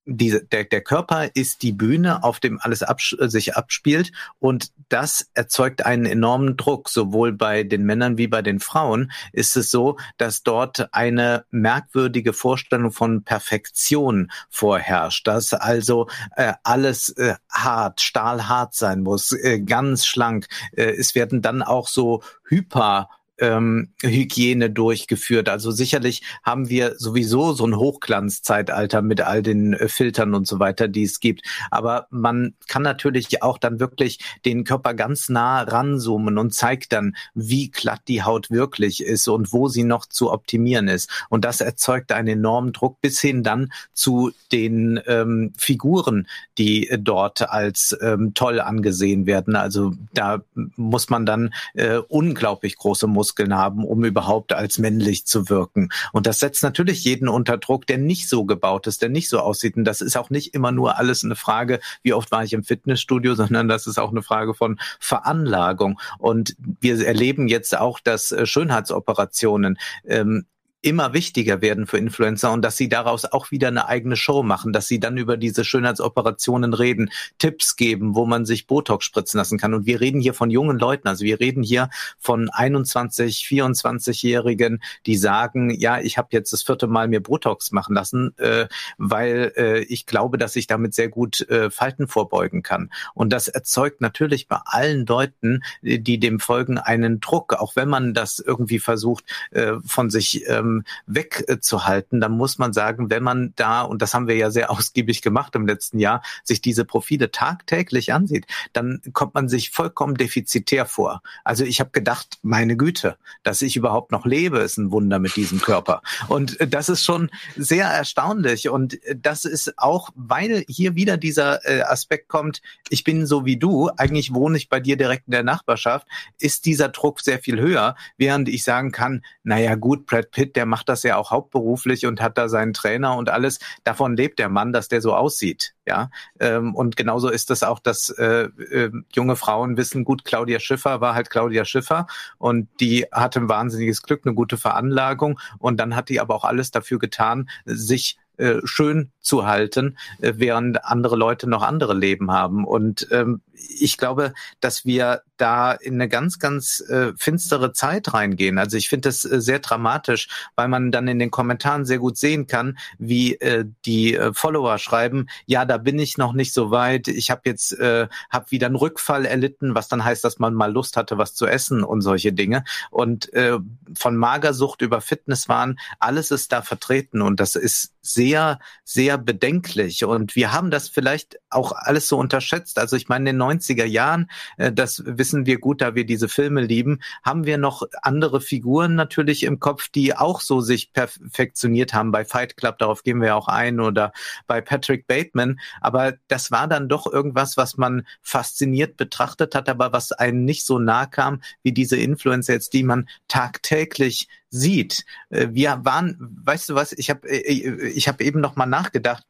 diese, 0.04 0.44
der, 0.44 0.64
der 0.64 0.80
Körper 0.80 1.30
ist 1.34 1.62
die 1.62 1.72
Bühne, 1.72 2.24
auf 2.24 2.40
dem 2.40 2.58
alles 2.60 2.82
abs 2.82 3.10
sich 3.18 3.56
abspielt 3.56 4.12
und 4.38 4.72
das 4.88 5.28
erzeugt 5.34 5.86
einen 5.86 6.06
enormen 6.06 6.56
Druck. 6.56 6.88
Sowohl 6.88 7.32
bei 7.32 7.62
den 7.62 7.84
Männern 7.84 8.18
wie 8.18 8.26
bei 8.26 8.42
den 8.42 8.60
Frauen 8.60 9.12
ist 9.32 9.56
es 9.56 9.70
so, 9.70 9.96
dass 10.18 10.42
dort 10.42 10.92
eine 10.92 11.44
merkwürdige 11.50 12.32
Vorstellung 12.32 12.90
von 12.90 13.24
Perfektion 13.24 14.30
vorherrscht, 14.50 15.26
dass 15.26 15.54
also 15.54 16.08
äh, 16.36 16.54
alles 16.64 17.10
äh, 17.10 17.36
hart, 17.50 18.00
stahlhart 18.00 18.74
sein 18.74 19.02
muss, 19.02 19.32
äh, 19.32 19.60
ganz 19.60 20.06
schlank. 20.06 20.46
Äh, 20.72 20.92
es 20.92 21.14
werden 21.14 21.42
dann 21.42 21.62
auch 21.62 21.88
so 21.88 22.22
hyper 22.48 23.08
ähm, 23.38 23.92
Hygiene 24.02 24.70
durchgeführt. 24.70 25.48
Also 25.48 25.70
sicherlich 25.70 26.22
haben 26.42 26.68
wir 26.68 26.94
sowieso 26.98 27.52
so 27.52 27.66
ein 27.66 27.76
Hochglanzzeitalter 27.76 29.02
mit 29.02 29.20
all 29.20 29.42
den 29.42 29.72
äh, 29.72 29.88
Filtern 29.88 30.34
und 30.34 30.46
so 30.46 30.58
weiter, 30.58 30.88
die 30.88 31.04
es 31.04 31.20
gibt. 31.20 31.42
Aber 31.70 32.06
man 32.10 32.54
kann 32.68 32.82
natürlich 32.82 33.42
auch 33.42 33.58
dann 33.58 33.80
wirklich 33.80 34.18
den 34.44 34.64
Körper 34.64 34.94
ganz 34.94 35.28
nah 35.28 35.62
ranzoomen 35.62 36.38
und 36.38 36.54
zeigt 36.54 36.92
dann, 36.92 37.16
wie 37.34 37.70
glatt 37.70 38.02
die 38.08 38.22
Haut 38.22 38.50
wirklich 38.50 39.02
ist 39.02 39.28
und 39.28 39.52
wo 39.52 39.68
sie 39.68 39.84
noch 39.84 40.06
zu 40.06 40.30
optimieren 40.30 40.88
ist. 40.88 41.10
Und 41.28 41.44
das 41.44 41.60
erzeugt 41.60 42.12
einen 42.12 42.28
enormen 42.28 42.72
Druck 42.72 43.00
bis 43.00 43.20
hin 43.20 43.42
dann 43.42 43.72
zu 43.92 44.32
den 44.52 45.00
ähm, 45.06 45.52
Figuren, 45.56 46.28
die 46.58 46.88
äh, 46.88 46.98
dort 46.98 47.48
als 47.50 47.96
ähm, 48.02 48.34
toll 48.34 48.60
angesehen 48.60 49.26
werden. 49.26 49.56
Also 49.56 49.94
da 50.12 50.42
muss 50.76 51.08
man 51.08 51.26
dann 51.26 51.54
äh, 51.74 51.96
unglaublich 51.96 52.76
große 52.76 53.06
Muskeln 53.06 53.21
Muskeln 53.22 53.54
haben, 53.54 53.84
um 53.84 54.04
überhaupt 54.04 54.52
als 54.52 54.78
männlich 54.78 55.26
zu 55.26 55.48
wirken. 55.48 55.90
Und 56.12 56.26
das 56.26 56.40
setzt 56.40 56.64
natürlich 56.64 57.04
jeden 57.04 57.28
unter 57.28 57.56
Druck, 57.56 57.86
der 57.86 57.98
nicht 57.98 58.28
so 58.28 58.44
gebaut 58.44 58.88
ist, 58.88 59.00
der 59.00 59.10
nicht 59.10 59.28
so 59.28 59.38
aussieht. 59.38 59.76
Und 59.76 59.84
das 59.84 60.00
ist 60.00 60.16
auch 60.16 60.28
nicht 60.28 60.54
immer 60.54 60.72
nur 60.72 60.98
alles 60.98 61.22
eine 61.22 61.36
Frage, 61.36 61.78
wie 62.02 62.14
oft 62.14 62.32
war 62.32 62.42
ich 62.42 62.52
im 62.52 62.64
Fitnessstudio, 62.64 63.34
sondern 63.36 63.68
das 63.68 63.86
ist 63.86 64.00
auch 64.00 64.10
eine 64.10 64.22
Frage 64.22 64.54
von 64.54 64.80
Veranlagung. 64.98 66.00
Und 66.18 66.56
wir 66.58 67.06
erleben 67.06 67.46
jetzt 67.46 67.78
auch, 67.78 68.00
dass 68.00 68.32
äh, 68.32 68.44
Schönheitsoperationen 68.44 69.78
ähm, 70.04 70.46
immer 70.82 71.12
wichtiger 71.12 71.62
werden 71.62 71.86
für 71.86 71.96
Influencer 71.96 72.52
und 72.52 72.62
dass 72.62 72.76
sie 72.76 72.88
daraus 72.88 73.24
auch 73.24 73.52
wieder 73.52 73.68
eine 73.68 73.86
eigene 73.86 74.16
Show 74.16 74.42
machen, 74.42 74.72
dass 74.72 74.88
sie 74.88 74.98
dann 74.98 75.16
über 75.16 75.36
diese 75.36 75.64
Schönheitsoperationen 75.64 76.74
reden, 76.74 77.10
Tipps 77.38 77.76
geben, 77.76 78.16
wo 78.16 78.26
man 78.26 78.44
sich 78.44 78.66
Botox 78.66 79.04
spritzen 79.04 79.38
lassen 79.38 79.58
kann. 79.58 79.74
Und 79.74 79.86
wir 79.86 80.00
reden 80.00 80.20
hier 80.20 80.34
von 80.34 80.50
jungen 80.50 80.78
Leuten, 80.78 81.06
also 81.06 81.24
wir 81.24 81.38
reden 81.38 81.62
hier 81.62 81.88
von 82.18 82.50
21, 82.50 83.46
24-Jährigen, 83.48 84.82
die 85.06 85.16
sagen, 85.16 85.70
ja, 85.70 86.00
ich 86.00 86.18
habe 86.18 86.28
jetzt 86.32 86.52
das 86.52 86.64
vierte 86.64 86.88
Mal 86.88 87.06
mir 87.06 87.22
Botox 87.22 87.70
machen 87.70 87.94
lassen, 87.94 88.36
äh, 88.38 88.66
weil 88.98 89.52
äh, 89.56 89.80
ich 89.84 90.06
glaube, 90.06 90.36
dass 90.36 90.56
ich 90.56 90.66
damit 90.66 90.94
sehr 90.94 91.08
gut 91.08 91.48
äh, 91.48 91.70
Falten 91.70 92.08
vorbeugen 92.08 92.62
kann. 92.62 92.90
Und 93.14 93.32
das 93.32 93.46
erzeugt 93.46 94.00
natürlich 94.00 94.48
bei 94.48 94.58
allen 94.64 95.06
Leuten, 95.06 95.62
die 95.82 96.18
dem 96.18 96.40
folgen, 96.40 96.78
einen 96.78 97.20
Druck, 97.20 97.54
auch 97.54 97.76
wenn 97.76 97.88
man 97.88 98.14
das 98.14 98.40
irgendwie 98.40 98.80
versucht, 98.80 99.24
äh, 99.52 99.74
von 99.86 100.10
sich 100.10 100.48
ähm, 100.48 100.71
wegzuhalten, 101.06 102.20
dann 102.20 102.32
muss 102.32 102.58
man 102.58 102.72
sagen, 102.72 103.10
wenn 103.10 103.22
man 103.22 103.52
da, 103.56 103.82
und 103.82 104.02
das 104.02 104.14
haben 104.14 104.28
wir 104.28 104.36
ja 104.36 104.50
sehr 104.50 104.70
ausgiebig 104.72 105.22
gemacht 105.22 105.54
im 105.54 105.66
letzten 105.66 105.98
Jahr, 105.98 106.22
sich 106.44 106.60
diese 106.60 106.84
Profile 106.84 107.30
tagtäglich 107.30 108.12
ansieht, 108.12 108.46
dann 108.72 109.00
kommt 109.12 109.34
man 109.34 109.48
sich 109.48 109.70
vollkommen 109.70 110.14
defizitär 110.14 110.86
vor. 110.86 111.22
Also 111.44 111.64
ich 111.64 111.80
habe 111.80 111.90
gedacht, 111.90 112.38
meine 112.42 112.76
Güte, 112.76 113.16
dass 113.42 113.62
ich 113.62 113.76
überhaupt 113.76 114.12
noch 114.12 114.26
lebe, 114.26 114.58
ist 114.58 114.78
ein 114.78 114.90
Wunder 114.90 115.18
mit 115.18 115.36
diesem 115.36 115.60
Körper. 115.60 116.02
Und 116.28 116.56
das 116.60 116.88
ist 116.88 117.04
schon 117.04 117.30
sehr 117.56 117.86
erstaunlich. 117.86 118.68
Und 118.68 118.98
das 119.16 119.44
ist 119.44 119.78
auch, 119.78 120.10
weil 120.14 120.64
hier 120.68 120.94
wieder 120.94 121.16
dieser 121.16 121.64
äh, 121.68 121.82
Aspekt 121.82 122.28
kommt, 122.28 122.62
ich 122.88 123.04
bin 123.04 123.26
so 123.26 123.44
wie 123.44 123.56
du, 123.56 123.90
eigentlich 123.96 124.34
wohne 124.34 124.56
ich 124.56 124.68
bei 124.68 124.80
dir 124.80 124.96
direkt 124.96 125.26
in 125.26 125.32
der 125.32 125.42
Nachbarschaft, 125.42 126.06
ist 126.38 126.66
dieser 126.66 126.88
Druck 126.88 127.20
sehr 127.20 127.38
viel 127.38 127.60
höher, 127.60 127.96
während 128.16 128.48
ich 128.48 128.64
sagen 128.64 128.92
kann, 128.92 129.22
naja 129.42 129.74
gut, 129.74 130.06
Brad 130.06 130.30
Pitt, 130.30 130.56
der 130.56 130.61
der 130.62 130.66
macht 130.66 130.88
das 130.88 131.02
ja 131.02 131.16
auch 131.16 131.32
hauptberuflich 131.32 132.06
und 132.06 132.20
hat 132.20 132.38
da 132.38 132.48
seinen 132.48 132.72
Trainer 132.72 133.16
und 133.16 133.30
alles. 133.30 133.58
Davon 133.82 134.16
lebt 134.16 134.38
der 134.38 134.48
Mann, 134.48 134.72
dass 134.72 134.86
der 134.86 135.00
so 135.00 135.12
aussieht. 135.12 135.74
Ja, 135.88 136.08
ähm, 136.38 136.76
und 136.76 136.96
genauso 136.96 137.28
ist 137.30 137.50
das 137.50 137.64
auch, 137.64 137.80
dass 137.80 138.10
äh, 138.10 138.44
äh, 138.44 138.92
junge 139.12 139.34
Frauen 139.34 139.76
wissen, 139.76 140.04
gut, 140.04 140.24
Claudia 140.24 140.60
Schiffer 140.60 141.00
war 141.00 141.16
halt 141.16 141.30
Claudia 141.30 141.64
Schiffer 141.64 142.06
und 142.38 142.68
die 142.78 143.06
hatte 143.10 143.40
ein 143.40 143.48
wahnsinniges 143.48 144.02
Glück, 144.02 144.24
eine 144.24 144.36
gute 144.36 144.56
Veranlagung 144.56 145.40
und 145.58 145.80
dann 145.80 145.96
hat 145.96 146.08
die 146.08 146.20
aber 146.20 146.36
auch 146.36 146.44
alles 146.44 146.70
dafür 146.70 147.00
getan, 147.00 147.50
sich 147.64 148.18
äh, 148.38 148.60
schön 148.64 149.10
zu 149.20 149.46
halten, 149.46 149.98
äh, 150.20 150.34
während 150.36 150.84
andere 150.84 151.16
Leute 151.16 151.48
noch 151.50 151.62
andere 151.62 151.94
Leben 151.94 152.30
haben. 152.30 152.64
Und 152.64 153.06
ähm, 153.10 153.42
ich 153.68 153.96
glaube, 153.96 154.32
dass 154.60 154.84
wir 154.84 155.22
da 155.36 155.72
in 155.72 155.94
eine 155.94 156.08
ganz, 156.08 156.38
ganz 156.38 156.80
äh, 156.88 157.12
finstere 157.16 157.72
Zeit 157.72 158.14
reingehen. 158.14 158.58
Also 158.58 158.76
ich 158.76 158.88
finde 158.88 159.08
das 159.08 159.24
äh, 159.24 159.40
sehr 159.40 159.58
dramatisch, 159.58 160.28
weil 160.54 160.68
man 160.68 160.92
dann 160.92 161.08
in 161.08 161.18
den 161.18 161.30
Kommentaren 161.30 161.84
sehr 161.84 161.98
gut 161.98 162.16
sehen 162.16 162.46
kann, 162.46 162.78
wie 162.98 163.34
äh, 163.34 163.64
die 163.84 164.14
äh, 164.14 164.32
Follower 164.32 164.78
schreiben, 164.78 165.26
ja, 165.46 165.64
da 165.64 165.78
bin 165.78 165.98
ich 165.98 166.18
noch 166.18 166.32
nicht 166.32 166.54
so 166.54 166.70
weit. 166.70 167.08
Ich 167.08 167.30
habe 167.30 167.42
jetzt 167.44 167.72
äh, 167.78 168.08
hab 168.30 168.50
wieder 168.50 168.66
einen 168.66 168.76
Rückfall 168.76 169.24
erlitten, 169.24 169.74
was 169.74 169.88
dann 169.88 170.04
heißt, 170.04 170.22
dass 170.24 170.38
man 170.38 170.54
mal 170.54 170.72
Lust 170.72 170.96
hatte, 170.96 171.18
was 171.18 171.34
zu 171.34 171.46
essen 171.46 171.82
und 171.82 172.02
solche 172.02 172.32
Dinge. 172.32 172.64
Und 172.90 173.32
äh, 173.32 173.58
von 173.94 174.16
Magersucht 174.16 174.82
über 174.82 175.00
Fitnesswahn, 175.00 175.78
alles 175.98 176.30
ist 176.30 176.52
da 176.52 176.62
vertreten 176.62 177.22
und 177.22 177.40
das 177.40 177.56
ist 177.56 177.94
sehr, 178.02 178.58
sehr 178.84 179.16
bedenklich. 179.16 180.04
Und 180.04 180.34
wir 180.36 180.52
haben 180.52 180.70
das 180.70 180.88
vielleicht 180.88 181.38
auch 181.50 181.72
alles 181.72 182.08
so 182.08 182.18
unterschätzt. 182.18 182.78
Also 182.78 182.96
ich 182.96 183.08
meine, 183.08 183.30
in 183.30 183.36
den 183.36 183.38
90er 183.60 183.84
Jahren, 183.84 184.30
äh, 184.56 184.72
das 184.72 185.02
wissen 185.06 185.46
wir 185.46 185.58
gut, 185.58 185.80
da 185.80 185.94
wir 185.94 186.04
diese 186.04 186.28
Filme 186.28 186.62
lieben, 186.62 187.00
haben 187.22 187.44
wir 187.44 187.58
noch 187.58 187.82
andere 188.02 188.40
Figuren 188.40 188.94
natürlich 188.94 189.42
im 189.44 189.60
Kopf, 189.60 189.88
die 189.88 190.16
auch 190.16 190.40
so 190.40 190.60
sich 190.60 190.92
perfektioniert 190.92 191.94
haben. 191.94 192.12
Bei 192.12 192.24
Fight 192.24 192.56
Club, 192.56 192.78
darauf 192.78 193.02
gehen 193.02 193.20
wir 193.20 193.36
auch 193.36 193.48
ein, 193.48 193.80
oder 193.80 194.12
bei 194.46 194.60
Patrick 194.60 195.06
Bateman. 195.06 195.58
Aber 195.80 196.14
das 196.28 196.50
war 196.50 196.68
dann 196.68 196.88
doch 196.88 197.10
irgendwas, 197.10 197.56
was 197.56 197.76
man 197.76 198.06
fasziniert 198.22 198.96
betrachtet 198.96 199.54
hat, 199.54 199.68
aber 199.68 199.92
was 199.92 200.12
einem 200.12 200.44
nicht 200.44 200.64
so 200.64 200.78
nah 200.78 201.06
kam 201.06 201.42
wie 201.62 201.72
diese 201.72 201.96
Influencer 201.96 202.54
jetzt, 202.54 202.72
die 202.72 202.82
man 202.82 203.08
tagtäglich 203.28 204.28
sieht. 204.50 205.04
Äh, 205.30 205.48
wir 205.50 205.80
waren, 205.82 206.16
weißt 206.44 206.68
du 206.68 206.74
was, 206.74 206.92
ich 206.92 207.10
habe 207.10 207.28
äh, 207.28 207.88
ich 207.88 208.08
hab 208.08 208.20
eben 208.20 208.40
noch 208.40 208.56
mal 208.56 208.66
nachgedacht, 208.66 209.24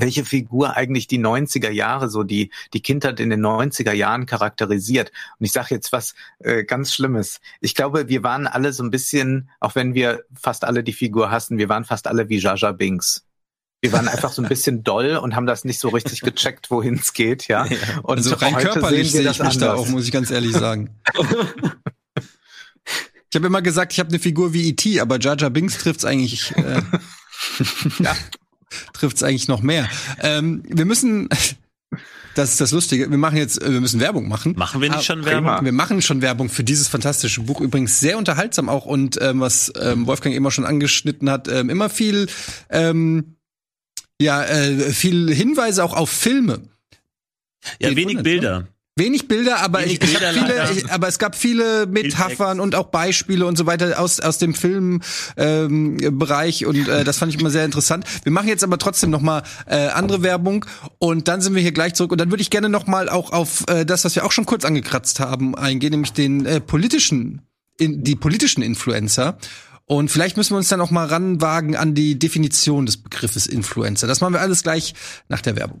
welche 0.00 0.24
Figur 0.24 0.76
eigentlich 0.76 1.06
die 1.06 1.18
90er 1.18 1.70
Jahre, 1.70 2.08
so 2.08 2.22
die, 2.22 2.50
die 2.72 2.82
Kindheit 2.82 3.20
in 3.20 3.30
den 3.30 3.44
90er 3.44 3.92
Jahren 3.92 4.26
charakterisiert. 4.26 5.12
Und 5.38 5.46
ich 5.46 5.52
sage 5.52 5.74
jetzt 5.74 5.92
was 5.92 6.14
äh, 6.38 6.64
ganz 6.64 6.92
Schlimmes. 6.92 7.40
Ich 7.60 7.74
glaube, 7.74 8.08
wir 8.08 8.22
waren 8.22 8.46
alle 8.46 8.72
so 8.72 8.82
ein 8.82 8.90
bisschen, 8.90 9.50
auch 9.60 9.74
wenn 9.74 9.94
wir 9.94 10.24
fast 10.34 10.64
alle 10.64 10.82
die 10.82 10.92
Figur 10.92 11.30
hassen, 11.30 11.58
wir 11.58 11.68
waren 11.68 11.84
fast 11.84 12.06
alle 12.06 12.28
wie 12.28 12.38
Jaja 12.38 12.72
Binks. 12.72 13.24
Wir 13.82 13.92
waren 13.92 14.08
einfach 14.08 14.32
so 14.32 14.42
ein 14.42 14.48
bisschen 14.48 14.84
doll 14.84 15.16
und 15.16 15.34
haben 15.34 15.46
das 15.46 15.64
nicht 15.64 15.80
so 15.80 15.88
richtig 15.88 16.20
gecheckt, 16.20 16.70
wohin 16.70 16.94
es 16.94 17.12
geht, 17.12 17.48
ja. 17.48 17.66
Und 18.02 18.18
also 18.18 18.34
rein 18.34 18.54
körperlich 18.56 19.10
sehe 19.10 19.28
ich 19.30 19.42
mich 19.42 19.58
da 19.58 19.74
auch, 19.74 19.88
muss 19.88 20.04
ich 20.04 20.12
ganz 20.12 20.30
ehrlich 20.30 20.52
sagen. 20.52 21.00
ich 22.16 23.36
habe 23.36 23.46
immer 23.46 23.62
gesagt, 23.62 23.92
ich 23.92 24.00
habe 24.00 24.10
eine 24.10 24.18
Figur 24.18 24.52
wie 24.52 24.68
E.T., 24.68 25.00
aber 25.00 25.18
Jar 25.18 25.36
Binks 25.50 25.78
trifft's 25.78 26.04
eigentlich. 26.04 26.54
Äh, 26.56 26.82
ja, 28.00 28.14
trifft's 28.92 29.22
eigentlich 29.22 29.48
noch 29.48 29.62
mehr. 29.62 29.88
Ähm, 30.22 30.62
wir 30.66 30.84
müssen 30.84 31.28
das 32.34 32.52
ist 32.52 32.60
das 32.60 32.70
Lustige. 32.70 33.10
Wir 33.10 33.18
machen 33.18 33.36
jetzt, 33.36 33.60
wir 33.60 33.80
müssen 33.80 34.00
Werbung 34.00 34.28
machen. 34.28 34.54
Machen 34.56 34.80
wir 34.80 34.88
nicht 34.88 35.00
ah, 35.00 35.02
schon 35.02 35.24
Werbung? 35.24 35.64
Wir 35.64 35.72
machen 35.72 36.00
schon 36.00 36.22
Werbung 36.22 36.48
für 36.48 36.64
dieses 36.64 36.88
fantastische 36.88 37.42
Buch. 37.42 37.60
Übrigens 37.60 38.00
sehr 38.00 38.18
unterhaltsam 38.18 38.68
auch 38.68 38.86
und 38.86 39.20
ähm, 39.20 39.40
was 39.40 39.72
ähm, 39.80 40.06
Wolfgang 40.06 40.34
immer 40.34 40.50
schon 40.50 40.64
angeschnitten 40.64 41.28
hat, 41.28 41.48
ähm, 41.48 41.70
immer 41.70 41.90
viel, 41.90 42.28
ähm, 42.70 43.36
ja, 44.20 44.44
äh, 44.44 44.92
viel 44.92 45.32
Hinweise 45.34 45.82
auch 45.82 45.94
auf 45.94 46.10
Filme. 46.10 46.60
Ja, 47.80 47.94
wenig 47.94 48.22
Bilder. 48.22 48.68
Wenig 49.00 49.28
Bilder, 49.28 49.60
aber, 49.60 49.84
ich, 49.84 50.02
ich 50.02 50.18
viele, 50.18 50.70
ich, 50.72 50.92
aber 50.92 51.08
es 51.08 51.18
gab 51.18 51.34
viele 51.34 51.86
Metaphern 51.86 52.60
und 52.60 52.74
auch 52.74 52.88
Beispiele 52.88 53.46
und 53.46 53.56
so 53.56 53.64
weiter 53.64 53.98
aus, 53.98 54.20
aus 54.20 54.36
dem 54.38 54.54
Filmbereich 54.54 56.62
ähm, 56.62 56.68
und 56.68 56.86
äh, 56.86 57.02
das 57.02 57.16
fand 57.16 57.34
ich 57.34 57.40
immer 57.40 57.50
sehr 57.50 57.64
interessant. 57.64 58.04
Wir 58.22 58.30
machen 58.30 58.48
jetzt 58.48 58.62
aber 58.62 58.78
trotzdem 58.78 59.10
noch 59.10 59.22
mal 59.22 59.42
äh, 59.66 59.88
andere 59.88 60.22
Werbung 60.22 60.66
und 60.98 61.28
dann 61.28 61.40
sind 61.40 61.54
wir 61.54 61.62
hier 61.62 61.72
gleich 61.72 61.94
zurück 61.94 62.12
und 62.12 62.20
dann 62.20 62.30
würde 62.30 62.42
ich 62.42 62.50
gerne 62.50 62.68
noch 62.68 62.86
mal 62.86 63.08
auch 63.08 63.32
auf 63.32 63.64
äh, 63.68 63.86
das, 63.86 64.04
was 64.04 64.14
wir 64.14 64.26
auch 64.26 64.32
schon 64.32 64.44
kurz 64.44 64.66
angekratzt 64.66 65.18
haben, 65.18 65.54
eingehen, 65.54 65.92
nämlich 65.92 66.12
den 66.12 66.44
äh, 66.44 66.60
politischen, 66.60 67.40
in, 67.78 68.04
die 68.04 68.16
politischen 68.16 68.62
Influencer. 68.62 69.38
Und 69.86 70.10
vielleicht 70.10 70.36
müssen 70.36 70.52
wir 70.52 70.58
uns 70.58 70.68
dann 70.68 70.80
auch 70.80 70.90
mal 70.90 71.06
ranwagen 71.06 71.74
an 71.74 71.94
die 71.94 72.18
Definition 72.18 72.86
des 72.86 72.98
Begriffes 72.98 73.46
Influencer. 73.46 74.06
Das 74.06 74.20
machen 74.20 74.34
wir 74.34 74.40
alles 74.40 74.62
gleich 74.62 74.94
nach 75.28 75.40
der 75.40 75.56
Werbung. 75.56 75.80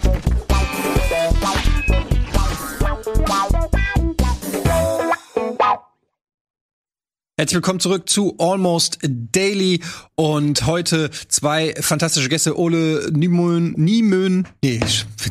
Herzlich 7.41 7.55
willkommen 7.55 7.79
zurück 7.79 8.07
zu 8.07 8.35
Almost 8.37 8.99
Daily 9.01 9.81
und 10.13 10.67
heute 10.67 11.09
zwei 11.27 11.73
fantastische 11.81 12.29
Gäste, 12.29 12.55
Ole 12.55 13.09
Nimon, 13.11 13.73
Niemön, 13.77 14.47
nee, 14.63 14.79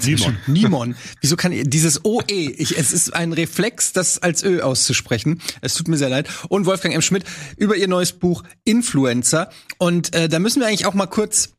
Nimon. 0.04 0.36
Nimon. 0.48 0.96
Wieso 1.20 1.36
kann 1.36 1.52
ich, 1.52 1.70
dieses 1.70 2.04
OE, 2.04 2.24
ich, 2.26 2.76
es 2.76 2.90
ist 2.90 3.14
ein 3.14 3.32
Reflex, 3.32 3.92
das 3.92 4.18
als 4.18 4.42
Ö 4.42 4.60
auszusprechen. 4.60 5.40
Es 5.60 5.74
tut 5.74 5.86
mir 5.86 5.98
sehr 5.98 6.08
leid. 6.08 6.28
Und 6.48 6.66
Wolfgang 6.66 6.96
M. 6.96 7.00
Schmidt 7.00 7.22
über 7.56 7.76
ihr 7.76 7.86
neues 7.86 8.10
Buch 8.10 8.42
Influencer. 8.64 9.48
Und 9.78 10.12
äh, 10.12 10.28
da 10.28 10.40
müssen 10.40 10.58
wir 10.58 10.66
eigentlich 10.66 10.86
auch 10.86 10.94
mal 10.94 11.06
kurz 11.06 11.50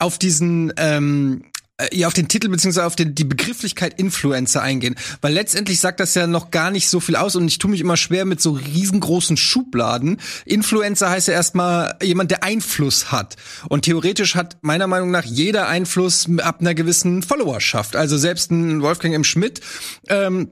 auf 0.00 0.18
diesen 0.18 0.72
ähm, 0.76 1.44
äh, 1.44 1.53
ja 1.92 2.06
auf 2.06 2.12
den 2.12 2.28
Titel 2.28 2.48
beziehungsweise 2.48 2.86
auf 2.86 2.94
den, 2.94 3.14
die 3.14 3.24
Begrifflichkeit 3.24 3.98
Influencer 3.98 4.62
eingehen, 4.62 4.94
weil 5.20 5.32
letztendlich 5.32 5.80
sagt 5.80 6.00
das 6.00 6.14
ja 6.14 6.26
noch 6.26 6.50
gar 6.50 6.70
nicht 6.70 6.88
so 6.88 7.00
viel 7.00 7.16
aus 7.16 7.34
und 7.34 7.48
ich 7.48 7.58
tue 7.58 7.70
mich 7.70 7.80
immer 7.80 7.96
schwer 7.96 8.24
mit 8.24 8.40
so 8.40 8.52
riesengroßen 8.52 9.36
Schubladen. 9.36 10.18
Influencer 10.44 11.10
heißt 11.10 11.28
ja 11.28 11.34
erstmal 11.34 11.96
jemand, 12.02 12.30
der 12.30 12.44
Einfluss 12.44 13.10
hat 13.10 13.36
und 13.68 13.82
theoretisch 13.82 14.36
hat 14.36 14.58
meiner 14.62 14.86
Meinung 14.86 15.10
nach 15.10 15.24
jeder 15.24 15.66
Einfluss 15.66 16.28
ab 16.38 16.60
einer 16.60 16.74
gewissen 16.74 17.22
Followerschaft. 17.22 17.96
Also 17.96 18.18
selbst 18.18 18.52
ein 18.52 18.80
Wolfgang 18.82 19.14
M. 19.14 19.24
Schmidt 19.24 19.60
ähm, 20.08 20.50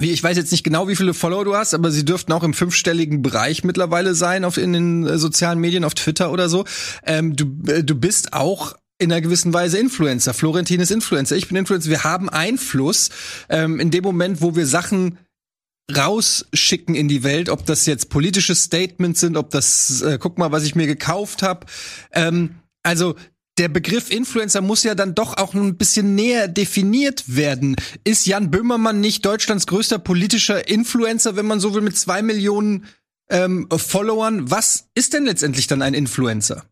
wie, 0.00 0.12
ich 0.12 0.22
weiß 0.22 0.36
jetzt 0.36 0.52
nicht 0.52 0.62
genau, 0.62 0.86
wie 0.86 0.94
viele 0.94 1.12
Follower 1.12 1.44
du 1.44 1.56
hast, 1.56 1.74
aber 1.74 1.90
sie 1.90 2.04
dürften 2.04 2.32
auch 2.32 2.44
im 2.44 2.54
fünfstelligen 2.54 3.20
Bereich 3.20 3.64
mittlerweile 3.64 4.14
sein 4.14 4.44
auf 4.44 4.56
in 4.56 4.72
den 4.72 5.06
äh, 5.06 5.18
sozialen 5.18 5.58
Medien, 5.58 5.82
auf 5.82 5.94
Twitter 5.94 6.30
oder 6.30 6.48
so. 6.48 6.64
Ähm, 7.04 7.34
du, 7.34 7.46
äh, 7.66 7.82
du 7.82 7.96
bist 7.96 8.32
auch 8.32 8.76
in 8.98 9.12
einer 9.12 9.20
gewissen 9.20 9.52
Weise 9.52 9.78
Influencer. 9.78 10.34
Florentin 10.34 10.80
ist 10.80 10.90
Influencer, 10.90 11.36
ich 11.36 11.48
bin 11.48 11.56
Influencer. 11.56 11.90
Wir 11.90 12.04
haben 12.04 12.28
Einfluss 12.28 13.10
ähm, 13.48 13.80
in 13.80 13.90
dem 13.90 14.02
Moment, 14.02 14.40
wo 14.40 14.56
wir 14.56 14.66
Sachen 14.66 15.18
rausschicken 15.94 16.94
in 16.94 17.08
die 17.08 17.22
Welt, 17.22 17.48
ob 17.48 17.64
das 17.64 17.86
jetzt 17.86 18.10
politische 18.10 18.54
Statements 18.54 19.20
sind, 19.20 19.36
ob 19.36 19.50
das, 19.50 20.02
äh, 20.02 20.18
guck 20.20 20.36
mal, 20.36 20.52
was 20.52 20.64
ich 20.64 20.74
mir 20.74 20.86
gekauft 20.86 21.42
habe. 21.42 21.66
Ähm, 22.12 22.56
also 22.82 23.14
der 23.56 23.68
Begriff 23.68 24.10
Influencer 24.10 24.60
muss 24.60 24.84
ja 24.84 24.94
dann 24.94 25.14
doch 25.14 25.36
auch 25.36 25.54
ein 25.54 25.76
bisschen 25.76 26.14
näher 26.14 26.46
definiert 26.46 27.24
werden. 27.34 27.76
Ist 28.04 28.26
Jan 28.26 28.50
Böhmermann 28.50 29.00
nicht 29.00 29.24
Deutschlands 29.24 29.66
größter 29.66 29.98
politischer 29.98 30.68
Influencer, 30.68 31.36
wenn 31.36 31.46
man 31.46 31.58
so 31.58 31.74
will, 31.74 31.82
mit 31.82 31.96
zwei 31.96 32.22
Millionen 32.22 32.86
ähm, 33.30 33.66
Followern? 33.70 34.50
Was 34.50 34.88
ist 34.94 35.14
denn 35.14 35.24
letztendlich 35.24 35.66
dann 35.66 35.82
ein 35.82 35.94
Influencer? 35.94 36.66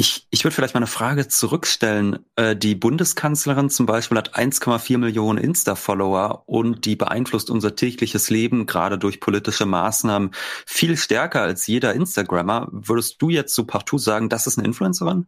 Ich, 0.00 0.28
ich 0.30 0.44
würde 0.44 0.54
vielleicht 0.54 0.74
mal 0.74 0.78
eine 0.78 0.86
Frage 0.86 1.26
zurückstellen. 1.26 2.20
Äh, 2.36 2.54
die 2.54 2.76
Bundeskanzlerin 2.76 3.68
zum 3.68 3.86
Beispiel 3.86 4.16
hat 4.16 4.36
1,4 4.36 4.96
Millionen 4.96 5.42
Insta-Follower 5.42 6.44
und 6.46 6.84
die 6.84 6.94
beeinflusst 6.94 7.50
unser 7.50 7.74
tägliches 7.74 8.30
Leben 8.30 8.66
gerade 8.66 8.96
durch 8.96 9.18
politische 9.18 9.66
Maßnahmen 9.66 10.30
viel 10.66 10.96
stärker 10.96 11.42
als 11.42 11.66
jeder 11.66 11.94
Instagrammer. 11.94 12.68
Würdest 12.70 13.20
du 13.20 13.28
jetzt 13.28 13.56
so 13.56 13.64
partout 13.64 13.98
sagen, 13.98 14.28
das 14.28 14.46
ist 14.46 14.56
eine 14.56 14.68
Influencerin? 14.68 15.26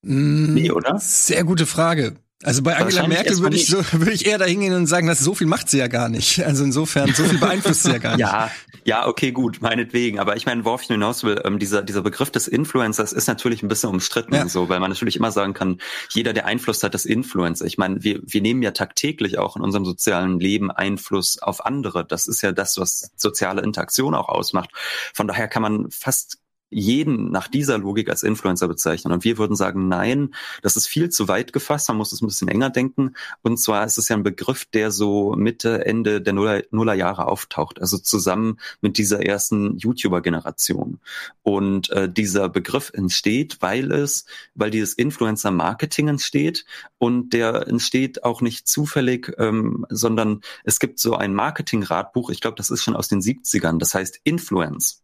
Mm, 0.00 0.54
nee, 0.54 0.70
oder? 0.70 0.98
Sehr 0.98 1.44
gute 1.44 1.66
Frage. 1.66 2.16
Also 2.42 2.62
bei 2.62 2.74
Angela 2.74 3.06
Merkel 3.06 3.38
würde 3.38 3.56
ich, 3.56 3.66
so, 3.66 3.78
würde 3.92 4.12
ich 4.12 4.24
eher 4.24 4.38
da 4.38 4.46
hingehen 4.46 4.72
und 4.72 4.86
sagen, 4.86 5.06
dass 5.06 5.20
so 5.20 5.34
viel 5.34 5.46
macht 5.46 5.68
sie 5.68 5.78
ja 5.78 5.88
gar 5.88 6.08
nicht. 6.08 6.42
Also 6.42 6.64
insofern, 6.64 7.12
so 7.12 7.24
viel 7.24 7.38
beeinflusst 7.40 7.82
sie 7.82 7.90
ja 7.92 7.98
gar 7.98 8.16
nicht. 8.16 8.20
Ja, 8.20 8.50
ja, 8.84 9.06
okay, 9.06 9.30
gut, 9.30 9.60
meinetwegen. 9.60 10.18
Aber 10.18 10.36
ich 10.36 10.46
meine, 10.46 10.64
worauf 10.64 10.82
ich 10.82 10.88
hinaus 10.88 11.22
will, 11.22 11.40
ähm, 11.44 11.58
dieser, 11.58 11.82
dieser 11.82 12.00
Begriff 12.00 12.30
des 12.30 12.48
Influencers 12.48 13.12
ist 13.12 13.28
natürlich 13.28 13.62
ein 13.62 13.68
bisschen 13.68 13.90
umstritten, 13.90 14.34
ja. 14.34 14.48
so, 14.48 14.70
weil 14.70 14.80
man 14.80 14.90
natürlich 14.90 15.16
immer 15.16 15.32
sagen 15.32 15.52
kann, 15.52 15.78
jeder, 16.10 16.32
der 16.32 16.46
Einfluss 16.46 16.82
hat, 16.82 16.94
ist 16.94 17.04
Influencer. 17.04 17.66
Ich 17.66 17.76
meine, 17.76 18.02
wir, 18.02 18.20
wir 18.22 18.40
nehmen 18.40 18.62
ja 18.62 18.70
tagtäglich 18.70 19.38
auch 19.38 19.56
in 19.56 19.62
unserem 19.62 19.84
sozialen 19.84 20.40
Leben 20.40 20.70
Einfluss 20.70 21.38
auf 21.42 21.66
andere. 21.66 22.06
Das 22.06 22.26
ist 22.26 22.40
ja 22.40 22.52
das, 22.52 22.78
was 22.78 23.10
soziale 23.16 23.60
Interaktion 23.60 24.14
auch 24.14 24.30
ausmacht. 24.30 24.70
Von 25.12 25.28
daher 25.28 25.46
kann 25.46 25.62
man 25.62 25.90
fast 25.90 26.39
jeden 26.70 27.30
nach 27.30 27.48
dieser 27.48 27.78
Logik 27.78 28.08
als 28.08 28.22
Influencer 28.22 28.68
bezeichnen. 28.68 29.12
Und 29.12 29.24
wir 29.24 29.38
würden 29.38 29.56
sagen, 29.56 29.88
nein, 29.88 30.34
das 30.62 30.76
ist 30.76 30.86
viel 30.86 31.10
zu 31.10 31.28
weit 31.28 31.52
gefasst, 31.52 31.88
man 31.88 31.96
muss 31.96 32.12
es 32.12 32.22
ein 32.22 32.26
bisschen 32.26 32.48
enger 32.48 32.70
denken. 32.70 33.14
Und 33.42 33.58
zwar 33.58 33.84
ist 33.84 33.98
es 33.98 34.08
ja 34.08 34.16
ein 34.16 34.22
Begriff, 34.22 34.64
der 34.66 34.90
so 34.90 35.34
Mitte, 35.36 35.84
Ende 35.84 36.22
der 36.22 36.32
Nuller, 36.32 36.62
Nullerjahre 36.70 37.26
auftaucht, 37.26 37.80
also 37.80 37.98
zusammen 37.98 38.58
mit 38.80 38.98
dieser 38.98 39.24
ersten 39.26 39.76
YouTuber-Generation. 39.78 41.00
Und 41.42 41.90
äh, 41.90 42.08
dieser 42.08 42.48
Begriff 42.48 42.92
entsteht, 42.94 43.58
weil 43.60 43.90
es, 43.90 44.26
weil 44.54 44.70
dieses 44.70 44.94
Influencer-Marketing 44.94 46.08
entsteht 46.08 46.64
und 46.98 47.32
der 47.32 47.66
entsteht 47.66 48.24
auch 48.24 48.40
nicht 48.40 48.68
zufällig, 48.68 49.32
ähm, 49.38 49.86
sondern 49.90 50.40
es 50.64 50.78
gibt 50.78 51.00
so 51.00 51.16
ein 51.16 51.34
Marketing-Ratbuch, 51.34 52.30
ich 52.30 52.40
glaube, 52.40 52.56
das 52.56 52.70
ist 52.70 52.84
schon 52.84 52.96
aus 52.96 53.08
den 53.08 53.20
70ern, 53.20 53.78
das 53.78 53.94
heißt 53.94 54.20
Influence. 54.24 55.02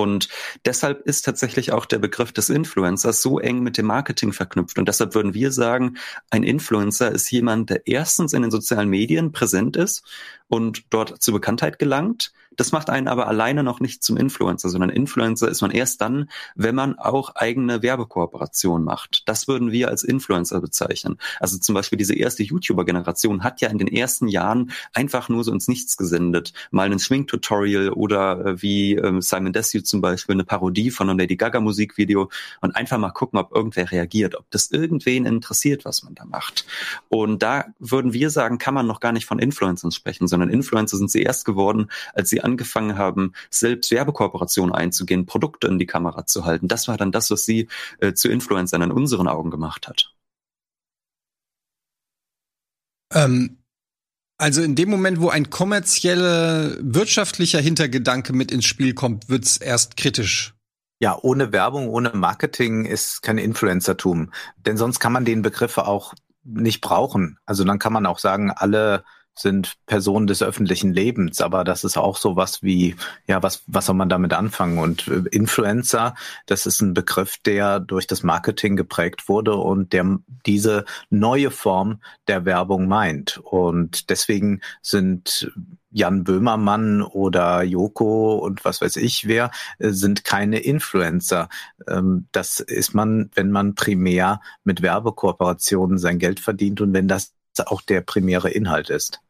Und 0.00 0.30
deshalb 0.64 1.06
ist 1.06 1.26
tatsächlich 1.26 1.72
auch 1.72 1.84
der 1.84 1.98
Begriff 1.98 2.32
des 2.32 2.48
Influencers 2.48 3.20
so 3.20 3.38
eng 3.38 3.60
mit 3.62 3.76
dem 3.76 3.84
Marketing 3.84 4.32
verknüpft. 4.32 4.78
Und 4.78 4.88
deshalb 4.88 5.14
würden 5.14 5.34
wir 5.34 5.52
sagen, 5.52 5.98
ein 6.30 6.42
Influencer 6.42 7.12
ist 7.12 7.30
jemand, 7.30 7.68
der 7.68 7.86
erstens 7.86 8.32
in 8.32 8.40
den 8.40 8.50
sozialen 8.50 8.88
Medien 8.88 9.30
präsent 9.30 9.76
ist 9.76 10.02
und 10.50 10.82
dort 10.90 11.22
zur 11.22 11.34
Bekanntheit 11.34 11.78
gelangt. 11.78 12.32
Das 12.56 12.72
macht 12.72 12.90
einen 12.90 13.08
aber 13.08 13.28
alleine 13.28 13.62
noch 13.62 13.80
nicht 13.80 14.02
zum 14.02 14.16
Influencer, 14.16 14.68
sondern 14.68 14.90
Influencer 14.90 15.48
ist 15.48 15.62
man 15.62 15.70
erst 15.70 16.00
dann, 16.00 16.28
wenn 16.56 16.74
man 16.74 16.98
auch 16.98 17.36
eigene 17.36 17.82
Werbekooperation 17.82 18.82
macht. 18.82 19.22
Das 19.26 19.46
würden 19.46 19.70
wir 19.70 19.88
als 19.88 20.02
Influencer 20.02 20.60
bezeichnen. 20.60 21.16
Also 21.38 21.58
zum 21.58 21.74
Beispiel 21.74 21.96
diese 21.96 22.14
erste 22.14 22.42
YouTuber-Generation 22.42 23.44
hat 23.44 23.60
ja 23.60 23.70
in 23.70 23.78
den 23.78 23.86
ersten 23.86 24.26
Jahren 24.26 24.72
einfach 24.92 25.28
nur 25.28 25.44
so 25.44 25.52
ins 25.52 25.68
Nichts 25.68 25.96
gesendet. 25.96 26.52
Mal 26.72 26.90
ein 26.90 26.98
Schminktutorial 26.98 27.90
oder 27.90 28.44
äh, 28.44 28.62
wie 28.62 28.96
äh, 28.96 29.22
Simon 29.22 29.52
Desue 29.52 29.84
zum 29.84 30.00
Beispiel 30.00 30.34
eine 30.34 30.44
Parodie 30.44 30.90
von 30.90 31.08
einem 31.08 31.20
Lady 31.20 31.36
Gaga 31.36 31.60
Musikvideo 31.60 32.30
und 32.60 32.74
einfach 32.74 32.98
mal 32.98 33.10
gucken, 33.10 33.38
ob 33.38 33.54
irgendwer 33.54 33.90
reagiert, 33.92 34.34
ob 34.34 34.50
das 34.50 34.70
irgendwen 34.70 35.24
interessiert, 35.24 35.84
was 35.84 36.02
man 36.02 36.16
da 36.16 36.24
macht. 36.24 36.66
Und 37.08 37.42
da 37.42 37.66
würden 37.78 38.12
wir 38.12 38.30
sagen, 38.30 38.58
kann 38.58 38.74
man 38.74 38.88
noch 38.88 38.98
gar 38.98 39.12
nicht 39.12 39.26
von 39.26 39.38
Influencern 39.38 39.92
sprechen, 39.92 40.26
sondern 40.26 40.39
sondern 40.40 40.56
Influencer 40.56 40.96
sind 40.96 41.10
sie 41.10 41.22
erst 41.22 41.44
geworden, 41.44 41.90
als 42.14 42.30
sie 42.30 42.40
angefangen 42.40 42.96
haben, 42.96 43.34
selbst 43.50 43.90
Werbekooperationen 43.90 44.74
einzugehen, 44.74 45.26
Produkte 45.26 45.66
in 45.66 45.78
die 45.78 45.86
Kamera 45.86 46.24
zu 46.24 46.46
halten. 46.46 46.66
Das 46.66 46.88
war 46.88 46.96
dann 46.96 47.12
das, 47.12 47.30
was 47.30 47.44
sie 47.44 47.68
äh, 47.98 48.14
zu 48.14 48.28
Influencern 48.30 48.80
in 48.80 48.90
unseren 48.90 49.28
Augen 49.28 49.50
gemacht 49.50 49.86
hat. 49.86 50.14
Ähm, 53.12 53.58
also 54.38 54.62
in 54.62 54.76
dem 54.76 54.88
Moment, 54.88 55.20
wo 55.20 55.28
ein 55.28 55.50
kommerzieller, 55.50 56.76
wirtschaftlicher 56.80 57.60
Hintergedanke 57.60 58.32
mit 58.32 58.50
ins 58.50 58.64
Spiel 58.64 58.94
kommt, 58.94 59.28
wird's 59.28 59.58
erst 59.58 59.98
kritisch. 59.98 60.54
Ja, 61.02 61.18
ohne 61.20 61.52
Werbung, 61.52 61.88
ohne 61.88 62.12
Marketing 62.14 62.86
ist 62.86 63.20
kein 63.20 63.36
Influencertum. 63.36 64.32
Denn 64.56 64.78
sonst 64.78 65.00
kann 65.00 65.12
man 65.12 65.26
den 65.26 65.42
Begriff 65.42 65.76
auch 65.76 66.14
nicht 66.44 66.80
brauchen. 66.80 67.38
Also 67.44 67.64
dann 67.64 67.78
kann 67.78 67.92
man 67.92 68.06
auch 68.06 68.18
sagen, 68.18 68.50
alle 68.50 69.04
sind 69.34 69.74
Personen 69.86 70.26
des 70.26 70.42
öffentlichen 70.42 70.92
Lebens, 70.92 71.40
aber 71.40 71.64
das 71.64 71.84
ist 71.84 71.96
auch 71.96 72.16
so 72.16 72.36
was 72.36 72.62
wie, 72.62 72.96
ja, 73.26 73.42
was, 73.42 73.62
was 73.66 73.86
soll 73.86 73.94
man 73.94 74.08
damit 74.08 74.32
anfangen? 74.32 74.78
Und 74.78 75.08
äh, 75.08 75.22
Influencer, 75.30 76.14
das 76.46 76.66
ist 76.66 76.80
ein 76.80 76.94
Begriff, 76.94 77.36
der 77.44 77.80
durch 77.80 78.06
das 78.06 78.22
Marketing 78.22 78.76
geprägt 78.76 79.28
wurde 79.28 79.54
und 79.54 79.92
der 79.92 80.18
diese 80.46 80.84
neue 81.08 81.50
Form 81.50 82.00
der 82.28 82.44
Werbung 82.44 82.88
meint. 82.88 83.38
Und 83.38 84.10
deswegen 84.10 84.60
sind 84.82 85.50
Jan 85.90 86.22
Böhmermann 86.24 87.02
oder 87.02 87.62
Joko 87.62 88.36
und 88.36 88.64
was 88.64 88.80
weiß 88.80 88.96
ich 88.96 89.26
wer, 89.26 89.50
äh, 89.78 89.90
sind 89.90 90.24
keine 90.24 90.60
Influencer. 90.60 91.48
Ähm, 91.88 92.28
das 92.32 92.60
ist 92.60 92.94
man, 92.94 93.30
wenn 93.34 93.50
man 93.50 93.74
primär 93.74 94.40
mit 94.64 94.82
Werbekooperationen 94.82 95.98
sein 95.98 96.18
Geld 96.18 96.40
verdient 96.40 96.80
und 96.80 96.92
wenn 96.92 97.08
das 97.08 97.34
auch 97.58 97.82
der 97.82 98.00
primäre 98.00 98.50
Inhalt 98.50 98.90
ist. 98.90 99.20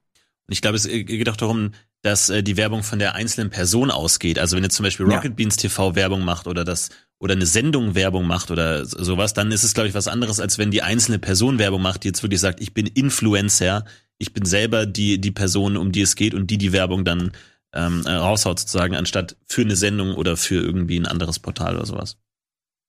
Und 0.46 0.52
ich 0.52 0.62
glaube, 0.62 0.76
es 0.76 0.86
geht 0.86 1.28
auch 1.28 1.36
darum, 1.36 1.72
dass 2.02 2.30
äh, 2.30 2.42
die 2.42 2.56
Werbung 2.56 2.82
von 2.82 2.98
der 2.98 3.14
einzelnen 3.14 3.50
Person 3.50 3.90
ausgeht. 3.90 4.38
Also 4.38 4.56
wenn 4.56 4.62
jetzt 4.62 4.76
zum 4.76 4.84
Beispiel 4.84 5.06
Rocket 5.06 5.24
ja. 5.24 5.30
Beans 5.30 5.56
TV 5.56 5.94
Werbung 5.94 6.24
macht 6.24 6.46
oder 6.46 6.64
das 6.64 6.88
oder 7.18 7.34
eine 7.34 7.46
Sendung 7.46 7.94
Werbung 7.94 8.26
macht 8.26 8.50
oder 8.50 8.86
sowas, 8.86 9.34
dann 9.34 9.52
ist 9.52 9.64
es 9.64 9.74
glaube 9.74 9.88
ich 9.88 9.94
was 9.94 10.08
anderes, 10.08 10.40
als 10.40 10.58
wenn 10.58 10.70
die 10.70 10.82
einzelne 10.82 11.18
Person 11.18 11.58
Werbung 11.58 11.82
macht, 11.82 12.04
die 12.04 12.08
jetzt 12.08 12.22
wirklich 12.22 12.40
sagt, 12.40 12.60
ich 12.60 12.72
bin 12.72 12.86
Influencer, 12.86 13.84
ich 14.18 14.32
bin 14.32 14.46
selber 14.46 14.86
die 14.86 15.20
die 15.20 15.30
Person, 15.30 15.76
um 15.76 15.92
die 15.92 16.02
es 16.02 16.16
geht 16.16 16.34
und 16.34 16.50
die 16.50 16.58
die 16.58 16.72
Werbung 16.72 17.04
dann 17.04 17.32
ähm, 17.74 18.04
äh, 18.06 18.12
raushaut 18.12 18.58
sozusagen, 18.58 18.96
anstatt 18.96 19.36
für 19.46 19.62
eine 19.62 19.76
Sendung 19.76 20.14
oder 20.14 20.36
für 20.36 20.62
irgendwie 20.62 20.98
ein 20.98 21.06
anderes 21.06 21.38
Portal 21.38 21.76
oder 21.76 21.86
sowas. 21.86 22.16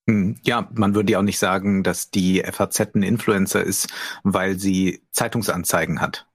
Hm, 0.08 0.36
ja, 0.42 0.68
man 0.74 0.94
würde 0.94 1.12
ja 1.12 1.18
auch 1.18 1.22
nicht 1.22 1.38
sagen, 1.38 1.82
dass 1.82 2.10
die 2.10 2.42
FAZ 2.42 2.80
ein 2.94 3.02
Influencer 3.02 3.62
ist, 3.62 3.88
weil 4.24 4.58
sie 4.58 5.02
Zeitungsanzeigen 5.12 6.00
hat. 6.00 6.26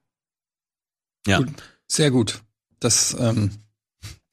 Ja. 1.25 1.39
Gut, 1.39 1.49
sehr 1.87 2.11
gut. 2.11 2.41
Das, 2.79 3.15
ähm, 3.19 3.51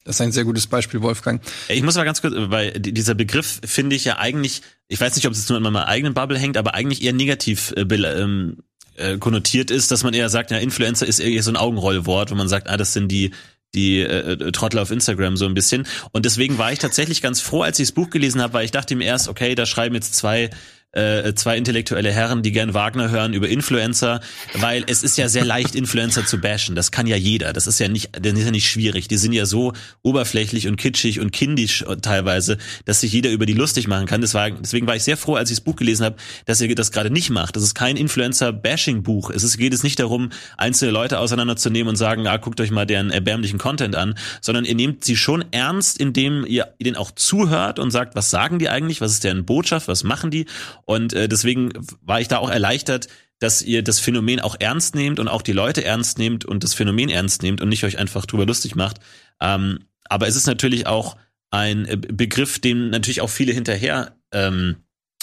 das 0.05 0.17
ist 0.17 0.21
ein 0.21 0.31
sehr 0.31 0.45
gutes 0.45 0.67
Beispiel, 0.67 1.01
Wolfgang. 1.01 1.41
Ich 1.67 1.83
muss 1.83 1.95
mal 1.95 2.05
ganz 2.05 2.21
kurz, 2.21 2.33
weil 2.35 2.71
dieser 2.79 3.15
Begriff 3.15 3.59
finde 3.65 3.95
ich 3.95 4.05
ja 4.05 4.17
eigentlich, 4.17 4.61
ich 4.87 5.01
weiß 5.01 5.15
nicht, 5.15 5.25
ob 5.25 5.33
es 5.33 5.49
nur 5.49 5.57
in 5.57 5.63
meiner 5.63 5.87
eigenen 5.87 6.13
Bubble 6.13 6.37
hängt, 6.37 6.57
aber 6.57 6.73
eigentlich 6.73 7.03
eher 7.03 7.13
negativ 7.13 7.73
äh, 7.75 7.81
ähm, 7.81 8.63
äh, 8.95 9.17
konnotiert 9.17 9.71
ist, 9.71 9.91
dass 9.91 10.03
man 10.03 10.13
eher 10.13 10.29
sagt, 10.29 10.51
ja, 10.51 10.57
Influencer 10.57 11.05
ist 11.05 11.19
eher 11.19 11.43
so 11.43 11.51
ein 11.51 11.57
Augenrollwort, 11.57 12.31
wo 12.31 12.35
man 12.35 12.47
sagt, 12.47 12.69
ah, 12.69 12.77
das 12.77 12.93
sind 12.93 13.09
die 13.09 13.31
die 13.75 13.99
äh, 13.99 14.33
äh, 14.33 14.51
Trottel 14.51 14.79
auf 14.79 14.91
Instagram 14.91 15.37
so 15.37 15.45
ein 15.45 15.53
bisschen. 15.53 15.85
Und 16.11 16.25
deswegen 16.25 16.57
war 16.57 16.71
ich 16.71 16.79
tatsächlich 16.79 17.21
ganz 17.21 17.41
froh, 17.41 17.61
als 17.61 17.79
ich 17.79 17.87
das 17.87 17.93
Buch 17.93 18.09
gelesen 18.09 18.41
habe, 18.41 18.53
weil 18.53 18.65
ich 18.65 18.71
dachte 18.71 18.95
mir 18.95 19.05
erst, 19.05 19.27
okay, 19.27 19.53
da 19.55 19.65
schreiben 19.65 19.95
jetzt 19.95 20.15
zwei 20.15 20.49
äh, 20.95 21.33
zwei 21.35 21.57
intellektuelle 21.57 22.11
Herren, 22.11 22.41
die 22.41 22.51
gern 22.51 22.73
Wagner 22.73 23.09
hören 23.09 23.33
über 23.33 23.47
Influencer, 23.47 24.21
weil 24.55 24.83
es 24.87 25.03
ist 25.03 25.17
ja 25.17 25.29
sehr 25.29 25.45
leicht, 25.45 25.75
Influencer 25.75 26.25
zu 26.25 26.39
bashen. 26.39 26.75
Das 26.75 26.91
kann 26.91 27.05
ja 27.05 27.15
jeder. 27.15 27.53
Das 27.53 27.67
ist 27.67 27.79
ja 27.79 27.87
nicht, 27.87 28.09
das 28.13 28.33
ist 28.33 28.45
ja 28.45 28.51
nicht 28.51 28.69
schwierig. 28.69 29.07
Die 29.07 29.17
sind 29.17 29.33
ja 29.33 29.45
so 29.45 29.73
oberflächlich 30.01 30.67
und 30.67 30.77
kitschig 30.77 31.19
und 31.19 31.31
kindisch 31.31 31.85
teilweise, 32.01 32.57
dass 32.85 33.01
sich 33.01 33.11
jeder 33.11 33.31
über 33.31 33.45
die 33.45 33.53
lustig 33.53 33.87
machen 33.87 34.05
kann. 34.05 34.21
deswegen 34.21 34.87
war 34.87 34.95
ich 34.95 35.03
sehr 35.03 35.17
froh, 35.17 35.35
als 35.35 35.51
ich 35.51 35.57
das 35.57 35.63
Buch 35.63 35.75
gelesen 35.75 36.05
habe, 36.05 36.15
dass 36.45 36.61
ihr 36.61 36.73
das 36.75 36.91
gerade 36.91 37.09
nicht 37.09 37.29
macht. 37.29 37.55
Das 37.55 37.63
ist 37.63 37.75
kein 37.75 37.97
Influencer-Bashing-Buch. 37.97 39.29
Es 39.31 39.43
ist, 39.43 39.57
geht 39.57 39.73
es 39.73 39.83
nicht 39.83 39.99
darum, 39.99 40.29
einzelne 40.57 40.91
Leute 40.91 41.19
auseinanderzunehmen 41.19 41.89
und 41.89 41.95
sagen, 41.95 42.27
ah, 42.27 42.37
guckt 42.37 42.59
euch 42.61 42.71
mal 42.71 42.85
deren 42.85 43.11
erbärmlichen 43.11 43.59
Content 43.59 43.95
an, 43.95 44.15
sondern 44.41 44.65
ihr 44.65 44.75
nehmt 44.75 45.03
sie 45.03 45.17
schon 45.17 45.43
ernst, 45.51 45.99
indem 45.99 46.45
ihr 46.45 46.73
ihnen 46.77 46.95
auch 46.95 47.11
zuhört 47.11 47.79
und 47.79 47.91
sagt, 47.91 48.15
was 48.15 48.29
sagen 48.29 48.59
die 48.59 48.69
eigentlich, 48.69 49.01
was 49.01 49.11
ist 49.11 49.23
deren 49.23 49.45
Botschaft, 49.45 49.87
was 49.87 50.03
machen 50.03 50.31
die 50.31 50.45
und 50.85 51.13
äh, 51.13 51.27
deswegen 51.27 51.73
war 52.01 52.21
ich 52.21 52.27
da 52.27 52.37
auch 52.37 52.49
erleichtert, 52.49 53.07
dass 53.39 53.61
ihr 53.61 53.83
das 53.83 53.99
Phänomen 53.99 54.39
auch 54.39 54.55
ernst 54.59 54.95
nehmt 54.95 55.19
und 55.19 55.27
auch 55.27 55.41
die 55.41 55.51
Leute 55.51 55.83
ernst 55.83 56.17
nehmt 56.17 56.45
und 56.45 56.63
das 56.63 56.73
Phänomen 56.73 57.09
ernst 57.09 57.43
nehmt 57.43 57.61
und 57.61 57.69
nicht 57.69 57.83
euch 57.83 57.97
einfach 57.97 58.25
drüber 58.25 58.45
lustig 58.45 58.75
macht. 58.75 58.99
Ähm, 59.41 59.79
aber 60.05 60.27
es 60.27 60.35
ist 60.35 60.47
natürlich 60.47 60.87
auch 60.87 61.17
ein 61.51 61.85
äh, 61.85 61.97
Begriff, 61.97 62.59
dem 62.59 62.89
natürlich 62.89 63.21
auch 63.21 63.29
viele 63.29 63.51
hinterher 63.51 64.15
ähm, 64.31 64.77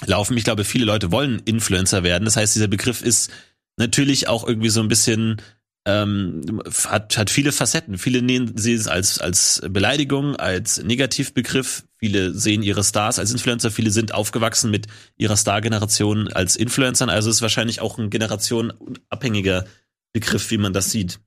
laufen. 0.04 0.36
Ich 0.36 0.44
glaube, 0.44 0.64
viele 0.64 0.84
Leute 0.84 1.12
wollen 1.12 1.40
Influencer 1.44 2.02
werden. 2.02 2.24
Das 2.24 2.36
heißt, 2.36 2.54
dieser 2.54 2.68
Begriff 2.68 3.02
ist 3.02 3.30
natürlich 3.76 4.28
auch 4.28 4.46
irgendwie 4.46 4.68
so 4.68 4.80
ein 4.80 4.88
bisschen 4.88 5.40
ähm, 5.84 6.62
hat, 6.86 7.16
hat 7.16 7.30
viele 7.30 7.52
Facetten. 7.52 7.98
Viele 7.98 8.22
nehmen 8.22 8.56
sie 8.56 8.72
es 8.72 8.86
als, 8.86 9.20
als 9.20 9.62
Beleidigung, 9.68 10.36
als 10.36 10.82
Negativbegriff. 10.82 11.84
Viele 11.96 12.32
sehen 12.32 12.62
ihre 12.62 12.84
Stars 12.84 13.18
als 13.18 13.32
Influencer. 13.32 13.70
Viele 13.70 13.90
sind 13.90 14.14
aufgewachsen 14.14 14.70
mit 14.70 14.86
ihrer 15.16 15.36
Star-Generation 15.36 16.32
als 16.32 16.56
Influencern. 16.56 17.10
Also 17.10 17.30
ist 17.30 17.42
wahrscheinlich 17.42 17.80
auch 17.80 17.98
ein 17.98 18.10
generationenabhängiger 18.10 19.64
Begriff, 20.12 20.50
wie 20.50 20.58
man 20.58 20.72
das 20.72 20.90
sieht. 20.90 21.18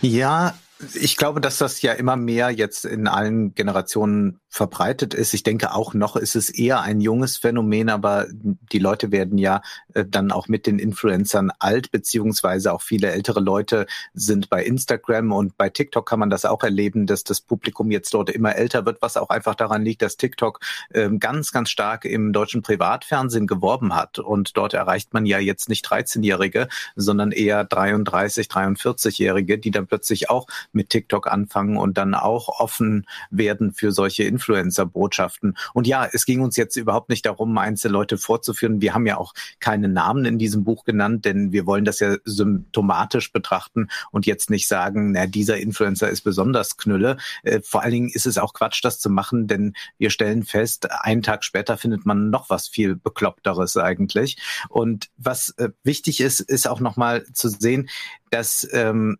Ja, 0.00 0.58
ich 0.94 1.16
glaube, 1.16 1.40
dass 1.40 1.58
das 1.58 1.82
ja 1.82 1.92
immer 1.92 2.16
mehr 2.16 2.50
jetzt 2.50 2.86
in 2.86 3.06
allen 3.06 3.54
Generationen 3.54 4.39
verbreitet 4.50 5.14
ist. 5.14 5.32
Ich 5.32 5.44
denke 5.44 5.72
auch 5.72 5.94
noch 5.94 6.16
ist 6.16 6.34
es 6.34 6.50
eher 6.50 6.80
ein 6.80 7.00
junges 7.00 7.36
Phänomen, 7.36 7.88
aber 7.88 8.26
die 8.30 8.80
Leute 8.80 9.12
werden 9.12 9.38
ja 9.38 9.62
äh, 9.94 10.04
dann 10.04 10.32
auch 10.32 10.48
mit 10.48 10.66
den 10.66 10.80
Influencern 10.80 11.52
alt, 11.60 11.92
beziehungsweise 11.92 12.72
auch 12.72 12.82
viele 12.82 13.12
ältere 13.12 13.40
Leute 13.40 13.86
sind 14.12 14.50
bei 14.50 14.64
Instagram 14.64 15.30
und 15.32 15.56
bei 15.56 15.68
TikTok 15.68 16.06
kann 16.06 16.18
man 16.18 16.30
das 16.30 16.44
auch 16.44 16.64
erleben, 16.64 17.06
dass 17.06 17.22
das 17.22 17.40
Publikum 17.40 17.92
jetzt 17.92 18.12
dort 18.12 18.28
immer 18.28 18.56
älter 18.56 18.84
wird, 18.84 19.00
was 19.02 19.16
auch 19.16 19.30
einfach 19.30 19.54
daran 19.54 19.84
liegt, 19.84 20.02
dass 20.02 20.16
TikTok 20.16 20.58
ähm, 20.92 21.20
ganz, 21.20 21.52
ganz 21.52 21.70
stark 21.70 22.04
im 22.04 22.32
deutschen 22.32 22.62
Privatfernsehen 22.62 23.46
geworben 23.46 23.94
hat. 23.94 24.18
Und 24.18 24.56
dort 24.56 24.74
erreicht 24.74 25.14
man 25.14 25.26
ja 25.26 25.38
jetzt 25.38 25.68
nicht 25.68 25.86
13-Jährige, 25.86 26.66
sondern 26.96 27.30
eher 27.30 27.64
33, 27.64 28.48
43-Jährige, 28.48 29.58
die 29.58 29.70
dann 29.70 29.86
plötzlich 29.86 30.28
auch 30.28 30.48
mit 30.72 30.90
TikTok 30.90 31.28
anfangen 31.28 31.76
und 31.76 31.98
dann 31.98 32.14
auch 32.14 32.48
offen 32.60 33.06
werden 33.30 33.72
für 33.72 33.92
solche 33.92 34.24
Influencer-Botschaften. 34.40 35.56
Und 35.74 35.86
ja, 35.86 36.08
es 36.10 36.24
ging 36.24 36.40
uns 36.40 36.56
jetzt 36.56 36.76
überhaupt 36.76 37.10
nicht 37.10 37.26
darum, 37.26 37.56
einzelne 37.58 37.92
Leute 37.92 38.16
vorzuführen. 38.16 38.80
Wir 38.80 38.94
haben 38.94 39.06
ja 39.06 39.18
auch 39.18 39.34
keine 39.60 39.88
Namen 39.88 40.24
in 40.24 40.38
diesem 40.38 40.64
Buch 40.64 40.84
genannt, 40.84 41.24
denn 41.24 41.52
wir 41.52 41.66
wollen 41.66 41.84
das 41.84 42.00
ja 42.00 42.16
symptomatisch 42.24 43.32
betrachten 43.32 43.88
und 44.10 44.26
jetzt 44.26 44.50
nicht 44.50 44.66
sagen, 44.66 45.12
na, 45.12 45.26
dieser 45.26 45.58
Influencer 45.58 46.08
ist 46.08 46.22
besonders 46.22 46.76
Knülle. 46.76 47.18
Äh, 47.42 47.60
vor 47.62 47.82
allen 47.82 47.92
Dingen 47.92 48.10
ist 48.12 48.26
es 48.26 48.38
auch 48.38 48.54
Quatsch, 48.54 48.82
das 48.82 48.98
zu 48.98 49.10
machen, 49.10 49.46
denn 49.46 49.74
wir 49.98 50.10
stellen 50.10 50.44
fest, 50.44 50.90
einen 50.90 51.22
Tag 51.22 51.44
später 51.44 51.76
findet 51.76 52.06
man 52.06 52.30
noch 52.30 52.48
was 52.48 52.68
viel 52.68 52.96
Bekloppteres 52.96 53.76
eigentlich. 53.76 54.38
Und 54.68 55.10
was 55.16 55.50
äh, 55.58 55.70
wichtig 55.84 56.20
ist, 56.20 56.40
ist 56.40 56.66
auch 56.66 56.80
nochmal 56.80 57.24
zu 57.32 57.48
sehen, 57.48 57.88
dass 58.30 58.66
ähm, 58.72 59.18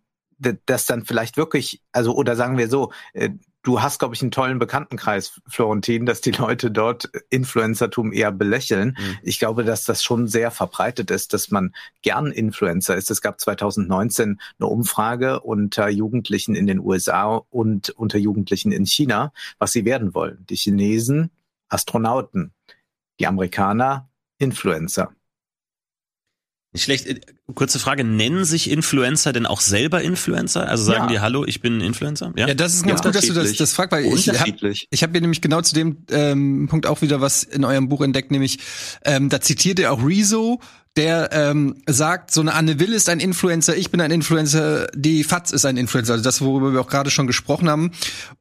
das 0.65 0.87
dann 0.87 1.05
vielleicht 1.05 1.37
wirklich, 1.37 1.81
also 1.91 2.15
oder 2.15 2.35
sagen 2.35 2.57
wir 2.57 2.67
so, 2.67 2.91
äh, 3.13 3.29
du 3.63 3.81
hast, 3.81 3.99
glaube 3.99 4.15
ich, 4.15 4.21
einen 4.21 4.31
tollen 4.31 4.59
Bekanntenkreis, 4.59 5.41
Florentin, 5.47 6.05
dass 6.05 6.21
die 6.21 6.31
Leute 6.31 6.71
dort 6.71 7.09
Influencertum 7.29 8.11
eher 8.11 8.31
belächeln. 8.31 8.97
Mhm. 8.99 9.17
Ich 9.23 9.39
glaube, 9.39 9.63
dass 9.63 9.83
das 9.83 10.03
schon 10.03 10.27
sehr 10.27 10.51
verbreitet 10.51 11.11
ist, 11.11 11.33
dass 11.33 11.51
man 11.51 11.73
gern 12.01 12.31
Influencer 12.31 12.95
ist. 12.95 13.11
Es 13.11 13.21
gab 13.21 13.39
2019 13.39 14.39
eine 14.59 14.67
Umfrage 14.67 15.41
unter 15.41 15.89
Jugendlichen 15.89 16.55
in 16.55 16.67
den 16.67 16.79
USA 16.79 17.35
und 17.49 17.89
unter 17.91 18.17
Jugendlichen 18.17 18.71
in 18.71 18.85
China, 18.85 19.33
was 19.59 19.71
sie 19.71 19.85
werden 19.85 20.13
wollen. 20.13 20.45
Die 20.49 20.55
Chinesen 20.55 21.31
Astronauten, 21.71 22.53
die 23.19 23.27
Amerikaner 23.27 24.09
Influencer. 24.37 25.13
Nicht 26.73 26.83
schlecht. 26.83 27.05
Äh, 27.05 27.19
kurze 27.53 27.79
Frage, 27.79 28.03
nennen 28.03 28.45
sich 28.45 28.69
Influencer 28.69 29.33
denn 29.33 29.45
auch 29.45 29.59
selber 29.59 30.01
Influencer? 30.01 30.67
Also 30.67 30.85
sagen 30.85 31.03
ja. 31.03 31.07
die, 31.07 31.19
hallo, 31.19 31.45
ich 31.45 31.61
bin 31.61 31.81
Influencer? 31.81 32.31
Ja, 32.37 32.47
ja 32.47 32.53
das 32.53 32.73
ist 32.73 32.83
ganz 32.85 33.01
ja, 33.01 33.05
gut, 33.05 33.15
dass 33.15 33.27
du 33.27 33.33
das, 33.33 33.53
das 33.53 33.73
fragst, 33.73 33.91
weil 33.91 34.05
ich 34.05 34.29
habe 34.29 34.73
ich 34.89 35.03
hab 35.03 35.11
hier 35.11 35.21
nämlich 35.21 35.41
genau 35.41 35.61
zu 35.61 35.75
dem 35.75 36.05
ähm, 36.11 36.67
Punkt 36.69 36.85
auch 36.85 37.01
wieder 37.01 37.19
was 37.19 37.43
in 37.43 37.65
eurem 37.65 37.89
Buch 37.89 38.01
entdeckt, 38.01 38.31
nämlich 38.31 38.59
ähm, 39.03 39.29
da 39.29 39.41
zitiert 39.41 39.79
ihr 39.79 39.91
auch 39.91 40.05
Rezo, 40.05 40.61
der 40.95 41.29
ähm, 41.31 41.81
sagt, 41.87 42.31
so 42.31 42.41
eine 42.41 42.53
Anne 42.53 42.79
Will 42.79 42.93
ist 42.93 43.09
ein 43.09 43.19
Influencer, 43.19 43.75
ich 43.75 43.91
bin 43.91 44.01
ein 44.01 44.11
Influencer, 44.11 44.87
die 44.93 45.23
Fatz 45.23 45.51
ist 45.51 45.65
ein 45.65 45.77
Influencer, 45.77 46.13
also 46.13 46.23
das, 46.23 46.41
worüber 46.41 46.73
wir 46.73 46.81
auch 46.81 46.87
gerade 46.87 47.11
schon 47.11 47.27
gesprochen 47.27 47.69
haben. 47.69 47.91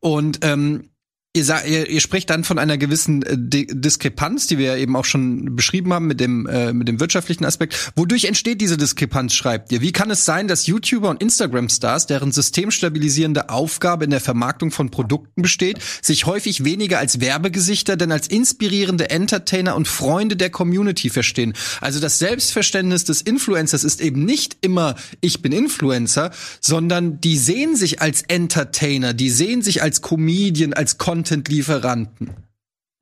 Und 0.01 0.41
ähm, 0.43 0.90
Ihr, 1.33 1.45
sagt, 1.45 1.69
ihr, 1.69 1.89
ihr 1.89 2.01
sprecht 2.01 2.29
dann 2.29 2.43
von 2.43 2.59
einer 2.59 2.77
gewissen 2.77 3.23
äh, 3.23 3.37
Diskrepanz, 3.39 4.49
die 4.49 4.59
wir 4.59 4.67
ja 4.67 4.77
eben 4.77 4.97
auch 4.97 5.05
schon 5.05 5.55
beschrieben 5.55 5.93
haben 5.93 6.09
mit 6.09 6.19
dem, 6.19 6.45
äh, 6.47 6.73
mit 6.73 6.89
dem 6.89 6.99
wirtschaftlichen 6.99 7.45
Aspekt. 7.45 7.93
Wodurch 7.95 8.25
entsteht 8.25 8.61
diese 8.61 8.77
Diskrepanz, 8.77 9.35
schreibt 9.35 9.71
ihr? 9.71 9.81
Wie 9.81 9.93
kann 9.93 10.11
es 10.11 10.25
sein, 10.25 10.49
dass 10.49 10.67
YouTuber 10.67 11.09
und 11.09 11.23
Instagram-Stars, 11.23 12.09
deren 12.09 12.33
systemstabilisierende 12.33 13.49
Aufgabe 13.49 14.03
in 14.03 14.11
der 14.11 14.19
Vermarktung 14.19 14.73
von 14.73 14.91
Produkten 14.91 15.43
besteht, 15.43 15.79
sich 16.03 16.27
häufig 16.27 16.65
weniger 16.65 16.99
als 16.99 17.21
Werbegesichter, 17.21 17.97
denn 17.97 18.11
als 18.11 18.27
inspirierende 18.27 19.11
Entertainer 19.11 19.77
und 19.77 19.87
Freunde 19.87 20.35
der 20.35 20.51
Community 20.51 21.11
verstehen? 21.11 21.53
Also 21.81 22.01
das 22.01 22.19
Selbstverständnis 22.19 23.05
des 23.05 23.23
Influencers 23.23 23.85
ist 23.85 24.01
eben 24.01 24.25
nicht 24.25 24.57
immer, 24.63 24.97
ich 25.21 25.43
bin 25.43 25.53
Influencer, 25.53 26.33
sondern 26.61 27.21
die 27.21 27.39
sehen 27.39 27.77
sich 27.77 28.03
als 28.03 28.23
Entertainer, 28.23 29.15
die 29.15 29.31
sehen 29.31 29.63
sich 29.63 29.81
als 29.81 30.03
Comedian, 30.03 30.73
als 30.73 30.99
Content 30.99 31.20
Content-Lieferanten. 31.21 32.51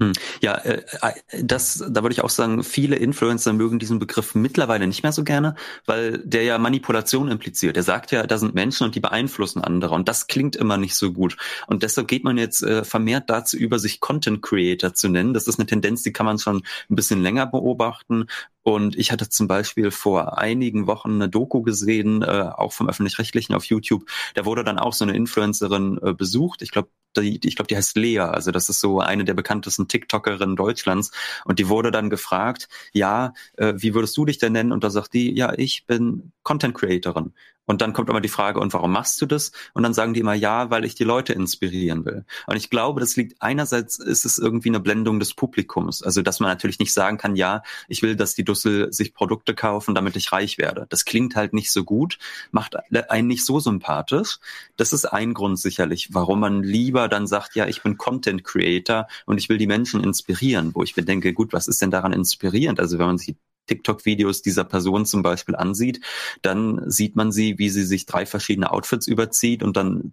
Hm. 0.00 0.12
Ja, 0.40 0.54
äh, 0.58 0.84
äh, 1.02 1.42
das, 1.42 1.84
da 1.88 2.02
würde 2.02 2.12
ich 2.12 2.22
auch 2.22 2.30
sagen, 2.30 2.62
viele 2.62 2.94
Influencer 2.94 3.52
mögen 3.52 3.80
diesen 3.80 3.98
Begriff 3.98 4.36
mittlerweile 4.36 4.86
nicht 4.86 5.02
mehr 5.02 5.10
so 5.10 5.24
gerne, 5.24 5.56
weil 5.86 6.18
der 6.18 6.44
ja 6.44 6.56
Manipulation 6.58 7.28
impliziert. 7.28 7.76
Er 7.76 7.82
sagt 7.82 8.12
ja, 8.12 8.24
da 8.24 8.38
sind 8.38 8.54
Menschen 8.54 8.84
und 8.84 8.94
die 8.94 9.00
beeinflussen 9.00 9.62
andere 9.62 9.94
und 9.94 10.08
das 10.08 10.28
klingt 10.28 10.54
immer 10.54 10.76
nicht 10.76 10.94
so 10.94 11.12
gut. 11.12 11.36
Und 11.66 11.82
deshalb 11.82 12.06
geht 12.06 12.22
man 12.22 12.38
jetzt 12.38 12.62
äh, 12.62 12.84
vermehrt 12.84 13.28
dazu 13.28 13.56
über, 13.56 13.80
sich 13.80 13.98
Content 13.98 14.40
Creator 14.40 14.94
zu 14.94 15.08
nennen. 15.08 15.34
Das 15.34 15.48
ist 15.48 15.58
eine 15.58 15.66
Tendenz, 15.66 16.04
die 16.04 16.12
kann 16.12 16.26
man 16.26 16.38
schon 16.38 16.62
ein 16.88 16.94
bisschen 16.94 17.20
länger 17.20 17.46
beobachten. 17.46 18.26
Und 18.62 18.96
ich 18.96 19.10
hatte 19.10 19.28
zum 19.28 19.48
Beispiel 19.48 19.90
vor 19.90 20.38
einigen 20.38 20.86
Wochen 20.86 21.14
eine 21.14 21.28
Doku 21.28 21.62
gesehen, 21.62 22.22
äh, 22.22 22.50
auch 22.54 22.72
vom 22.72 22.88
öffentlich-rechtlichen 22.88 23.54
auf 23.54 23.64
YouTube. 23.64 24.04
Da 24.34 24.44
wurde 24.44 24.62
dann 24.62 24.78
auch 24.78 24.92
so 24.92 25.04
eine 25.04 25.16
Influencerin 25.16 25.98
äh, 26.02 26.12
besucht. 26.12 26.62
Ich 26.62 26.70
glaube, 26.70 26.90
die, 27.16 27.40
ich 27.42 27.56
glaube, 27.56 27.68
die 27.68 27.76
heißt 27.76 27.96
Lea. 27.96 28.18
Also 28.20 28.50
das 28.50 28.68
ist 28.68 28.80
so 28.80 29.00
eine 29.00 29.24
der 29.24 29.34
bekanntesten 29.34 29.88
TikTokerinnen 29.88 30.56
Deutschlands. 30.56 31.10
Und 31.44 31.58
die 31.58 31.68
wurde 31.68 31.90
dann 31.90 32.10
gefragt, 32.10 32.68
ja, 32.92 33.32
äh, 33.56 33.74
wie 33.76 33.94
würdest 33.94 34.16
du 34.16 34.24
dich 34.24 34.38
denn 34.38 34.52
nennen? 34.52 34.72
Und 34.72 34.84
da 34.84 34.90
sagt 34.90 35.14
die, 35.14 35.34
ja, 35.34 35.52
ich 35.56 35.86
bin 35.86 36.32
Content 36.42 36.74
Creatorin. 36.74 37.32
Und 37.68 37.82
dann 37.82 37.92
kommt 37.92 38.08
immer 38.08 38.22
die 38.22 38.28
Frage, 38.28 38.58
und 38.60 38.72
warum 38.72 38.92
machst 38.92 39.20
du 39.20 39.26
das? 39.26 39.52
Und 39.74 39.82
dann 39.82 39.92
sagen 39.92 40.14
die 40.14 40.20
immer, 40.20 40.32
ja, 40.32 40.70
weil 40.70 40.86
ich 40.86 40.94
die 40.94 41.04
Leute 41.04 41.34
inspirieren 41.34 42.06
will. 42.06 42.24
Und 42.46 42.56
ich 42.56 42.70
glaube, 42.70 42.98
das 42.98 43.14
liegt 43.14 43.40
einerseits 43.40 43.98
ist 43.98 44.24
es 44.24 44.38
irgendwie 44.38 44.70
eine 44.70 44.80
Blendung 44.80 45.20
des 45.20 45.34
Publikums. 45.34 46.02
Also, 46.02 46.22
dass 46.22 46.40
man 46.40 46.48
natürlich 46.48 46.78
nicht 46.78 46.94
sagen 46.94 47.18
kann, 47.18 47.36
ja, 47.36 47.62
ich 47.86 48.02
will, 48.02 48.16
dass 48.16 48.34
die 48.34 48.42
Dussel 48.42 48.90
sich 48.90 49.12
Produkte 49.12 49.54
kaufen, 49.54 49.94
damit 49.94 50.16
ich 50.16 50.32
reich 50.32 50.56
werde. 50.56 50.86
Das 50.88 51.04
klingt 51.04 51.36
halt 51.36 51.52
nicht 51.52 51.70
so 51.70 51.84
gut, 51.84 52.18
macht 52.52 52.74
einen 53.10 53.28
nicht 53.28 53.44
so 53.44 53.60
sympathisch. 53.60 54.38
Das 54.78 54.94
ist 54.94 55.04
ein 55.04 55.34
Grund 55.34 55.60
sicherlich, 55.60 56.14
warum 56.14 56.40
man 56.40 56.62
lieber 56.62 57.08
dann 57.08 57.26
sagt, 57.26 57.54
ja, 57.54 57.66
ich 57.66 57.82
bin 57.82 57.98
Content 57.98 58.44
Creator 58.44 59.08
und 59.26 59.36
ich 59.36 59.50
will 59.50 59.58
die 59.58 59.66
Menschen 59.66 60.02
inspirieren, 60.02 60.74
wo 60.74 60.82
ich 60.82 60.96
mir 60.96 61.04
denke, 61.04 61.34
gut, 61.34 61.52
was 61.52 61.68
ist 61.68 61.82
denn 61.82 61.90
daran 61.90 62.14
inspirierend? 62.14 62.80
Also, 62.80 62.98
wenn 62.98 63.06
man 63.06 63.18
sich 63.18 63.36
TikTok-Videos 63.68 64.42
dieser 64.42 64.64
Person 64.64 65.06
zum 65.06 65.22
Beispiel 65.22 65.54
ansieht, 65.54 66.00
dann 66.42 66.82
sieht 66.90 67.16
man 67.16 67.30
sie, 67.32 67.58
wie 67.58 67.70
sie 67.70 67.84
sich 67.84 68.06
drei 68.06 68.26
verschiedene 68.26 68.70
Outfits 68.70 69.06
überzieht 69.06 69.62
und 69.62 69.76
dann 69.76 70.12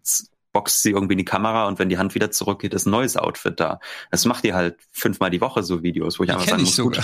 boxt 0.53 0.83
sie 0.83 0.91
irgendwie 0.91 1.13
in 1.13 1.17
die 1.17 1.25
Kamera 1.25 1.67
und 1.67 1.79
wenn 1.79 1.89
die 1.89 1.97
Hand 1.97 2.15
wieder 2.15 2.31
zurückgeht, 2.31 2.73
ist 2.73 2.85
ein 2.85 2.91
neues 2.91 3.17
Outfit 3.17 3.59
da. 3.59 3.79
Das 4.11 4.25
macht 4.25 4.45
ihr 4.45 4.55
halt 4.55 4.77
fünfmal 4.91 5.29
die 5.29 5.41
Woche 5.41 5.63
so 5.63 5.83
Videos, 5.83 6.17
wo 6.17 6.23
ich 6.23 6.29
die 6.29 6.33
einfach 6.33 6.47
sagen 6.47 6.63
muss, 6.63 6.77
gut, 6.77 7.01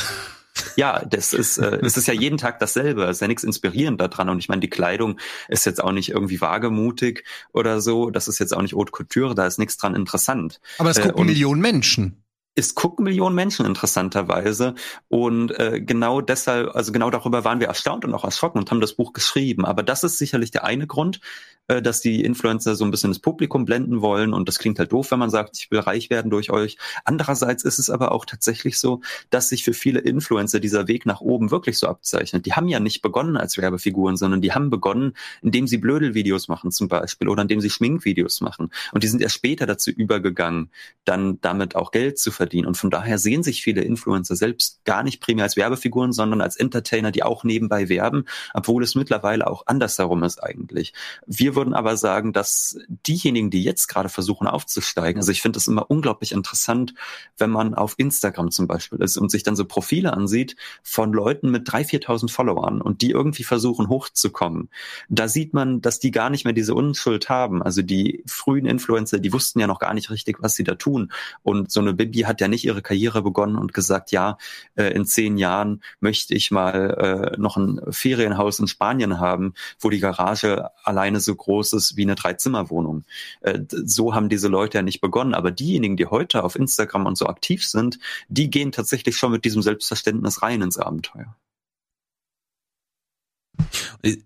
ja, 0.76 1.04
das 1.06 1.34
ist, 1.34 1.58
äh, 1.58 1.80
es 1.82 1.98
ist 1.98 2.08
ja 2.08 2.14
jeden 2.14 2.38
Tag 2.38 2.60
dasselbe. 2.60 3.04
Es 3.04 3.18
ist 3.18 3.22
ja 3.22 3.28
nichts 3.28 3.44
inspirierend 3.44 4.00
daran. 4.00 4.30
Und 4.30 4.40
ich 4.40 4.50
meine, 4.50 4.62
die 4.62 4.70
Kleidung 4.70 5.20
ist 5.48 5.66
jetzt 5.66 5.84
auch 5.84 5.92
nicht 5.92 6.10
irgendwie 6.10 6.42
wagemutig 6.42 7.24
oder 7.54 7.82
so. 7.82 8.10
Das 8.10 8.28
ist 8.28 8.40
jetzt 8.40 8.56
auch 8.56 8.62
nicht 8.62 8.74
Haute 8.74 8.92
Couture. 8.92 9.36
Da 9.36 9.48
ist 9.48 9.60
nichts 9.60 9.78
dran 9.78 9.96
interessant. 9.96 10.60
Aber 10.78 10.90
es 10.90 11.02
gucken 11.02 11.24
äh, 11.24 11.26
Millionen 11.26 11.62
Menschen 11.62 12.21
es 12.56 12.76
gucken 12.76 13.06
Millionen 13.06 13.36
Menschen 13.36 13.66
interessanterweise 13.66 14.76
und 15.08 15.58
äh, 15.58 15.82
genau 15.82 16.20
deshalb, 16.22 16.76
also 16.76 16.92
genau 16.92 17.10
darüber 17.10 17.46
waren 17.46 17.60
wir 17.60 17.68
erstaunt 17.68 18.04
und 18.04 18.14
auch 18.14 18.26
erschrocken 18.26 18.60
und 18.60 18.72
haben 18.72 18.82
das 18.82 18.94
Buch 18.94 19.14
geschrieben. 19.14 19.66
Aber 19.66 19.84
das 19.84 20.04
ist 20.04 20.18
sicherlich 20.18 20.52
der 20.52 20.66
eine 20.66 20.86
Grund, 20.86 21.22
äh, 21.68 21.82
dass 21.82 22.02
die 22.02 22.24
Influencer 22.26 22.76
so 22.76 22.84
ein 22.84 22.92
bisschen 22.92 23.12
das 23.12 23.20
Publikum 23.20 23.64
blenden 23.64 24.02
wollen 24.02 24.34
und 24.34 24.50
das 24.50 24.60
klingt 24.60 24.80
halt 24.80 24.92
doof, 24.92 25.12
wenn 25.12 25.20
man 25.20 25.30
sagt, 25.30 25.58
ich 25.58 25.72
will 25.72 25.80
reich 25.80 26.10
werden 26.10 26.30
durch 26.30 26.52
euch. 26.52 26.78
Andererseits 27.06 27.64
ist 27.64 27.80
es 27.80 27.90
aber 27.90 28.12
auch 28.12 28.26
tatsächlich 28.26 28.78
so, 28.78 29.00
dass 29.30 29.48
sich 29.48 29.64
für 29.64 29.74
viele 29.74 30.00
Influencer 30.00 30.60
dieser 30.60 30.90
Weg 30.90 31.06
nach 31.06 31.22
oben 31.22 31.52
wirklich 31.52 31.78
so 31.78 31.88
abzeichnet. 31.88 32.46
Die 32.46 32.54
haben 32.54 32.68
ja 32.68 32.82
nicht 32.82 33.02
begonnen 33.02 33.38
als 33.38 33.58
Werbefiguren, 33.58 34.18
sondern 34.18 34.42
die 34.42 34.52
haben 34.52 34.70
begonnen, 34.70 35.14
indem 35.42 35.68
sie 35.68 35.78
Blödelvideos 35.78 36.50
machen 36.50 36.72
zum 36.72 36.90
Beispiel 36.90 37.30
oder 37.30 37.44
indem 37.44 37.62
sie 37.62 37.70
Schminkvideos 37.70 38.42
machen 38.42 38.72
und 38.92 39.04
die 39.04 39.08
sind 39.08 39.22
erst 39.22 39.36
später 39.36 39.66
dazu 39.66 39.92
übergegangen, 39.92 40.72
dann 41.06 41.40
damit 41.40 41.78
auch 41.78 41.92
Geld 41.92 42.20
zu 42.20 42.32
verdienen. 42.32 42.41
Und 42.66 42.78
von 42.78 42.90
daher 42.90 43.18
sehen 43.18 43.44
sich 43.44 43.62
viele 43.62 43.82
Influencer 43.82 44.36
selbst 44.36 44.84
gar 44.86 45.04
nicht 45.04 45.22
primär 45.22 45.46
als 45.46 45.58
Werbefiguren, 45.58 46.12
sondern 46.12 46.42
als 46.42 46.56
Entertainer, 46.56 47.12
die 47.12 47.24
auch 47.24 47.44
nebenbei 47.44 47.90
werben, 47.90 48.26
obwohl 48.54 48.84
es 48.84 48.96
mittlerweile 48.96 49.48
auch 49.48 49.68
andersherum 49.68 50.24
ist 50.24 50.44
eigentlich. 50.44 50.94
Wir 51.26 51.56
würden 51.56 51.74
aber 51.74 51.98
sagen, 51.98 52.34
dass 52.34 52.78
diejenigen, 52.88 53.50
die 53.50 53.64
jetzt 53.64 53.88
gerade 53.88 54.10
versuchen 54.10 54.48
aufzusteigen, 54.48 55.20
also 55.20 55.32
ich 55.32 55.42
finde 55.42 55.58
es 55.58 55.68
immer 55.68 55.90
unglaublich 55.90 56.32
interessant, 56.32 56.94
wenn 57.38 57.50
man 57.50 57.74
auf 57.74 57.96
Instagram 57.98 58.52
zum 58.52 58.68
Beispiel 58.68 59.00
ist 59.00 59.18
und 59.18 59.32
sich 59.32 59.44
dann 59.44 59.56
so 59.56 59.66
Profile 59.66 60.14
ansieht 60.14 60.56
von 60.84 61.14
Leuten 61.14 61.52
mit 61.52 61.68
3.000, 61.68 62.02
4.000 62.02 62.32
Followern 62.32 62.82
und 62.82 63.02
die 63.02 63.12
irgendwie 63.12 63.44
versuchen 63.44 63.90
hochzukommen. 63.90 64.70
Da 65.10 65.28
sieht 65.28 65.54
man, 65.54 65.82
dass 65.82 66.00
die 66.00 66.12
gar 66.12 66.30
nicht 66.30 66.46
mehr 66.46 66.54
diese 66.54 66.74
Unschuld 66.74 67.30
haben. 67.30 67.62
Also 67.62 67.82
die 67.82 68.24
frühen 68.28 68.66
Influencer, 68.66 69.20
die 69.20 69.34
wussten 69.34 69.60
ja 69.60 69.68
noch 69.68 69.80
gar 69.80 69.94
nicht 69.94 70.10
richtig, 70.10 70.42
was 70.42 70.56
sie 70.56 70.64
da 70.64 70.76
tun. 70.76 71.12
Und 71.44 71.72
so 71.72 71.80
eine 71.80 71.94
Bibi 71.94 72.22
hat 72.32 72.42
ja 72.42 72.48
nicht 72.48 72.66
ihre 72.66 72.82
Karriere 72.82 73.22
begonnen 73.22 73.58
und 73.58 73.74
gesagt, 73.74 74.12
ja, 74.12 74.38
äh, 74.76 74.94
in 74.94 75.06
zehn 75.06 75.38
Jahren 75.38 75.84
möchte 76.00 76.34
ich 76.34 76.50
mal 76.50 77.34
äh, 77.36 77.40
noch 77.40 77.58
ein 77.58 77.80
Ferienhaus 77.90 78.60
in 78.60 78.68
Spanien 78.68 79.20
haben, 79.20 79.54
wo 79.80 79.90
die 79.90 80.00
Garage 80.00 80.70
alleine 80.84 81.20
so 81.20 81.36
groß 81.36 81.74
ist 81.74 81.98
wie 81.98 82.04
eine 82.04 82.16
Dreizimmerwohnung. 82.16 83.04
Äh, 83.42 83.60
so 83.70 84.16
haben 84.16 84.30
diese 84.30 84.48
Leute 84.48 84.80
ja 84.80 84.82
nicht 84.82 85.02
begonnen. 85.02 85.34
Aber 85.34 85.52
diejenigen, 85.52 85.98
die 85.98 86.08
heute 86.08 86.44
auf 86.44 86.56
Instagram 86.56 87.06
und 87.06 87.18
so 87.18 87.28
aktiv 87.28 87.66
sind, 87.66 88.00
die 88.30 88.50
gehen 88.50 88.72
tatsächlich 88.72 89.18
schon 89.18 89.32
mit 89.32 89.46
diesem 89.46 89.62
Selbstverständnis 89.62 90.42
rein 90.42 90.62
ins 90.62 90.78
Abenteuer. 90.78 91.36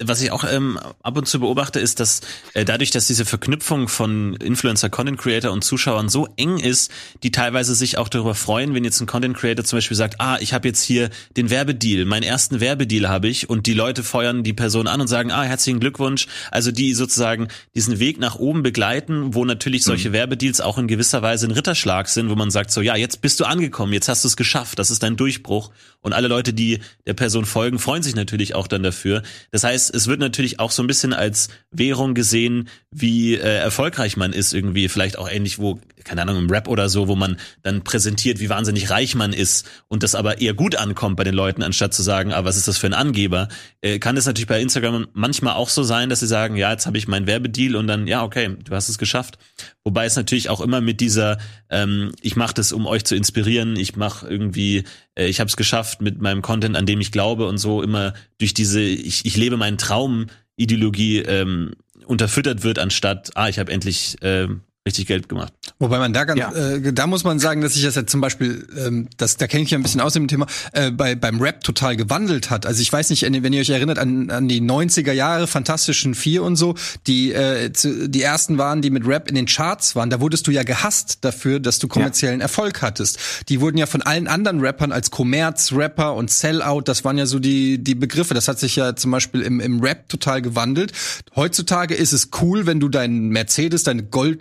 Was 0.04 0.22
ich 0.22 0.32
auch 0.32 0.44
ähm, 0.50 0.80
ab 1.04 1.18
und 1.18 1.28
zu 1.28 1.40
beobachte, 1.40 1.80
ist, 1.80 2.00
dass 2.00 2.22
äh, 2.54 2.66
dadurch, 2.66 2.92
dass 2.92 3.08
diese 3.08 3.26
Verknüpfung 3.26 3.88
von 3.88 4.36
Influencer, 4.36 4.90
Content 4.90 5.18
Creator 5.18 5.52
und 5.52 5.64
Zuschauern 5.64 6.10
so 6.10 6.28
eng 6.38 6.58
ist, 6.60 6.92
die 7.24 7.32
teilweise 7.32 7.76
sich 7.76 7.98
auch 7.98 8.10
darüber 8.10 8.36
freuen, 8.36 8.74
wenn 8.74 8.84
jetzt 8.84 9.02
ein 9.02 9.08
Content 9.08 9.36
Creator 9.36 9.66
zum 9.66 9.78
Beispiel 9.78 9.98
sagt, 9.98 10.20
ah, 10.20 10.38
ich 10.40 10.54
habe 10.54 10.68
jetzt 10.68 10.82
hier 10.82 11.10
den 11.36 11.50
Werbedeal, 11.50 12.06
meinen 12.06 12.24
ersten 12.24 12.60
Werbedeal 12.60 13.10
habe 13.10 13.28
ich 13.28 13.50
und 13.50 13.68
die 13.68 13.74
Leute 13.74 14.04
feuern 14.04 14.44
die 14.44 14.54
Person 14.54 14.88
an 14.88 15.02
und 15.02 15.08
sagen, 15.08 15.32
ah, 15.32 15.44
herzlichen 15.44 15.80
Glückwunsch. 15.80 16.28
Also 16.52 16.72
die 16.72 16.94
sozusagen 16.94 17.48
diesen 17.76 18.00
Weg 18.00 18.20
nach 18.20 18.36
oben 18.36 18.64
begleiten, 18.64 19.34
wo 19.34 19.46
natürlich 19.46 19.84
solche 19.84 20.10
mhm. 20.10 20.14
Werbedeals 20.14 20.62
auch 20.62 20.78
in 20.78 20.88
gewisser 20.88 21.22
Weise 21.22 21.48
ein 21.48 21.52
Ritterschlag 21.52 22.08
sind, 22.08 22.30
wo 22.30 22.36
man 22.36 22.52
sagt 22.52 22.72
so, 22.72 22.82
ja, 22.82 22.96
jetzt 22.96 23.22
bist 23.22 23.40
du 23.40 23.46
angekommen, 23.46 23.94
jetzt 23.94 24.08
hast 24.08 24.24
du 24.24 24.28
es 24.28 24.38
geschafft, 24.38 24.80
das 24.80 24.92
ist 24.92 25.04
dein 25.04 25.18
Durchbruch 25.18 25.72
und 26.02 26.14
alle 26.14 26.28
Leute, 26.28 26.54
die 26.54 26.80
der 27.08 27.14
Person 27.14 27.46
folgen, 27.46 27.80
freuen 27.80 28.04
sich 28.04 28.16
natürlich 28.16 28.54
auch 28.54 28.68
dann 28.68 28.84
dafür. 28.84 29.24
Das 29.52 29.64
heißt, 29.64 29.94
es 29.94 30.08
wird 30.08 30.20
natürlich 30.20 30.60
auch 30.60 30.72
so 30.72 30.84
ein 30.84 30.88
bisschen 30.88 31.14
als 31.14 31.50
Währung 31.72 32.14
gesehen, 32.14 32.70
wie 32.92 33.36
äh, 33.36 33.58
erfolgreich 33.58 34.18
man 34.18 34.34
ist 34.34 34.54
irgendwie, 34.54 34.88
vielleicht 34.90 35.18
auch 35.18 35.30
ähnlich, 35.30 35.60
wo, 35.60 35.80
keine 36.04 36.22
Ahnung, 36.22 36.38
im 36.38 36.50
Rap 36.50 36.68
oder 36.68 36.90
so, 36.90 37.08
wo 37.08 37.16
man 37.16 37.38
dann 37.62 37.84
präsentiert, 37.84 38.40
wie 38.40 38.50
wahnsinnig 38.50 38.90
reich 38.90 39.16
man 39.16 39.34
ist 39.34 39.68
und 39.88 40.04
das 40.04 40.16
aber 40.16 40.40
eher 40.40 40.54
gut 40.54 40.76
ankommt 40.76 41.18
bei 41.18 41.24
den 41.24 41.36
Leuten, 41.36 41.64
anstatt 41.64 41.94
zu 41.94 42.04
sagen, 42.04 42.34
ah, 42.34 42.46
was 42.46 42.58
ist 42.58 42.68
das 42.68 42.78
für 42.78 42.88
ein 42.88 42.94
Angeber, 42.94 43.48
äh, 43.82 44.00
kann 44.00 44.18
es 44.18 44.26
natürlich 44.26 44.48
bei 44.48 44.62
Instagram 44.62 45.08
manchmal 45.14 45.56
auch 45.56 45.70
so 45.70 45.84
sein, 45.84 46.10
dass 46.10 46.22
sie 46.22 46.28
sagen, 46.28 46.56
ja, 46.56 46.72
jetzt 46.72 46.86
habe 46.86 46.98
ich 46.98 47.08
meinen 47.08 47.28
Werbedeal 47.28 47.76
und 47.76 47.88
dann, 47.88 48.08
ja, 48.08 48.24
okay, 48.24 48.56
du 48.64 48.76
hast 48.76 48.90
es 48.90 48.98
geschafft. 48.98 49.38
Wobei 49.86 50.06
es 50.06 50.16
natürlich 50.16 50.50
auch 50.50 50.62
immer 50.62 50.82
mit 50.82 51.00
dieser, 51.00 51.38
ähm, 51.70 52.12
ich 52.22 52.36
mache 52.36 52.56
das, 52.56 52.74
um 52.74 52.88
euch 52.88 53.06
zu 53.06 53.16
inspirieren, 53.16 53.76
ich 53.76 53.96
mache 53.96 54.28
irgendwie, 54.28 54.84
äh, 55.14 55.28
ich 55.28 55.40
habe 55.40 55.48
es 55.48 55.56
geschafft 55.56 56.02
mit 56.02 56.20
meinem 56.20 56.42
Content, 56.42 56.76
an 56.76 56.88
dem 56.88 57.00
ich 57.00 57.12
glaube 57.12 57.48
und 57.48 57.60
so 57.60 57.84
immer 57.84 58.16
durch 58.40 58.56
diese, 58.56 58.82
ich, 58.82 59.26
ich 59.26 59.38
lebe 59.38 59.58
meinen 59.58 59.78
Traum 59.78 60.26
Ideologie 60.56 61.20
ähm, 61.20 61.74
unterfüttert 62.08 62.64
wird, 62.64 62.80
anstatt, 62.80 63.32
ah, 63.36 63.48
ich 63.48 63.60
habe 63.60 63.72
endlich 63.72 64.22
äh, 64.24 64.48
richtig 64.88 65.06
Geld 65.06 65.30
gemacht. 65.30 65.54
Wobei 65.78 66.00
man 66.00 66.14
da 66.14 66.24
ganz, 66.24 66.40
ja. 66.40 66.54
äh, 66.54 66.94
da 66.94 67.06
muss 67.06 67.26
man 67.26 67.38
sagen, 67.38 67.60
dass 67.60 67.74
sich 67.74 67.84
das 67.84 67.96
ja 67.96 68.08
zum 68.08 68.22
Beispiel, 68.22 68.66
ähm, 68.78 69.10
das, 69.18 69.36
da 69.36 69.46
kenne 69.46 69.64
ich 69.64 69.72
ja 69.72 69.78
ein 69.78 69.84
bisschen 69.84 70.00
aus 70.00 70.14
dem 70.14 70.30
Thema, 70.30 70.46
äh, 70.72 70.90
bei, 70.90 71.16
beim 71.16 71.42
Rap 71.42 71.66
total 71.66 71.98
gewandelt 71.98 72.50
hat. 72.50 72.66
Also 72.66 72.82
ich 72.82 72.94
weiß 72.94 73.10
nicht, 73.10 73.24
wenn 73.24 73.52
ihr 73.52 73.60
euch 73.60 73.70
erinnert 73.70 74.00
an, 74.00 74.30
an 74.30 74.48
die 74.48 74.62
90er 74.62 75.12
Jahre, 75.12 75.48
Fantastischen 75.48 76.16
Vier 76.16 76.44
und 76.44 76.56
so, 76.56 76.76
die 77.08 77.34
äh, 77.34 77.74
zu, 77.74 78.08
die 78.08 78.22
ersten 78.22 78.58
waren, 78.58 78.82
die 78.82 78.90
mit 78.90 79.06
Rap 79.06 79.28
in 79.28 79.36
den 79.36 79.48
Charts 79.48 79.98
waren, 79.98 80.10
da 80.10 80.22
wurdest 80.22 80.48
du 80.48 80.52
ja 80.52 80.64
gehasst 80.64 81.18
dafür, 81.26 81.60
dass 81.60 81.78
du 81.78 81.90
kommerziellen 81.90 82.40
ja. 82.40 82.46
Erfolg 82.46 82.82
hattest. 82.82 83.20
Die 83.50 83.60
wurden 83.60 83.78
ja 83.78 83.86
von 83.86 84.02
allen 84.02 84.30
anderen 84.30 84.62
Rappern 84.62 84.94
als 84.94 85.12
Kommerz-Rapper 85.12 86.14
und 86.14 86.32
Sellout, 86.32 86.84
das 86.86 87.04
waren 87.04 87.18
ja 87.18 87.26
so 87.26 87.40
die, 87.40 87.84
die 87.84 87.96
Begriffe. 87.96 88.34
Das 88.34 88.48
hat 88.48 88.60
sich 88.60 88.78
ja 88.78 88.96
zum 88.96 89.12
Beispiel 89.12 89.42
im, 89.42 89.60
im 89.60 89.82
Rap 89.82 90.08
total 90.08 90.42
gewandelt. 90.42 90.94
Heutzutage 91.36 91.96
ist 91.96 92.14
es 92.14 92.30
cool, 92.42 92.66
wenn 92.66 92.80
du 92.80 92.88
deinen 92.88 93.28
Mercedes, 93.28 93.84
deine 93.84 94.04
Gold 94.04 94.40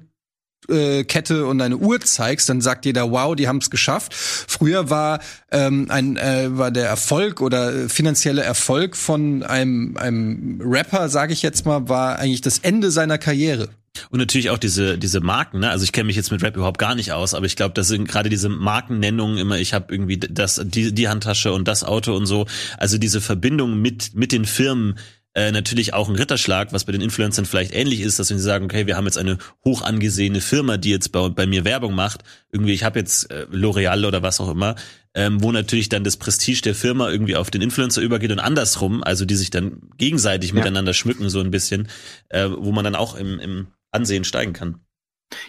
Kette 0.68 1.46
und 1.46 1.60
eine 1.60 1.76
Uhr 1.76 2.00
zeigst, 2.00 2.48
dann 2.48 2.60
sagt 2.60 2.84
jeder, 2.84 3.10
wow, 3.10 3.34
die 3.34 3.48
haben 3.48 3.58
es 3.58 3.70
geschafft. 3.70 4.14
Früher 4.14 4.90
war 4.90 5.20
ähm, 5.50 5.86
ein 5.88 6.16
äh, 6.16 6.56
war 6.56 6.70
der 6.70 6.86
Erfolg 6.86 7.40
oder 7.40 7.88
finanzielle 7.88 8.42
Erfolg 8.42 8.96
von 8.96 9.42
einem 9.42 9.96
einem 9.96 10.60
Rapper, 10.62 11.08
sage 11.08 11.32
ich 11.32 11.42
jetzt 11.42 11.66
mal, 11.66 11.88
war 11.88 12.18
eigentlich 12.18 12.40
das 12.40 12.58
Ende 12.58 12.90
seiner 12.90 13.18
Karriere. 13.18 13.68
Und 14.10 14.18
natürlich 14.18 14.50
auch 14.50 14.58
diese 14.58 14.98
diese 14.98 15.20
Marken, 15.20 15.60
ne? 15.60 15.70
Also 15.70 15.84
ich 15.84 15.92
kenne 15.92 16.06
mich 16.06 16.16
jetzt 16.16 16.32
mit 16.32 16.42
Rap 16.42 16.56
überhaupt 16.56 16.78
gar 16.78 16.96
nicht 16.96 17.12
aus, 17.12 17.32
aber 17.32 17.46
ich 17.46 17.54
glaube, 17.54 17.74
das 17.74 17.88
sind 17.88 18.08
gerade 18.08 18.28
diese 18.28 18.48
Markennennungen 18.48 19.38
immer, 19.38 19.58
ich 19.58 19.72
habe 19.72 19.92
irgendwie 19.92 20.18
das 20.18 20.60
die 20.64 20.92
die 20.92 21.08
Handtasche 21.08 21.52
und 21.52 21.68
das 21.68 21.84
Auto 21.84 22.16
und 22.16 22.26
so, 22.26 22.46
also 22.76 22.98
diese 22.98 23.20
Verbindung 23.20 23.80
mit 23.80 24.14
mit 24.14 24.32
den 24.32 24.46
Firmen 24.46 24.98
äh, 25.34 25.50
natürlich 25.50 25.94
auch 25.94 26.08
ein 26.08 26.14
Ritterschlag, 26.14 26.72
was 26.72 26.84
bei 26.84 26.92
den 26.92 27.00
Influencern 27.00 27.44
vielleicht 27.44 27.74
ähnlich 27.74 28.00
ist, 28.00 28.18
dass 28.18 28.30
wenn 28.30 28.38
sie 28.38 28.44
sagen, 28.44 28.66
okay, 28.66 28.86
wir 28.86 28.96
haben 28.96 29.06
jetzt 29.06 29.18
eine 29.18 29.38
hoch 29.64 29.82
angesehene 29.82 30.40
Firma, 30.40 30.76
die 30.76 30.90
jetzt 30.90 31.10
bei, 31.10 31.28
bei 31.28 31.46
mir 31.46 31.64
Werbung 31.64 31.94
macht, 31.94 32.22
irgendwie, 32.52 32.72
ich 32.72 32.84
habe 32.84 33.00
jetzt 33.00 33.30
äh, 33.30 33.46
L'Oreal 33.50 34.06
oder 34.06 34.22
was 34.22 34.40
auch 34.40 34.50
immer, 34.50 34.76
ähm, 35.14 35.42
wo 35.42 35.50
natürlich 35.50 35.88
dann 35.88 36.04
das 36.04 36.16
Prestige 36.16 36.62
der 36.62 36.74
Firma 36.74 37.10
irgendwie 37.10 37.36
auf 37.36 37.50
den 37.50 37.62
Influencer 37.62 38.00
übergeht 38.00 38.30
und 38.30 38.38
andersrum, 38.38 39.02
also 39.02 39.24
die 39.24 39.36
sich 39.36 39.50
dann 39.50 39.80
gegenseitig 39.98 40.50
ja. 40.50 40.56
miteinander 40.56 40.94
schmücken 40.94 41.28
so 41.28 41.40
ein 41.40 41.50
bisschen, 41.50 41.88
äh, 42.28 42.48
wo 42.48 42.72
man 42.72 42.84
dann 42.84 42.94
auch 42.94 43.16
im, 43.16 43.40
im 43.40 43.66
Ansehen 43.90 44.24
steigen 44.24 44.52
kann. 44.52 44.80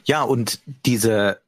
Ja, 0.06 0.24
und 0.24 0.60
diese 0.86 1.40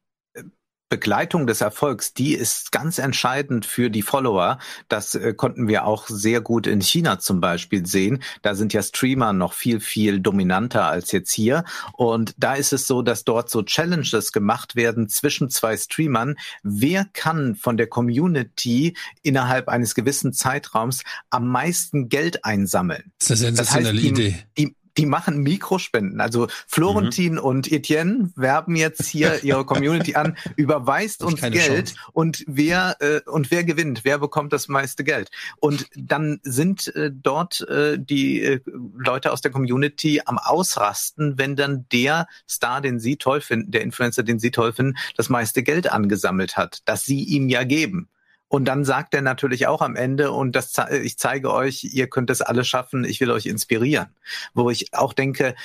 Begleitung 0.90 1.48
des 1.48 1.62
Erfolgs, 1.62 2.14
die 2.14 2.34
ist 2.34 2.72
ganz 2.72 2.98
entscheidend 2.98 3.66
für 3.66 3.90
die 3.90 4.02
Follower. 4.02 4.58
Das 4.88 5.16
äh, 5.16 5.34
konnten 5.34 5.68
wir 5.68 5.86
auch 5.86 6.08
sehr 6.08 6.42
gut 6.42 6.68
in 6.68 6.82
China 6.82 7.20
zum 7.20 7.42
Beispiel 7.42 7.86
sehen. 7.86 8.24
Da 8.42 8.56
sind 8.56 8.74
ja 8.74 8.82
Streamer 8.82 9.34
noch 9.34 9.54
viel, 9.54 9.80
viel 9.80 10.20
dominanter 10.20 10.86
als 10.86 11.12
jetzt 11.12 11.32
hier. 11.32 11.64
Und 11.94 12.34
da 12.38 12.56
ist 12.56 12.74
es 12.74 12.88
so, 12.88 13.02
dass 13.02 13.26
dort 13.26 13.50
so 13.50 13.64
Challenges 13.64 14.32
gemacht 14.32 14.76
werden 14.76 15.10
zwischen 15.10 15.50
zwei 15.50 15.76
Streamern. 15.76 16.36
Wer 16.64 17.06
kann 17.14 17.56
von 17.56 17.78
der 17.78 17.88
Community 17.88 18.96
innerhalb 19.24 19.68
eines 19.68 19.96
gewissen 19.96 20.34
Zeitraums 20.34 21.04
am 21.30 21.48
meisten 21.48 22.10
Geld 22.10 22.46
einsammeln? 22.46 23.12
Das 23.20 23.32
ist 23.32 23.46
eine 23.46 23.56
sensationelle 23.56 23.94
das 23.94 24.04
heißt, 24.04 24.18
die, 24.18 24.24
Idee. 24.24 24.46
Die, 24.58 24.76
die 24.98 25.06
machen 25.06 25.40
Mikrospenden. 25.40 26.22
Also 26.22 26.48
Florentin 26.68 27.34
mhm. 27.34 27.40
und 27.40 27.72
Etienne 27.72 28.32
werben 28.36 28.76
jetzt 28.76 29.06
hier 29.06 29.40
ihre 29.44 29.66
Community 29.66 30.16
an, 30.16 30.38
überweist 30.56 31.24
uns 31.24 31.42
Geld 31.42 31.88
Chance. 31.88 31.96
und 32.14 32.44
wer 32.48 32.98
äh, 33.00 33.22
und 33.30 33.52
wer 33.52 33.64
gewinnt, 33.64 34.04
wer 34.04 34.20
bekommt 34.20 34.54
das 34.54 34.68
meiste 34.68 35.04
Geld. 35.04 35.30
Und 35.60 35.88
dann 35.96 36.40
sind 36.44 36.94
äh, 36.96 37.12
dort 37.14 37.62
äh, 37.70 37.98
die 38.00 38.42
äh, 38.42 38.60
Leute 38.98 39.32
aus 39.32 39.42
der 39.42 39.52
Community 39.52 40.22
am 40.26 40.38
Ausrasten, 40.38 41.38
wenn 41.38 41.56
dann 41.56 41.86
der 41.92 42.28
Star, 42.50 42.82
den 42.82 43.00
sie 43.00 43.18
toll 43.18 43.42
finden, 43.42 43.72
der 43.72 43.82
Influencer, 43.82 44.24
den 44.24 44.40
sie 44.40 44.52
toll 44.52 44.74
finden, 44.74 44.98
das 45.16 45.30
meiste 45.30 45.64
Geld 45.64 45.92
angesammelt 45.92 46.58
hat, 46.58 46.82
das 46.86 47.06
sie 47.06 47.24
ihm 47.24 47.50
ja 47.50 47.64
geben. 47.64 48.10
Und 48.50 48.66
dann 48.66 48.86
sagt 48.86 49.14
er 49.14 49.22
natürlich 49.22 49.68
auch 49.68 49.82
am 49.82 49.96
Ende, 49.96 50.32
und 50.32 50.56
das 50.56 50.74
ich 51.04 51.18
zeige 51.18 51.54
euch, 51.54 51.84
ihr 51.84 52.08
könnt 52.08 52.30
es 52.30 52.42
alle 52.42 52.64
schaffen, 52.64 53.04
ich 53.04 53.20
will 53.20 53.32
euch 53.32 53.46
inspirieren. 53.46 54.08
Wo 54.54 54.70
ich 54.70 54.94
auch 54.94 55.14
denke, 55.14 55.56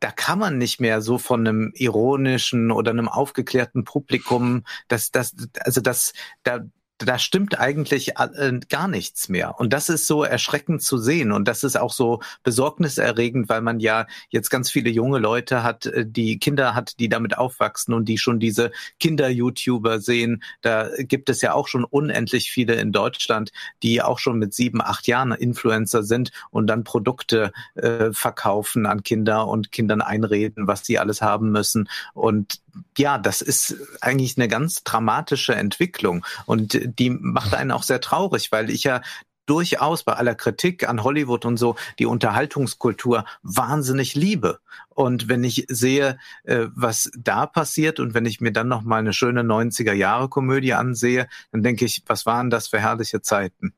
da 0.00 0.10
kann 0.10 0.38
man 0.38 0.58
nicht 0.58 0.80
mehr 0.80 1.00
so 1.02 1.18
von 1.18 1.46
einem 1.46 1.72
ironischen 1.74 2.72
oder 2.72 2.90
einem 2.90 3.08
aufgeklärten 3.08 3.84
Publikum, 3.84 4.64
das, 4.88 5.12
das, 5.12 5.36
also 5.60 5.80
das, 5.80 6.12
da, 6.42 6.60
da 6.98 7.18
stimmt 7.18 7.58
eigentlich 7.58 8.16
äh, 8.18 8.58
gar 8.68 8.88
nichts 8.88 9.28
mehr. 9.28 9.58
Und 9.58 9.72
das 9.72 9.88
ist 9.88 10.06
so 10.06 10.24
erschreckend 10.24 10.82
zu 10.82 10.96
sehen. 10.96 11.30
Und 11.32 11.46
das 11.46 11.62
ist 11.62 11.76
auch 11.76 11.92
so 11.92 12.20
besorgniserregend, 12.42 13.48
weil 13.48 13.60
man 13.60 13.80
ja 13.80 14.06
jetzt 14.30 14.50
ganz 14.50 14.70
viele 14.70 14.88
junge 14.90 15.18
Leute 15.18 15.62
hat, 15.62 15.86
äh, 15.86 16.06
die 16.06 16.38
Kinder 16.38 16.74
hat, 16.74 16.98
die 16.98 17.08
damit 17.08 17.36
aufwachsen 17.36 17.92
und 17.92 18.06
die 18.06 18.18
schon 18.18 18.40
diese 18.40 18.70
Kinder-YouTuber 18.98 20.00
sehen. 20.00 20.42
Da 20.62 20.88
gibt 20.98 21.28
es 21.28 21.42
ja 21.42 21.52
auch 21.52 21.68
schon 21.68 21.84
unendlich 21.84 22.50
viele 22.50 22.74
in 22.74 22.92
Deutschland, 22.92 23.52
die 23.82 24.00
auch 24.00 24.18
schon 24.18 24.38
mit 24.38 24.54
sieben, 24.54 24.80
acht 24.80 25.06
Jahren 25.06 25.32
Influencer 25.32 26.02
sind 26.02 26.32
und 26.50 26.66
dann 26.66 26.84
Produkte 26.84 27.52
äh, 27.74 28.12
verkaufen 28.12 28.86
an 28.86 29.02
Kinder 29.02 29.46
und 29.48 29.70
Kindern 29.70 30.00
einreden, 30.00 30.66
was 30.66 30.84
sie 30.86 30.98
alles 30.98 31.20
haben 31.20 31.50
müssen. 31.50 31.88
Und 32.14 32.60
ja, 32.96 33.18
das 33.18 33.42
ist 33.42 33.76
eigentlich 34.00 34.36
eine 34.36 34.48
ganz 34.48 34.84
dramatische 34.84 35.54
Entwicklung 35.54 36.24
und 36.46 36.78
die 36.98 37.10
macht 37.10 37.54
einen 37.54 37.70
auch 37.70 37.82
sehr 37.82 38.00
traurig, 38.00 38.52
weil 38.52 38.70
ich 38.70 38.84
ja 38.84 39.00
durchaus 39.46 40.02
bei 40.02 40.12
aller 40.14 40.34
Kritik 40.34 40.88
an 40.88 41.02
Hollywood 41.02 41.44
und 41.44 41.56
so 41.56 41.76
die 41.98 42.06
Unterhaltungskultur 42.06 43.24
wahnsinnig 43.42 44.14
liebe. 44.14 44.58
Und 44.88 45.28
wenn 45.28 45.44
ich 45.44 45.66
sehe, 45.68 46.18
äh, 46.44 46.66
was 46.74 47.10
da 47.16 47.46
passiert 47.46 48.00
und 48.00 48.12
wenn 48.12 48.26
ich 48.26 48.40
mir 48.40 48.52
dann 48.52 48.68
noch 48.68 48.82
mal 48.82 48.98
eine 48.98 49.12
schöne 49.12 49.42
90er 49.42 49.92
Jahre 49.92 50.28
Komödie 50.28 50.74
ansehe, 50.74 51.28
dann 51.52 51.62
denke 51.62 51.84
ich, 51.84 52.02
was 52.06 52.26
waren 52.26 52.50
das 52.50 52.68
für 52.68 52.80
herrliche 52.80 53.22
Zeiten? 53.22 53.72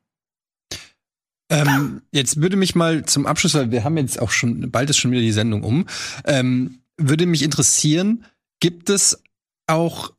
Ähm, 1.51 2.03
jetzt 2.13 2.43
würde 2.43 2.57
mich 2.57 2.75
mal 2.75 3.05
zum 3.07 3.27
Abschluss, 3.27 3.55
weil 3.55 3.71
wir 3.71 3.85
haben 3.85 3.97
jetzt 3.97 4.21
auch 4.21 4.31
schon, 4.31 4.71
bald 4.71 4.91
ist 4.91 4.99
schon 4.99 5.11
wieder 5.11 5.23
die 5.23 5.33
Sendung 5.33 5.63
um, 5.63 5.87
ähm, 6.25 6.81
würde 6.99 7.27
mich 7.27 7.43
interessieren, 7.43 8.25
Gibt 8.61 8.91
es 8.91 9.23
auch 9.67 10.13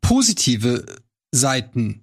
positive 0.00 0.84
Seiten 1.32 2.02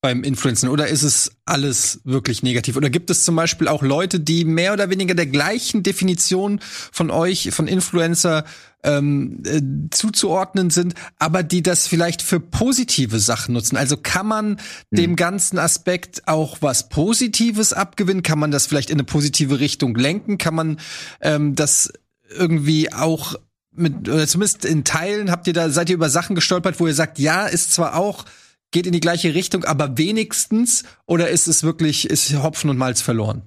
beim 0.00 0.24
Influencen 0.24 0.70
oder 0.70 0.88
ist 0.88 1.02
es 1.02 1.32
alles 1.44 2.00
wirklich 2.04 2.42
negativ? 2.42 2.76
Oder 2.76 2.88
gibt 2.88 3.10
es 3.10 3.24
zum 3.24 3.36
Beispiel 3.36 3.68
auch 3.68 3.82
Leute, 3.82 4.18
die 4.18 4.46
mehr 4.46 4.72
oder 4.72 4.88
weniger 4.88 5.14
der 5.14 5.26
gleichen 5.26 5.82
Definition 5.82 6.60
von 6.90 7.10
euch, 7.10 7.50
von 7.52 7.68
Influencer 7.68 8.44
ähm, 8.82 9.42
äh, 9.44 9.60
zuzuordnen 9.90 10.70
sind, 10.70 10.94
aber 11.18 11.42
die 11.42 11.62
das 11.62 11.86
vielleicht 11.86 12.22
für 12.22 12.40
positive 12.40 13.18
Sachen 13.18 13.52
nutzen? 13.52 13.76
Also 13.76 13.98
kann 13.98 14.26
man 14.26 14.48
hm. 14.52 14.58
dem 14.92 15.16
ganzen 15.16 15.58
Aspekt 15.58 16.26
auch 16.26 16.58
was 16.60 16.88
Positives 16.88 17.74
abgewinnen? 17.74 18.22
Kann 18.22 18.38
man 18.38 18.50
das 18.50 18.66
vielleicht 18.66 18.88
in 18.88 18.96
eine 18.96 19.04
positive 19.04 19.60
Richtung 19.60 19.94
lenken? 19.94 20.38
Kann 20.38 20.54
man 20.54 20.80
ähm, 21.20 21.54
das 21.54 21.92
irgendwie 22.34 22.90
auch 22.90 23.34
mit, 23.72 24.08
oder 24.08 24.26
zumindest 24.26 24.64
in 24.64 24.84
Teilen 24.84 25.30
habt 25.30 25.46
ihr 25.46 25.52
da, 25.52 25.70
seid 25.70 25.90
ihr 25.90 25.94
über 25.94 26.10
Sachen 26.10 26.34
gestolpert, 26.34 26.80
wo 26.80 26.86
ihr 26.86 26.94
sagt, 26.94 27.18
ja, 27.18 27.46
ist 27.46 27.72
zwar 27.72 27.96
auch, 27.96 28.24
geht 28.70 28.86
in 28.86 28.92
die 28.92 29.00
gleiche 29.00 29.34
Richtung, 29.34 29.64
aber 29.64 29.96
wenigstens, 29.98 30.84
oder 31.06 31.30
ist 31.30 31.48
es 31.48 31.62
wirklich, 31.62 32.08
ist 32.08 32.32
Hopfen 32.42 32.70
und 32.70 32.78
Malz 32.78 33.00
verloren? 33.00 33.42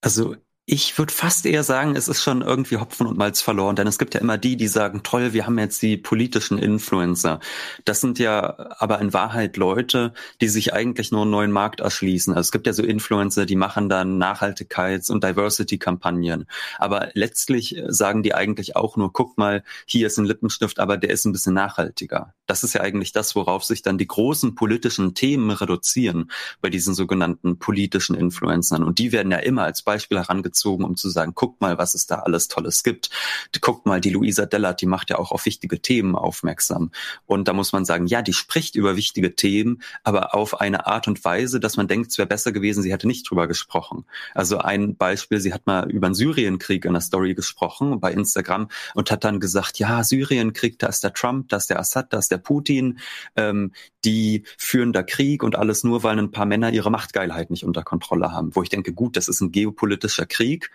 Also 0.00 0.36
ich 0.64 0.96
würde 0.96 1.12
fast 1.12 1.44
eher 1.44 1.64
sagen, 1.64 1.96
es 1.96 2.06
ist 2.06 2.22
schon 2.22 2.40
irgendwie 2.40 2.76
Hopfen 2.76 3.08
und 3.08 3.18
Malz 3.18 3.40
verloren, 3.40 3.74
denn 3.74 3.88
es 3.88 3.98
gibt 3.98 4.14
ja 4.14 4.20
immer 4.20 4.38
die, 4.38 4.56
die 4.56 4.68
sagen, 4.68 5.02
toll, 5.02 5.32
wir 5.32 5.44
haben 5.44 5.58
jetzt 5.58 5.82
die 5.82 5.96
politischen 5.96 6.56
Influencer. 6.56 7.40
Das 7.84 8.00
sind 8.00 8.20
ja 8.20 8.70
aber 8.78 9.00
in 9.00 9.12
Wahrheit 9.12 9.56
Leute, 9.56 10.14
die 10.40 10.46
sich 10.46 10.72
eigentlich 10.72 11.10
nur 11.10 11.22
einen 11.22 11.32
neuen 11.32 11.50
Markt 11.50 11.80
erschließen. 11.80 12.32
Also 12.32 12.46
es 12.46 12.52
gibt 12.52 12.68
ja 12.68 12.72
so 12.74 12.84
Influencer, 12.84 13.44
die 13.44 13.56
machen 13.56 13.88
dann 13.88 14.22
Nachhaltigkeits- 14.22 15.10
und 15.10 15.24
Diversity-Kampagnen. 15.24 16.46
Aber 16.78 17.08
letztlich 17.14 17.82
sagen 17.88 18.22
die 18.22 18.32
eigentlich 18.32 18.76
auch 18.76 18.96
nur, 18.96 19.12
guck 19.12 19.38
mal, 19.38 19.64
hier 19.84 20.06
ist 20.06 20.18
ein 20.18 20.26
Lippenstift, 20.26 20.78
aber 20.78 20.96
der 20.96 21.10
ist 21.10 21.24
ein 21.24 21.32
bisschen 21.32 21.54
nachhaltiger. 21.54 22.34
Das 22.46 22.62
ist 22.62 22.74
ja 22.74 22.82
eigentlich 22.82 23.10
das, 23.10 23.34
worauf 23.34 23.64
sich 23.64 23.82
dann 23.82 23.98
die 23.98 24.06
großen 24.06 24.54
politischen 24.54 25.14
Themen 25.14 25.50
reduzieren 25.50 26.30
bei 26.60 26.70
diesen 26.70 26.94
sogenannten 26.94 27.58
politischen 27.58 28.14
Influencern. 28.14 28.84
Und 28.84 29.00
die 29.00 29.10
werden 29.10 29.32
ja 29.32 29.38
immer 29.38 29.64
als 29.64 29.82
Beispiel 29.82 30.18
herangezogen 30.18 30.51
gezogen, 30.52 30.84
um 30.84 30.96
zu 30.96 31.08
sagen, 31.08 31.32
guckt 31.34 31.60
mal, 31.60 31.78
was 31.78 31.94
es 31.94 32.06
da 32.06 32.16
alles 32.16 32.48
Tolles 32.48 32.82
gibt. 32.82 33.10
Guckt 33.60 33.86
mal, 33.86 34.00
die 34.00 34.10
Luisa 34.10 34.44
Dellert, 34.44 34.80
die 34.82 34.86
macht 34.86 35.08
ja 35.10 35.18
auch 35.18 35.32
auf 35.32 35.46
wichtige 35.46 35.80
Themen 35.80 36.14
aufmerksam. 36.14 36.90
Und 37.26 37.48
da 37.48 37.54
muss 37.54 37.72
man 37.72 37.84
sagen, 37.84 38.06
ja, 38.06 38.20
die 38.20 38.34
spricht 38.34 38.76
über 38.76 38.96
wichtige 38.96 39.34
Themen, 39.34 39.82
aber 40.04 40.34
auf 40.34 40.60
eine 40.60 40.86
Art 40.86 41.08
und 41.08 41.24
Weise, 41.24 41.58
dass 41.58 41.76
man 41.76 41.88
denkt, 41.88 42.10
es 42.10 42.18
wäre 42.18 42.28
besser 42.28 42.52
gewesen, 42.52 42.82
sie 42.82 42.92
hätte 42.92 43.06
nicht 43.06 43.28
drüber 43.28 43.48
gesprochen. 43.48 44.04
Also 44.34 44.58
ein 44.58 44.96
Beispiel, 44.96 45.40
sie 45.40 45.54
hat 45.54 45.66
mal 45.66 45.90
über 45.90 46.08
den 46.08 46.14
Syrienkrieg 46.14 46.84
in 46.84 46.92
der 46.92 47.00
Story 47.00 47.34
gesprochen 47.34 47.98
bei 48.00 48.12
Instagram 48.12 48.68
und 48.94 49.10
hat 49.10 49.24
dann 49.24 49.40
gesagt, 49.40 49.78
ja, 49.78 50.04
Syrienkrieg, 50.04 50.78
da 50.78 50.88
ist 50.88 51.02
der 51.02 51.14
Trump, 51.14 51.48
da 51.48 51.56
ist 51.56 51.70
der 51.70 51.80
Assad, 51.80 52.12
da 52.12 52.18
ist 52.18 52.30
der 52.30 52.38
Putin, 52.38 52.98
ähm, 53.36 53.72
die 54.04 54.44
führen 54.58 54.92
da 54.92 55.02
Krieg 55.02 55.42
und 55.42 55.56
alles 55.56 55.84
nur, 55.84 56.02
weil 56.02 56.18
ein 56.18 56.30
paar 56.30 56.46
Männer 56.46 56.72
ihre 56.72 56.90
Machtgeilheit 56.90 57.50
nicht 57.50 57.64
unter 57.64 57.82
Kontrolle 57.82 58.32
haben. 58.32 58.54
Wo 58.54 58.62
ich 58.62 58.68
denke, 58.68 58.92
gut, 58.92 59.16
das 59.16 59.28
ist 59.28 59.40
ein 59.40 59.52
geopolitischer 59.52 60.26
Krieg 60.26 60.41
Krieg. 60.42 60.70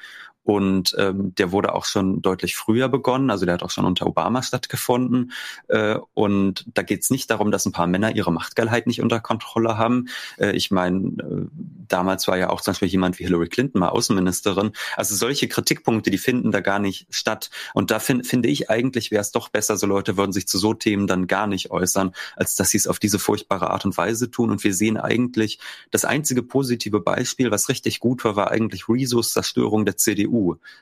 Und 0.48 0.95
ähm, 0.98 1.36
der 1.36 1.52
wurde 1.52 1.76
auch 1.76 1.84
schon 1.84 2.22
deutlich 2.22 2.56
früher 2.56 2.88
begonnen, 2.88 3.32
also 3.32 3.43
der 3.43 3.56
hat 3.56 3.64
auch 3.64 3.70
schon 3.70 3.84
unter 3.84 4.08
Obama 4.08 4.41
stattgefunden. 4.41 5.34
Äh, 5.68 5.98
und 6.14 6.64
da 6.74 6.84
geht 6.84 7.02
es 7.02 7.10
nicht 7.10 7.30
darum, 7.30 7.52
dass 7.52 7.66
ein 7.66 7.74
paar 7.74 7.86
Männer 7.86 8.16
ihre 8.16 8.32
Machtgeilheit 8.32 8.88
nicht 8.88 9.02
unter 9.02 9.20
Kontrolle 9.20 9.78
haben. 9.78 10.08
Äh, 10.38 10.56
ich 10.56 10.72
meine, 10.72 11.00
äh, 11.00 11.48
damals 11.89 12.30
war 12.30 12.38
ja 12.38 12.50
auch 12.50 12.62
zum 12.62 12.72
Beispiel 12.72 12.88
jemand 12.88 13.20
wie 13.20 13.26
Hillary 13.26 13.50
Clinton 13.50 13.80
mal 13.80 13.89
Außenministerin. 13.89 14.72
Also 14.95 15.16
solche 15.16 15.50
Kritikpunkte, 15.50 16.12
die 16.12 16.18
finden 16.18 16.52
da 16.54 16.62
gar 16.62 16.80
nicht 16.80 17.08
statt. 17.10 17.50
Und 17.74 17.91
da 17.91 18.00
find, 18.00 18.26
finde 18.26 18.48
ich 18.48 18.70
eigentlich, 18.70 19.12
wäre 19.12 19.20
es 19.20 19.34
doch 19.34 19.50
besser, 19.50 19.76
so 19.76 19.86
Leute 19.86 20.16
würden 20.16 20.32
sich 20.32 20.48
zu 20.48 20.58
so 20.58 20.74
Themen 20.74 21.08
dann 21.08 21.28
gar 21.28 21.48
nicht 21.48 21.72
äußern, 21.72 22.14
als 22.38 22.56
dass 22.56 22.70
sie 22.70 22.78
es 22.78 22.88
auf 22.88 23.00
diese 23.00 23.20
furchtbare 23.20 23.70
Art 23.72 23.84
und 23.84 23.98
Weise 23.98 24.32
tun. 24.32 24.50
Und 24.50 24.64
wir 24.64 24.74
sehen 24.74 24.95
eigentlich, 24.95 25.60
das 25.91 26.06
einzige 26.06 26.41
positive 26.41 27.02
Beispiel, 27.02 27.52
was 27.52 27.68
richtig 27.68 28.00
gut 28.00 28.24
war, 28.24 28.38
war 28.38 28.50
eigentlich 28.50 28.88
Rezos 28.88 29.34
Zerstörung 29.34 29.84
der 29.84 29.98
CDU. 29.98 30.37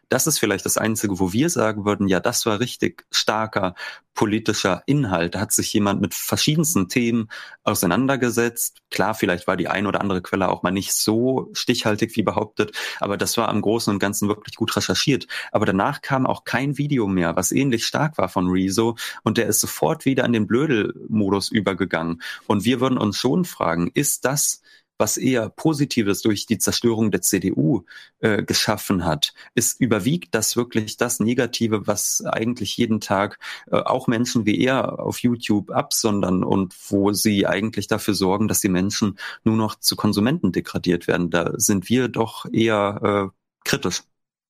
Das 0.09 0.27
ist 0.27 0.39
vielleicht 0.39 0.65
das 0.65 0.77
Einzige, 0.77 1.19
wo 1.19 1.33
wir 1.33 1.49
sagen 1.49 1.85
würden, 1.85 2.07
ja, 2.07 2.19
das 2.19 2.45
war 2.45 2.59
richtig 2.59 3.05
starker 3.11 3.75
politischer 4.15 4.81
Inhalt. 4.85 5.35
Da 5.35 5.41
hat 5.41 5.51
sich 5.51 5.71
jemand 5.73 6.01
mit 6.01 6.13
verschiedensten 6.13 6.87
Themen 6.87 7.27
auseinandergesetzt. 7.63 8.81
Klar, 8.89 9.13
vielleicht 9.13 9.45
war 9.45 9.57
die 9.57 9.67
ein 9.67 9.85
oder 9.85 10.01
andere 10.01 10.21
Quelle 10.21 10.49
auch 10.49 10.63
mal 10.63 10.71
nicht 10.71 10.93
so 10.93 11.49
stichhaltig 11.53 12.15
wie 12.15 12.23
behauptet, 12.23 12.75
aber 12.99 13.17
das 13.17 13.37
war 13.37 13.49
am 13.49 13.61
Großen 13.61 13.93
und 13.93 13.99
Ganzen 13.99 14.29
wirklich 14.29 14.55
gut 14.55 14.75
recherchiert. 14.75 15.27
Aber 15.51 15.65
danach 15.65 16.01
kam 16.01 16.25
auch 16.25 16.45
kein 16.45 16.77
Video 16.77 17.07
mehr, 17.07 17.35
was 17.35 17.51
ähnlich 17.51 17.85
stark 17.85 18.17
war 18.17 18.29
von 18.29 18.47
Rezo 18.47 18.95
und 19.23 19.37
der 19.37 19.47
ist 19.47 19.59
sofort 19.59 20.05
wieder 20.05 20.23
in 20.25 20.33
den 20.33 20.47
Blödel-Modus 20.47 21.51
übergegangen. 21.51 22.21
Und 22.47 22.63
wir 22.63 22.79
würden 22.79 22.97
uns 22.97 23.17
schon 23.17 23.43
fragen, 23.43 23.91
ist 23.93 24.23
das 24.23 24.61
was 24.97 25.17
eher 25.17 25.49
Positives 25.49 26.21
durch 26.21 26.45
die 26.45 26.57
Zerstörung 26.57 27.11
der 27.11 27.21
CDU 27.21 27.83
äh, 28.19 28.43
geschaffen 28.43 29.05
hat, 29.05 29.33
ist 29.53 29.79
überwiegt 29.79 30.33
das 30.35 30.55
wirklich 30.55 30.97
das 30.97 31.19
Negative, 31.19 31.87
was 31.87 32.23
eigentlich 32.25 32.77
jeden 32.77 32.99
Tag 33.01 33.39
äh, 33.71 33.77
auch 33.77 34.07
Menschen 34.07 34.45
wie 34.45 34.59
er 34.59 34.99
auf 34.99 35.19
YouTube 35.19 35.71
absondern 35.71 36.43
und 36.43 36.75
wo 36.89 37.13
sie 37.13 37.47
eigentlich 37.47 37.87
dafür 37.87 38.13
sorgen, 38.13 38.47
dass 38.47 38.61
die 38.61 38.69
Menschen 38.69 39.17
nur 39.43 39.55
noch 39.55 39.75
zu 39.75 39.95
Konsumenten 39.95 40.51
degradiert 40.51 41.07
werden. 41.07 41.29
Da 41.29 41.53
sind 41.55 41.89
wir 41.89 42.07
doch 42.07 42.45
eher 42.51 43.31
äh, 43.31 43.67
kritisch. 43.67 44.03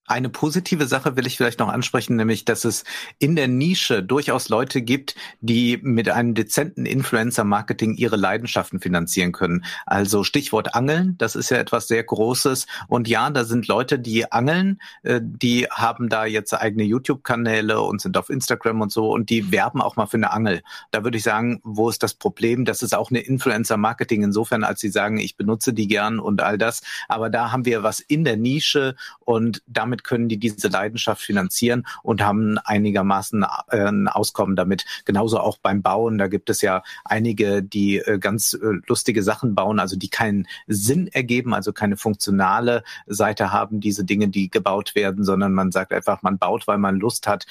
Eine 0.07 0.29
positive 0.29 0.85
Sache 0.85 1.15
will 1.15 1.25
ich 1.25 1.37
vielleicht 1.37 1.59
noch 1.59 1.69
ansprechen, 1.69 2.15
nämlich, 2.15 2.45
dass 2.45 2.63
es 2.63 2.83
in 3.17 3.35
der 3.35 3.47
Nische 3.47 4.03
durchaus 4.03 4.49
Leute 4.49 4.83
gibt, 4.83 5.15
die 5.41 5.79
mit 5.81 6.09
einem 6.09 6.35
dezenten 6.35 6.85
Influencer-Marketing 6.85 7.95
ihre 7.95 8.15
Leidenschaften 8.15 8.79
finanzieren 8.79 9.31
können. 9.31 9.65
Also 9.87 10.23
Stichwort 10.23 10.75
Angeln, 10.75 11.17
das 11.17 11.35
ist 11.35 11.49
ja 11.49 11.57
etwas 11.57 11.87
sehr 11.87 12.03
Großes. 12.03 12.67
Und 12.87 13.07
ja, 13.07 13.29
da 13.31 13.45
sind 13.45 13.67
Leute, 13.67 13.97
die 13.97 14.31
angeln, 14.31 14.79
äh, 15.01 15.19
die 15.23 15.65
haben 15.71 16.07
da 16.07 16.25
jetzt 16.25 16.53
eigene 16.53 16.83
YouTube-Kanäle 16.83 17.81
und 17.81 17.99
sind 17.99 18.15
auf 18.15 18.29
Instagram 18.29 18.81
und 18.81 18.91
so 18.91 19.11
und 19.11 19.31
die 19.31 19.51
werben 19.51 19.81
auch 19.81 19.95
mal 19.95 20.05
für 20.05 20.17
eine 20.17 20.31
Angel. 20.31 20.61
Da 20.91 21.03
würde 21.03 21.17
ich 21.17 21.23
sagen, 21.23 21.61
wo 21.63 21.89
ist 21.89 22.03
das 22.03 22.13
Problem? 22.13 22.65
Das 22.65 22.83
ist 22.83 22.93
auch 22.93 23.09
eine 23.09 23.21
Influencer-Marketing 23.21 24.21
insofern, 24.23 24.63
als 24.63 24.81
sie 24.81 24.89
sagen, 24.89 25.17
ich 25.17 25.35
benutze 25.35 25.73
die 25.73 25.87
gern 25.87 26.19
und 26.19 26.43
all 26.43 26.59
das. 26.59 26.83
Aber 27.07 27.31
da 27.31 27.51
haben 27.51 27.65
wir 27.65 27.81
was 27.81 27.99
in 27.99 28.23
der 28.23 28.37
Nische 28.37 28.95
und 29.19 29.63
damit 29.65 29.94
damit 29.95 30.03
können 30.03 30.27
die 30.27 30.37
diese 30.37 30.67
Leidenschaft 30.67 31.21
finanzieren 31.21 31.85
und 32.03 32.21
haben 32.21 32.57
einigermaßen 32.57 33.45
äh, 33.69 33.87
ein 33.87 34.07
Auskommen 34.09 34.55
damit. 34.55 34.85
Genauso 35.05 35.39
auch 35.39 35.57
beim 35.57 35.81
Bauen. 35.81 36.17
Da 36.17 36.27
gibt 36.27 36.49
es 36.49 36.61
ja 36.61 36.83
einige, 37.05 37.63
die 37.63 37.99
äh, 37.99 38.19
ganz 38.19 38.53
äh, 38.53 38.79
lustige 38.87 39.23
Sachen 39.23 39.55
bauen, 39.55 39.79
also 39.79 39.95
die 39.95 40.09
keinen 40.09 40.47
Sinn 40.67 41.07
ergeben, 41.07 41.53
also 41.53 41.71
keine 41.71 41.95
funktionale 41.95 42.83
Seite 43.07 43.53
haben, 43.53 43.79
diese 43.79 44.03
Dinge, 44.03 44.27
die 44.27 44.49
gebaut 44.49 44.95
werden, 44.95 45.23
sondern 45.23 45.53
man 45.53 45.71
sagt 45.71 45.93
einfach, 45.93 46.21
man 46.21 46.37
baut, 46.37 46.67
weil 46.67 46.77
man 46.77 46.97
Lust 46.97 47.27
hat, 47.27 47.45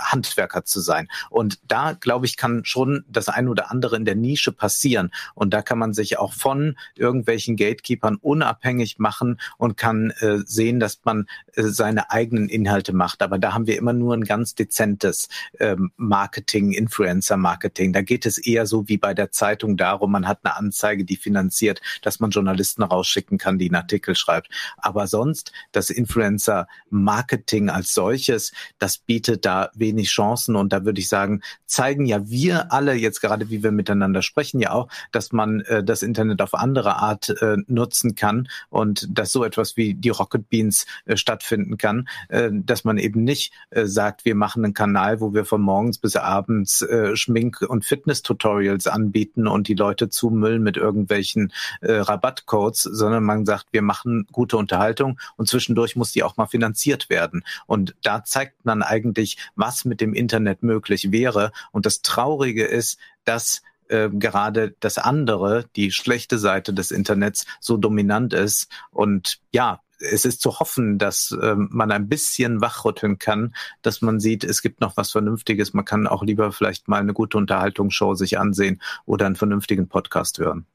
Handwerker 0.00 0.64
zu 0.64 0.80
sein. 0.80 1.08
Und 1.30 1.58
da, 1.66 1.92
glaube 1.92 2.26
ich, 2.26 2.36
kann 2.36 2.64
schon 2.64 3.04
das 3.08 3.28
ein 3.28 3.48
oder 3.48 3.70
andere 3.70 3.96
in 3.96 4.04
der 4.04 4.14
Nische 4.14 4.52
passieren. 4.52 5.10
Und 5.34 5.52
da 5.54 5.62
kann 5.62 5.78
man 5.78 5.92
sich 5.92 6.18
auch 6.18 6.32
von 6.32 6.76
irgendwelchen 6.94 7.56
Gatekeepern 7.56 8.16
unabhängig 8.16 8.98
machen 8.98 9.40
und 9.58 9.76
kann 9.76 10.10
äh, 10.20 10.38
sehen, 10.44 10.80
dass 10.80 11.00
man 11.04 11.26
äh, 11.54 11.62
seine 11.80 12.10
eigenen 12.10 12.50
Inhalte 12.50 12.92
macht. 12.92 13.22
Aber 13.22 13.38
da 13.38 13.54
haben 13.54 13.66
wir 13.66 13.78
immer 13.78 13.94
nur 13.94 14.14
ein 14.14 14.24
ganz 14.24 14.54
dezentes 14.54 15.30
ähm, 15.58 15.92
Marketing, 15.96 16.72
Influencer-Marketing. 16.72 17.94
Da 17.94 18.02
geht 18.02 18.26
es 18.26 18.36
eher 18.36 18.66
so 18.66 18.86
wie 18.86 18.98
bei 18.98 19.14
der 19.14 19.30
Zeitung 19.30 19.78
darum, 19.78 20.12
man 20.12 20.28
hat 20.28 20.40
eine 20.42 20.56
Anzeige, 20.56 21.06
die 21.06 21.16
finanziert, 21.16 21.80
dass 22.02 22.20
man 22.20 22.32
Journalisten 22.32 22.82
rausschicken 22.82 23.38
kann, 23.38 23.58
die 23.58 23.68
einen 23.70 23.76
Artikel 23.76 24.14
schreibt. 24.14 24.50
Aber 24.76 25.06
sonst, 25.06 25.52
das 25.72 25.88
Influencer-Marketing 25.88 27.70
als 27.70 27.94
solches, 27.94 28.52
das 28.78 28.98
bietet 28.98 29.46
da 29.46 29.70
wenig 29.74 30.10
Chancen. 30.10 30.56
Und 30.56 30.74
da 30.74 30.84
würde 30.84 31.00
ich 31.00 31.08
sagen, 31.08 31.40
zeigen 31.64 32.04
ja 32.04 32.28
wir 32.28 32.72
alle 32.74 32.92
jetzt 32.92 33.22
gerade, 33.22 33.48
wie 33.48 33.62
wir 33.62 33.72
miteinander 33.72 34.20
sprechen, 34.20 34.60
ja 34.60 34.72
auch, 34.72 34.88
dass 35.12 35.32
man 35.32 35.60
äh, 35.62 35.82
das 35.82 36.02
Internet 36.02 36.42
auf 36.42 36.52
andere 36.52 36.96
Art 36.96 37.30
äh, 37.40 37.56
nutzen 37.68 38.16
kann 38.16 38.50
und 38.68 39.08
dass 39.10 39.32
so 39.32 39.44
etwas 39.44 39.78
wie 39.78 39.94
die 39.94 40.10
Rocket 40.10 40.50
Beans 40.50 40.84
äh, 41.06 41.16
stattfinden 41.16 41.69
stattfinden 41.70 41.78
kann, 41.78 42.08
äh, 42.28 42.50
dass 42.52 42.84
man 42.84 42.98
eben 42.98 43.24
nicht 43.24 43.52
äh, 43.70 43.86
sagt, 43.86 44.24
wir 44.24 44.34
machen 44.34 44.64
einen 44.64 44.74
Kanal, 44.74 45.20
wo 45.20 45.32
wir 45.34 45.44
von 45.44 45.60
morgens 45.60 45.98
bis 45.98 46.16
abends 46.16 46.82
äh, 46.82 47.16
Schmink- 47.16 47.62
und 47.62 47.84
Fitness-Tutorials 47.84 48.86
anbieten 48.86 49.46
und 49.46 49.68
die 49.68 49.74
Leute 49.74 50.08
zumüllen 50.08 50.62
mit 50.62 50.76
irgendwelchen 50.76 51.52
Rabattcodes, 51.82 52.82
sondern 52.82 53.24
man 53.24 53.46
sagt, 53.46 53.66
wir 53.72 53.82
machen 53.82 54.26
gute 54.32 54.56
Unterhaltung 54.56 55.18
und 55.36 55.48
zwischendurch 55.48 55.96
muss 55.96 56.12
die 56.12 56.22
auch 56.22 56.36
mal 56.36 56.46
finanziert 56.46 57.10
werden. 57.10 57.44
Und 57.66 57.94
da 58.02 58.24
zeigt 58.24 58.64
man 58.64 58.82
eigentlich, 58.82 59.36
was 59.56 59.84
mit 59.84 60.00
dem 60.00 60.14
Internet 60.14 60.62
möglich 60.62 61.12
wäre. 61.12 61.52
Und 61.72 61.86
das 61.86 62.02
Traurige 62.02 62.64
ist, 62.64 62.98
dass 63.24 63.62
gerade 63.88 64.74
das 64.80 64.98
andere, 64.98 65.64
die 65.74 65.90
schlechte 65.90 66.38
Seite 66.38 66.72
des 66.72 66.90
Internets, 66.90 67.46
so 67.60 67.76
dominant 67.76 68.32
ist. 68.32 68.68
Und 68.92 69.40
ja, 69.52 69.80
es 70.00 70.24
ist 70.24 70.40
zu 70.40 70.58
hoffen, 70.58 70.98
dass 70.98 71.36
ähm, 71.42 71.68
man 71.70 71.92
ein 71.92 72.08
bisschen 72.08 72.60
wachrütteln 72.60 73.18
kann, 73.18 73.54
dass 73.82 74.02
man 74.02 74.20
sieht, 74.20 74.44
es 74.44 74.62
gibt 74.62 74.80
noch 74.80 74.96
was 74.96 75.12
Vernünftiges. 75.12 75.74
Man 75.74 75.84
kann 75.84 76.06
auch 76.06 76.22
lieber 76.22 76.52
vielleicht 76.52 76.88
mal 76.88 77.00
eine 77.00 77.12
gute 77.12 77.38
Unterhaltungsshow 77.38 78.14
sich 78.14 78.38
ansehen 78.38 78.80
oder 79.06 79.26
einen 79.26 79.36
vernünftigen 79.36 79.88
Podcast 79.88 80.38
hören. 80.38 80.66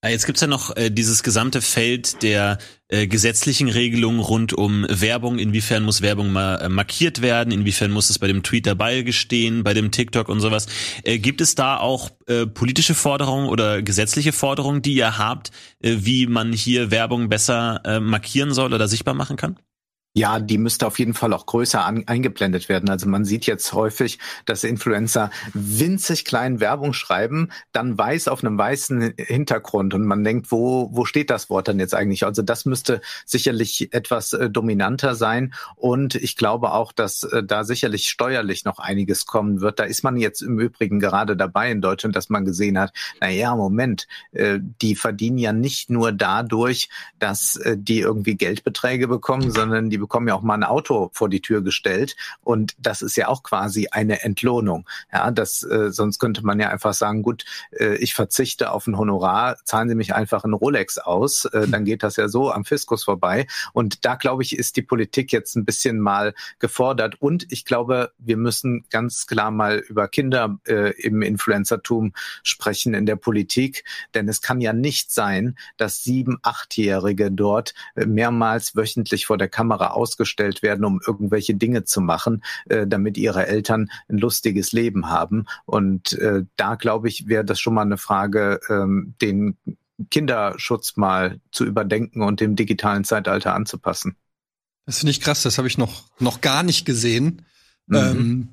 Ah, 0.00 0.10
jetzt 0.10 0.26
gibt's 0.26 0.40
ja 0.40 0.46
noch 0.46 0.76
äh, 0.76 0.90
dieses 0.90 1.24
gesamte 1.24 1.60
Feld 1.60 2.22
der 2.22 2.58
äh, 2.86 3.08
gesetzlichen 3.08 3.68
Regelungen 3.68 4.20
rund 4.20 4.52
um 4.52 4.86
Werbung. 4.88 5.40
Inwiefern 5.40 5.82
muss 5.82 6.02
Werbung 6.02 6.30
mal 6.30 6.54
äh, 6.60 6.68
markiert 6.68 7.20
werden? 7.20 7.52
Inwiefern 7.52 7.90
muss 7.90 8.08
es 8.08 8.20
bei 8.20 8.28
dem 8.28 8.44
Tweet 8.44 8.68
dabei 8.68 9.02
gestehen, 9.02 9.64
bei 9.64 9.74
dem 9.74 9.90
TikTok 9.90 10.28
und 10.28 10.38
sowas? 10.38 10.68
Äh, 11.02 11.18
gibt 11.18 11.40
es 11.40 11.56
da 11.56 11.78
auch 11.78 12.10
äh, 12.28 12.46
politische 12.46 12.94
Forderungen 12.94 13.48
oder 13.48 13.82
gesetzliche 13.82 14.30
Forderungen, 14.30 14.82
die 14.82 14.94
ihr 14.94 15.18
habt, 15.18 15.50
äh, 15.80 15.96
wie 15.98 16.28
man 16.28 16.52
hier 16.52 16.92
Werbung 16.92 17.28
besser 17.28 17.80
äh, 17.84 17.98
markieren 17.98 18.54
soll 18.54 18.72
oder 18.74 18.86
sichtbar 18.86 19.14
machen 19.14 19.36
kann? 19.36 19.58
Ja, 20.18 20.40
die 20.40 20.58
müsste 20.58 20.84
auf 20.84 20.98
jeden 20.98 21.14
Fall 21.14 21.32
auch 21.32 21.46
größer 21.46 21.84
an, 21.84 22.02
eingeblendet 22.08 22.68
werden. 22.68 22.90
Also 22.90 23.08
man 23.08 23.24
sieht 23.24 23.46
jetzt 23.46 23.72
häufig, 23.72 24.18
dass 24.46 24.64
Influencer 24.64 25.30
winzig 25.54 26.24
kleinen 26.24 26.58
Werbung 26.58 26.92
schreiben, 26.92 27.50
dann 27.70 27.96
weiß 27.96 28.26
auf 28.26 28.42
einem 28.42 28.58
weißen 28.58 29.14
Hintergrund 29.16 29.94
und 29.94 30.04
man 30.04 30.24
denkt, 30.24 30.50
wo, 30.50 30.90
wo 30.92 31.04
steht 31.04 31.30
das 31.30 31.50
Wort 31.50 31.68
dann 31.68 31.78
jetzt 31.78 31.94
eigentlich? 31.94 32.24
Also 32.26 32.42
das 32.42 32.64
müsste 32.64 33.00
sicherlich 33.26 33.94
etwas 33.94 34.32
äh, 34.32 34.50
dominanter 34.50 35.14
sein 35.14 35.54
und 35.76 36.16
ich 36.16 36.34
glaube 36.34 36.72
auch, 36.72 36.90
dass 36.90 37.22
äh, 37.22 37.44
da 37.44 37.62
sicherlich 37.62 38.08
steuerlich 38.08 38.64
noch 38.64 38.80
einiges 38.80 39.24
kommen 39.24 39.60
wird. 39.60 39.78
Da 39.78 39.84
ist 39.84 40.02
man 40.02 40.16
jetzt 40.16 40.40
im 40.40 40.58
Übrigen 40.58 40.98
gerade 40.98 41.36
dabei 41.36 41.70
in 41.70 41.80
Deutschland, 41.80 42.16
dass 42.16 42.28
man 42.28 42.44
gesehen 42.44 42.76
hat, 42.76 42.92
na 43.20 43.28
ja, 43.28 43.54
Moment, 43.54 44.08
äh, 44.32 44.58
die 44.82 44.96
verdienen 44.96 45.38
ja 45.38 45.52
nicht 45.52 45.90
nur 45.90 46.10
dadurch, 46.10 46.88
dass 47.20 47.54
äh, 47.54 47.76
die 47.78 48.00
irgendwie 48.00 48.34
Geldbeträge 48.34 49.06
bekommen, 49.06 49.52
sondern 49.52 49.90
die 49.90 50.07
bekommen 50.08 50.28
ja 50.28 50.34
auch 50.34 50.42
mal 50.42 50.54
ein 50.54 50.64
Auto 50.64 51.10
vor 51.12 51.28
die 51.28 51.42
Tür 51.42 51.62
gestellt. 51.62 52.16
Und 52.42 52.74
das 52.78 53.02
ist 53.02 53.16
ja 53.16 53.28
auch 53.28 53.42
quasi 53.42 53.88
eine 53.90 54.22
Entlohnung. 54.22 54.88
Ja, 55.12 55.30
das 55.30 55.62
äh, 55.62 55.92
sonst 55.92 56.18
könnte 56.18 56.44
man 56.44 56.58
ja 56.58 56.70
einfach 56.70 56.94
sagen, 56.94 57.22
gut, 57.22 57.44
äh, 57.78 57.96
ich 57.96 58.14
verzichte 58.14 58.72
auf 58.72 58.86
ein 58.86 58.96
Honorar, 58.96 59.58
zahlen 59.64 59.90
Sie 59.90 59.94
mich 59.94 60.14
einfach 60.14 60.44
ein 60.44 60.54
Rolex 60.54 60.96
aus, 60.96 61.44
äh, 61.44 61.68
dann 61.68 61.84
geht 61.84 62.02
das 62.02 62.16
ja 62.16 62.28
so 62.28 62.50
am 62.50 62.64
Fiskus 62.64 63.04
vorbei. 63.04 63.46
Und 63.74 64.06
da 64.06 64.14
glaube 64.14 64.42
ich, 64.42 64.56
ist 64.56 64.76
die 64.76 64.82
Politik 64.82 65.30
jetzt 65.30 65.56
ein 65.56 65.66
bisschen 65.66 66.00
mal 66.00 66.32
gefordert. 66.58 67.20
Und 67.20 67.46
ich 67.52 67.66
glaube, 67.66 68.12
wir 68.18 68.38
müssen 68.38 68.86
ganz 68.88 69.26
klar 69.26 69.50
mal 69.50 69.76
über 69.76 70.08
Kinder 70.08 70.58
äh, 70.66 70.92
im 71.02 71.20
Influencertum 71.20 72.14
sprechen 72.42 72.94
in 72.94 73.04
der 73.04 73.16
Politik, 73.16 73.84
denn 74.14 74.26
es 74.26 74.40
kann 74.40 74.62
ja 74.62 74.72
nicht 74.72 75.12
sein, 75.12 75.58
dass 75.76 76.02
sieben, 76.02 76.38
achtjährige 76.42 77.30
dort 77.30 77.74
äh, 77.94 78.06
mehrmals 78.06 78.74
wöchentlich 78.74 79.26
vor 79.26 79.36
der 79.36 79.48
Kamera 79.48 79.87
ausgestellt 79.94 80.62
werden, 80.62 80.84
um 80.84 81.00
irgendwelche 81.06 81.54
Dinge 81.54 81.84
zu 81.84 82.00
machen, 82.00 82.42
äh, 82.68 82.86
damit 82.86 83.18
ihre 83.18 83.46
Eltern 83.46 83.90
ein 84.08 84.18
lustiges 84.18 84.72
Leben 84.72 85.08
haben. 85.08 85.46
Und 85.64 86.12
äh, 86.14 86.44
da 86.56 86.74
glaube 86.76 87.08
ich, 87.08 87.28
wäre 87.28 87.44
das 87.44 87.60
schon 87.60 87.74
mal 87.74 87.82
eine 87.82 87.98
Frage, 87.98 88.60
ähm, 88.68 89.14
den 89.20 89.56
Kinderschutz 90.10 90.96
mal 90.96 91.40
zu 91.50 91.64
überdenken 91.64 92.22
und 92.22 92.40
dem 92.40 92.56
digitalen 92.56 93.04
Zeitalter 93.04 93.54
anzupassen. 93.54 94.16
Das 94.86 94.98
finde 94.98 95.10
ich 95.10 95.20
krass, 95.20 95.42
das 95.42 95.58
habe 95.58 95.68
ich 95.68 95.76
noch, 95.76 96.04
noch 96.18 96.40
gar 96.40 96.62
nicht 96.62 96.86
gesehen. 96.86 97.44
Mhm. 97.86 97.96
Ähm, 97.96 98.48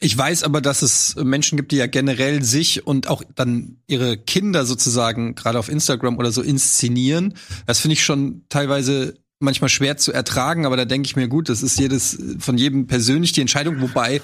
ich 0.00 0.16
weiß 0.16 0.42
aber, 0.42 0.60
dass 0.60 0.82
es 0.82 1.16
Menschen 1.16 1.56
gibt, 1.56 1.72
die 1.72 1.76
ja 1.76 1.86
generell 1.86 2.42
sich 2.42 2.86
und 2.86 3.08
auch 3.08 3.22
dann 3.34 3.78
ihre 3.86 4.18
Kinder 4.18 4.66
sozusagen 4.66 5.34
gerade 5.34 5.58
auf 5.58 5.68
Instagram 5.68 6.18
oder 6.18 6.32
so 6.32 6.42
inszenieren. 6.42 7.34
Das 7.66 7.80
finde 7.80 7.94
ich 7.94 8.04
schon 8.04 8.44
teilweise 8.48 9.14
manchmal 9.40 9.68
schwer 9.68 9.96
zu 9.96 10.12
ertragen, 10.12 10.66
aber 10.66 10.76
da 10.76 10.84
denke 10.84 11.06
ich 11.06 11.16
mir, 11.16 11.28
gut, 11.28 11.48
das 11.48 11.62
ist 11.62 11.78
jedes 11.78 12.18
von 12.38 12.58
jedem 12.58 12.86
persönlich 12.86 13.32
die 13.32 13.40
Entscheidung, 13.40 13.80
wobei 13.80 14.20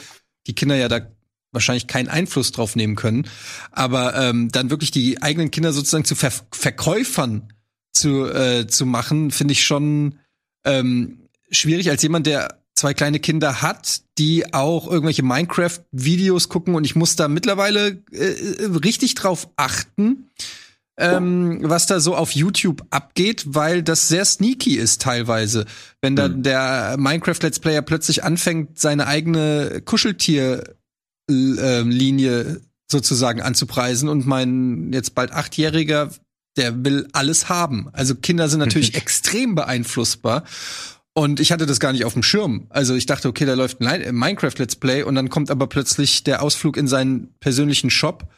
die 0.46 0.54
Kinder 0.54 0.76
ja 0.76 0.88
da 0.88 1.08
wahrscheinlich 1.52 1.86
keinen 1.86 2.08
Einfluss 2.08 2.52
drauf 2.52 2.76
nehmen 2.76 2.96
können. 2.96 3.28
Aber 3.70 4.14
ähm, 4.16 4.50
dann 4.50 4.70
wirklich 4.70 4.90
die 4.90 5.22
eigenen 5.22 5.50
Kinder 5.50 5.72
sozusagen 5.72 6.04
zu 6.04 6.16
Ver 6.16 6.32
Verkäufern 6.50 7.52
zu, 7.92 8.26
äh, 8.26 8.66
zu 8.66 8.86
machen, 8.86 9.30
finde 9.30 9.52
ich 9.52 9.64
schon 9.64 10.18
ähm, 10.64 11.28
schwierig 11.50 11.90
als 11.90 12.02
jemand, 12.02 12.26
der 12.26 12.60
zwei 12.74 12.92
kleine 12.92 13.20
Kinder 13.20 13.62
hat, 13.62 14.02
die 14.18 14.52
auch 14.52 14.90
irgendwelche 14.90 15.22
Minecraft-Videos 15.22 16.48
gucken 16.48 16.74
und 16.74 16.84
ich 16.84 16.96
muss 16.96 17.14
da 17.14 17.28
mittlerweile 17.28 18.02
äh, 18.10 18.64
richtig 18.84 19.14
drauf 19.14 19.48
achten, 19.56 20.30
ähm, 20.96 21.58
was 21.62 21.86
da 21.86 22.00
so 22.00 22.14
auf 22.14 22.32
YouTube 22.32 22.84
abgeht, 22.90 23.44
weil 23.46 23.82
das 23.82 24.08
sehr 24.08 24.24
sneaky 24.24 24.76
ist 24.76 25.02
teilweise. 25.02 25.66
Wenn 26.00 26.16
dann 26.16 26.38
mhm. 26.38 26.42
der 26.42 26.96
Minecraft-Let's 26.98 27.60
Player 27.60 27.82
plötzlich 27.82 28.24
anfängt, 28.24 28.78
seine 28.78 29.06
eigene 29.06 29.82
Kuscheltierlinie 29.84 32.60
sozusagen 32.90 33.42
anzupreisen 33.42 34.08
und 34.08 34.26
mein 34.26 34.92
jetzt 34.92 35.14
bald 35.14 35.32
achtjähriger 35.32 36.10
der 36.56 36.84
will 36.84 37.08
alles 37.12 37.48
haben. 37.48 37.88
Also 37.92 38.14
Kinder 38.14 38.48
sind 38.48 38.60
natürlich 38.60 38.94
extrem 38.94 39.54
beeinflussbar. 39.54 40.44
Und 41.16 41.38
ich 41.38 41.52
hatte 41.52 41.66
das 41.66 41.78
gar 41.78 41.92
nicht 41.92 42.04
auf 42.04 42.14
dem 42.14 42.24
Schirm. 42.24 42.66
Also 42.70 42.94
ich 42.94 43.06
dachte, 43.06 43.28
okay, 43.28 43.44
da 43.44 43.54
läuft 43.54 43.80
ein 43.80 44.14
Minecraft 44.14 44.54
Let's 44.58 44.74
Play 44.74 45.04
und 45.04 45.14
dann 45.14 45.28
kommt 45.28 45.50
aber 45.50 45.68
plötzlich 45.68 46.24
der 46.24 46.42
Ausflug 46.42 46.76
in 46.76 46.88
seinen 46.88 47.34
persönlichen 47.38 47.90
Shop. 47.90 48.28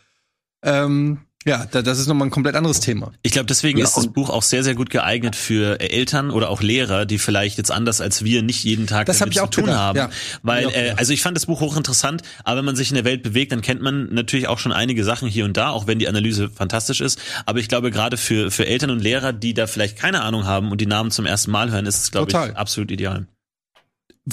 Ähm, 0.62 1.22
ja, 1.46 1.64
das 1.64 2.00
ist 2.00 2.08
nochmal 2.08 2.26
ein 2.26 2.32
komplett 2.32 2.56
anderes 2.56 2.80
Thema. 2.80 3.12
Ich 3.22 3.30
glaube, 3.30 3.46
deswegen 3.46 3.78
ja, 3.78 3.84
ist 3.84 3.96
das 3.96 4.08
Buch 4.08 4.30
auch 4.30 4.42
sehr, 4.42 4.64
sehr 4.64 4.74
gut 4.74 4.90
geeignet 4.90 5.36
für 5.36 5.78
Eltern 5.80 6.30
oder 6.30 6.50
auch 6.50 6.60
Lehrer, 6.60 7.06
die 7.06 7.18
vielleicht 7.18 7.56
jetzt 7.56 7.70
anders 7.70 8.00
als 8.00 8.24
wir 8.24 8.42
nicht 8.42 8.64
jeden 8.64 8.88
Tag 8.88 9.06
das 9.06 9.18
damit 9.18 9.38
hab 9.38 9.54
zu 9.54 9.60
tun 9.60 9.64
gedacht, 9.66 9.80
haben. 9.80 9.96
Ja. 9.96 10.10
Weil, 10.42 10.68
äh, 10.70 10.94
also 10.96 11.12
ich 11.12 11.22
fand 11.22 11.36
das 11.36 11.46
Buch 11.46 11.60
hochinteressant, 11.60 12.22
aber 12.42 12.58
wenn 12.58 12.64
man 12.64 12.74
sich 12.74 12.90
in 12.90 12.96
der 12.96 13.04
Welt 13.04 13.22
bewegt, 13.22 13.52
dann 13.52 13.62
kennt 13.62 13.80
man 13.80 14.12
natürlich 14.12 14.48
auch 14.48 14.58
schon 14.58 14.72
einige 14.72 15.04
Sachen 15.04 15.28
hier 15.28 15.44
und 15.44 15.56
da, 15.56 15.70
auch 15.70 15.86
wenn 15.86 16.00
die 16.00 16.08
Analyse 16.08 16.50
fantastisch 16.50 17.00
ist. 17.00 17.20
Aber 17.44 17.60
ich 17.60 17.68
glaube, 17.68 17.92
gerade 17.92 18.16
für, 18.16 18.50
für 18.50 18.66
Eltern 18.66 18.90
und 18.90 19.00
Lehrer, 19.00 19.32
die 19.32 19.54
da 19.54 19.68
vielleicht 19.68 19.96
keine 19.96 20.22
Ahnung 20.22 20.46
haben 20.46 20.72
und 20.72 20.80
die 20.80 20.86
Namen 20.86 21.12
zum 21.12 21.26
ersten 21.26 21.52
Mal 21.52 21.70
hören, 21.70 21.86
ist 21.86 22.02
es, 22.02 22.10
glaube 22.10 22.30
ich, 22.30 22.56
absolut 22.56 22.90
ideal. 22.90 23.26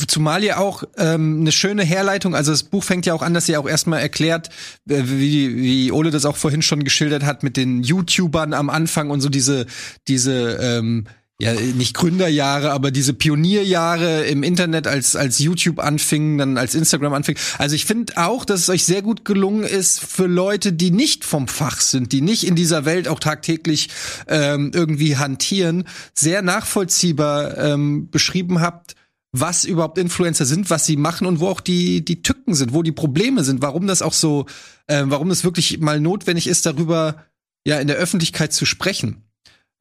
Zumal 0.07 0.43
ja 0.43 0.57
auch 0.57 0.83
ähm, 0.97 1.41
eine 1.41 1.51
schöne 1.51 1.83
Herleitung, 1.83 2.33
also 2.33 2.51
das 2.51 2.63
Buch 2.63 2.83
fängt 2.83 3.05
ja 3.05 3.13
auch 3.13 3.21
an, 3.21 3.35
dass 3.35 3.45
sie 3.45 3.57
auch 3.57 3.67
erstmal 3.67 4.01
erklärt, 4.01 4.49
äh, 4.89 5.03
wie, 5.05 5.55
wie 5.55 5.91
Ole 5.91 6.09
das 6.09 6.25
auch 6.25 6.35
vorhin 6.35 6.63
schon 6.63 6.83
geschildert 6.83 7.23
hat, 7.23 7.43
mit 7.43 7.57
den 7.57 7.83
YouTubern 7.83 8.53
am 8.53 8.71
Anfang 8.71 9.11
und 9.11 9.21
so 9.21 9.29
diese, 9.29 9.67
diese 10.07 10.57
ähm, 10.61 11.05
ja, 11.39 11.53
nicht 11.53 11.93
Gründerjahre, 11.93 12.71
aber 12.71 12.89
diese 12.89 13.13
Pionierjahre 13.13 14.23
im 14.25 14.43
Internet, 14.43 14.87
als, 14.87 15.15
als 15.15 15.39
YouTube 15.39 15.79
anfing, 15.79 16.37
dann 16.37 16.57
als 16.57 16.73
Instagram 16.73 17.13
anfing. 17.13 17.37
Also 17.57 17.75
ich 17.75 17.85
finde 17.85 18.13
auch, 18.17 18.45
dass 18.45 18.61
es 18.61 18.69
euch 18.69 18.85
sehr 18.85 19.01
gut 19.01 19.25
gelungen 19.25 19.63
ist 19.63 19.99
für 19.99 20.27
Leute, 20.27 20.73
die 20.73 20.91
nicht 20.91 21.25
vom 21.25 21.47
Fach 21.47 21.81
sind, 21.81 22.13
die 22.13 22.21
nicht 22.21 22.47
in 22.47 22.55
dieser 22.55 22.85
Welt 22.85 23.07
auch 23.07 23.19
tagtäglich 23.19 23.89
ähm, 24.27 24.71
irgendwie 24.73 25.17
hantieren, 25.17 25.85
sehr 26.13 26.41
nachvollziehbar 26.43 27.57
ähm, 27.57 28.09
beschrieben 28.09 28.61
habt, 28.61 28.95
was 29.33 29.65
überhaupt 29.65 29.97
Influencer 29.97 30.45
sind, 30.45 30.69
was 30.69 30.85
sie 30.85 30.95
machen 30.95 31.25
und 31.27 31.39
wo 31.39 31.49
auch 31.49 31.59
die 31.59 32.05
die 32.05 32.21
Tücken 32.21 32.53
sind, 32.53 32.73
wo 32.73 32.83
die 32.83 32.91
Probleme 32.91 33.43
sind, 33.43 33.61
warum 33.61 33.87
das 33.87 34.03
auch 34.03 34.13
so, 34.13 34.45
äh, 34.87 35.03
warum 35.07 35.31
es 35.31 35.43
wirklich 35.43 35.79
mal 35.79 35.99
notwendig 35.99 36.47
ist, 36.47 36.65
darüber 36.65 37.25
ja 37.65 37.79
in 37.79 37.87
der 37.87 37.97
Öffentlichkeit 37.97 38.53
zu 38.53 38.65
sprechen. 38.65 39.23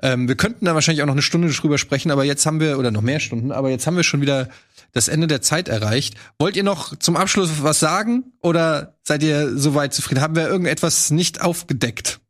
Ähm, 0.00 0.26
wir 0.26 0.36
könnten 0.36 0.64
da 0.64 0.74
wahrscheinlich 0.74 1.02
auch 1.02 1.06
noch 1.06 1.12
eine 1.12 1.22
Stunde 1.22 1.48
drüber 1.48 1.78
sprechen, 1.78 2.10
aber 2.10 2.24
jetzt 2.24 2.46
haben 2.46 2.60
wir 2.60 2.78
oder 2.78 2.90
noch 2.90 3.02
mehr 3.02 3.20
Stunden, 3.20 3.52
aber 3.52 3.70
jetzt 3.70 3.86
haben 3.86 3.96
wir 3.96 4.02
schon 4.02 4.22
wieder 4.22 4.48
das 4.92 5.08
Ende 5.08 5.26
der 5.26 5.42
Zeit 5.42 5.68
erreicht. 5.68 6.14
Wollt 6.38 6.56
ihr 6.56 6.64
noch 6.64 6.96
zum 6.96 7.16
Abschluss 7.16 7.62
was 7.62 7.78
sagen 7.78 8.32
oder 8.40 8.96
seid 9.02 9.22
ihr 9.22 9.56
soweit 9.56 9.92
zufrieden? 9.92 10.22
Haben 10.22 10.34
wir 10.34 10.48
irgendetwas 10.48 11.10
nicht 11.10 11.42
aufgedeckt? 11.42 12.20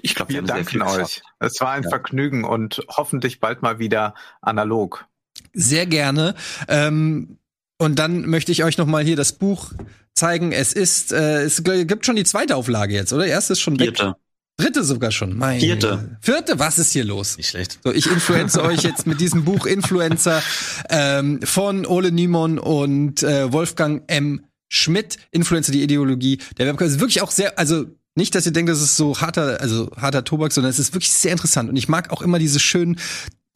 Ich 0.00 0.14
glaube, 0.14 0.32
wir 0.32 0.42
danken 0.42 0.82
euch. 0.82 1.22
Es 1.40 1.60
war 1.60 1.72
ein 1.72 1.82
ja. 1.82 1.88
Vergnügen 1.88 2.44
und 2.44 2.80
hoffentlich 2.88 3.40
bald 3.40 3.62
mal 3.62 3.80
wieder 3.80 4.14
analog. 4.40 5.08
Sehr 5.54 5.86
gerne. 5.86 6.34
Ähm, 6.68 7.38
und 7.78 7.98
dann 7.98 8.26
möchte 8.26 8.52
ich 8.52 8.64
euch 8.64 8.78
noch 8.78 8.86
mal 8.86 9.04
hier 9.04 9.16
das 9.16 9.32
Buch 9.32 9.72
zeigen. 10.14 10.52
Es 10.52 10.72
ist, 10.72 11.12
äh, 11.12 11.42
es 11.42 11.62
gibt 11.62 12.04
schon 12.04 12.16
die 12.16 12.24
zweite 12.24 12.56
Auflage 12.56 12.94
jetzt, 12.94 13.12
oder? 13.12 13.26
Erste 13.26 13.52
ist 13.52 13.60
schon 13.60 13.78
weg. 13.78 13.96
Vierte. 13.96 14.16
Dritte 14.56 14.82
sogar 14.82 15.12
schon. 15.12 15.38
Meine 15.38 15.60
Vierte. 15.60 16.18
Vierte, 16.20 16.58
was 16.58 16.80
ist 16.80 16.92
hier 16.92 17.04
los? 17.04 17.36
Nicht 17.36 17.50
schlecht. 17.50 17.78
So, 17.84 17.92
ich 17.92 18.10
influenze 18.10 18.60
euch 18.62 18.82
jetzt 18.82 19.06
mit 19.06 19.20
diesem 19.20 19.44
Buch 19.44 19.66
Influencer 19.66 20.42
ähm, 20.90 21.40
von 21.42 21.86
Ole 21.86 22.10
Niemann 22.10 22.58
und 22.58 23.22
äh, 23.22 23.52
Wolfgang 23.52 24.02
M. 24.08 24.44
Schmidt, 24.68 25.18
Influencer 25.30 25.70
die 25.70 25.82
Ideologie. 25.82 26.38
Der 26.58 26.66
Webcast 26.66 26.96
ist 26.96 27.00
wirklich 27.00 27.22
auch 27.22 27.30
sehr, 27.30 27.56
also 27.58 27.86
nicht, 28.16 28.34
dass 28.34 28.44
ihr 28.46 28.52
denkt, 28.52 28.68
das 28.68 28.82
ist 28.82 28.96
so 28.96 29.20
harter, 29.20 29.60
also 29.60 29.92
harter 29.96 30.24
Tobak, 30.24 30.52
sondern 30.52 30.70
es 30.70 30.80
ist 30.80 30.92
wirklich 30.92 31.12
sehr 31.12 31.30
interessant. 31.30 31.70
Und 31.70 31.76
ich 31.76 31.88
mag 31.88 32.10
auch 32.10 32.20
immer 32.20 32.40
diese 32.40 32.58
schönen 32.58 32.98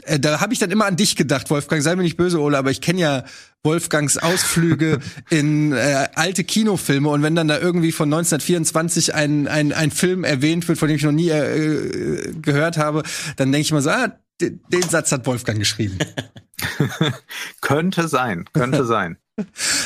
äh, 0.02 0.18
da 0.18 0.40
habe 0.40 0.52
ich 0.52 0.58
dann 0.58 0.70
immer 0.70 0.86
an 0.86 0.96
dich 0.96 1.16
gedacht, 1.16 1.50
Wolfgang. 1.50 1.82
Sei 1.82 1.94
mir 1.96 2.02
nicht 2.02 2.16
böse, 2.16 2.40
Ole, 2.40 2.58
aber 2.58 2.70
ich 2.70 2.80
kenne 2.80 3.00
ja 3.00 3.24
Wolfgangs 3.62 4.18
Ausflüge 4.18 4.98
in 5.30 5.72
äh, 5.72 6.08
alte 6.14 6.44
Kinofilme 6.44 7.08
und 7.08 7.22
wenn 7.22 7.34
dann 7.34 7.48
da 7.48 7.58
irgendwie 7.58 7.92
von 7.92 8.08
1924 8.12 9.14
ein, 9.14 9.48
ein, 9.48 9.72
ein 9.72 9.90
Film 9.90 10.24
erwähnt 10.24 10.66
wird, 10.68 10.78
von 10.78 10.88
dem 10.88 10.96
ich 10.96 11.04
noch 11.04 11.12
nie 11.12 11.30
äh, 11.30 12.32
gehört 12.40 12.78
habe, 12.78 13.02
dann 13.36 13.52
denke 13.52 13.62
ich 13.62 13.72
mal 13.72 13.82
so, 13.82 13.90
ah, 13.90 14.12
den 14.40 14.82
Satz 14.88 15.12
hat 15.12 15.26
Wolfgang 15.26 15.58
geschrieben. 15.58 15.98
könnte 17.60 18.08
sein, 18.08 18.44
könnte 18.52 18.84
sein. 18.84 19.16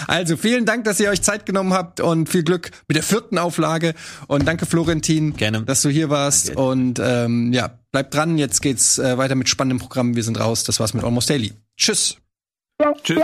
Also 0.06 0.36
vielen 0.36 0.66
Dank, 0.66 0.84
dass 0.84 0.98
ihr 1.00 1.10
euch 1.10 1.22
Zeit 1.22 1.46
genommen 1.46 1.72
habt 1.72 2.00
und 2.00 2.28
viel 2.28 2.42
Glück 2.42 2.70
mit 2.88 2.96
der 2.96 3.02
vierten 3.02 3.38
Auflage. 3.38 3.94
Und 4.26 4.46
danke 4.46 4.66
Florentin, 4.66 5.36
Gerne. 5.36 5.62
dass 5.62 5.82
du 5.82 5.88
hier 5.88 6.10
warst. 6.10 6.48
Danke. 6.48 6.62
Und 6.62 6.98
ähm, 7.02 7.52
ja, 7.52 7.78
bleibt 7.92 8.14
dran. 8.14 8.38
Jetzt 8.38 8.60
geht's 8.62 8.98
äh, 8.98 9.18
weiter 9.18 9.34
mit 9.34 9.48
spannendem 9.48 9.78
Programm. 9.78 10.16
Wir 10.16 10.24
sind 10.24 10.38
raus. 10.38 10.64
Das 10.64 10.80
war's 10.80 10.94
mit 10.94 11.04
Almost 11.04 11.30
Daily. 11.30 11.52
Tschüss. 11.76 12.16
Tschüss. 13.02 13.22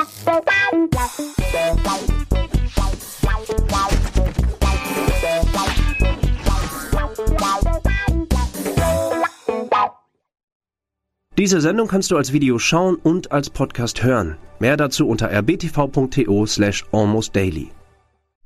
Diese 11.42 11.60
Sendung 11.60 11.88
kannst 11.88 12.12
du 12.12 12.16
als 12.16 12.32
Video 12.32 12.60
schauen 12.60 12.94
und 12.94 13.32
als 13.32 13.50
Podcast 13.50 14.04
hören. 14.04 14.36
Mehr 14.60 14.76
dazu 14.76 15.08
unter 15.08 15.28
rbtv.to 15.28 16.46
slash 16.46 16.84
almostdaily. 16.92 17.72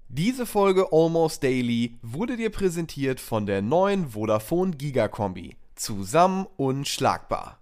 Diese 0.09 0.47
Folge 0.47 0.87
Almost 0.91 1.43
Daily 1.43 1.99
wurde 2.01 2.39
dir 2.39 2.49
präsentiert 2.49 3.21
von 3.21 3.45
der 3.45 3.61
neuen 3.61 4.09
Vodafone 4.15 4.71
Gigakombi. 4.71 5.57
Zusammen 5.75 6.47
und 6.57 6.89
schlagbar. 6.89 7.59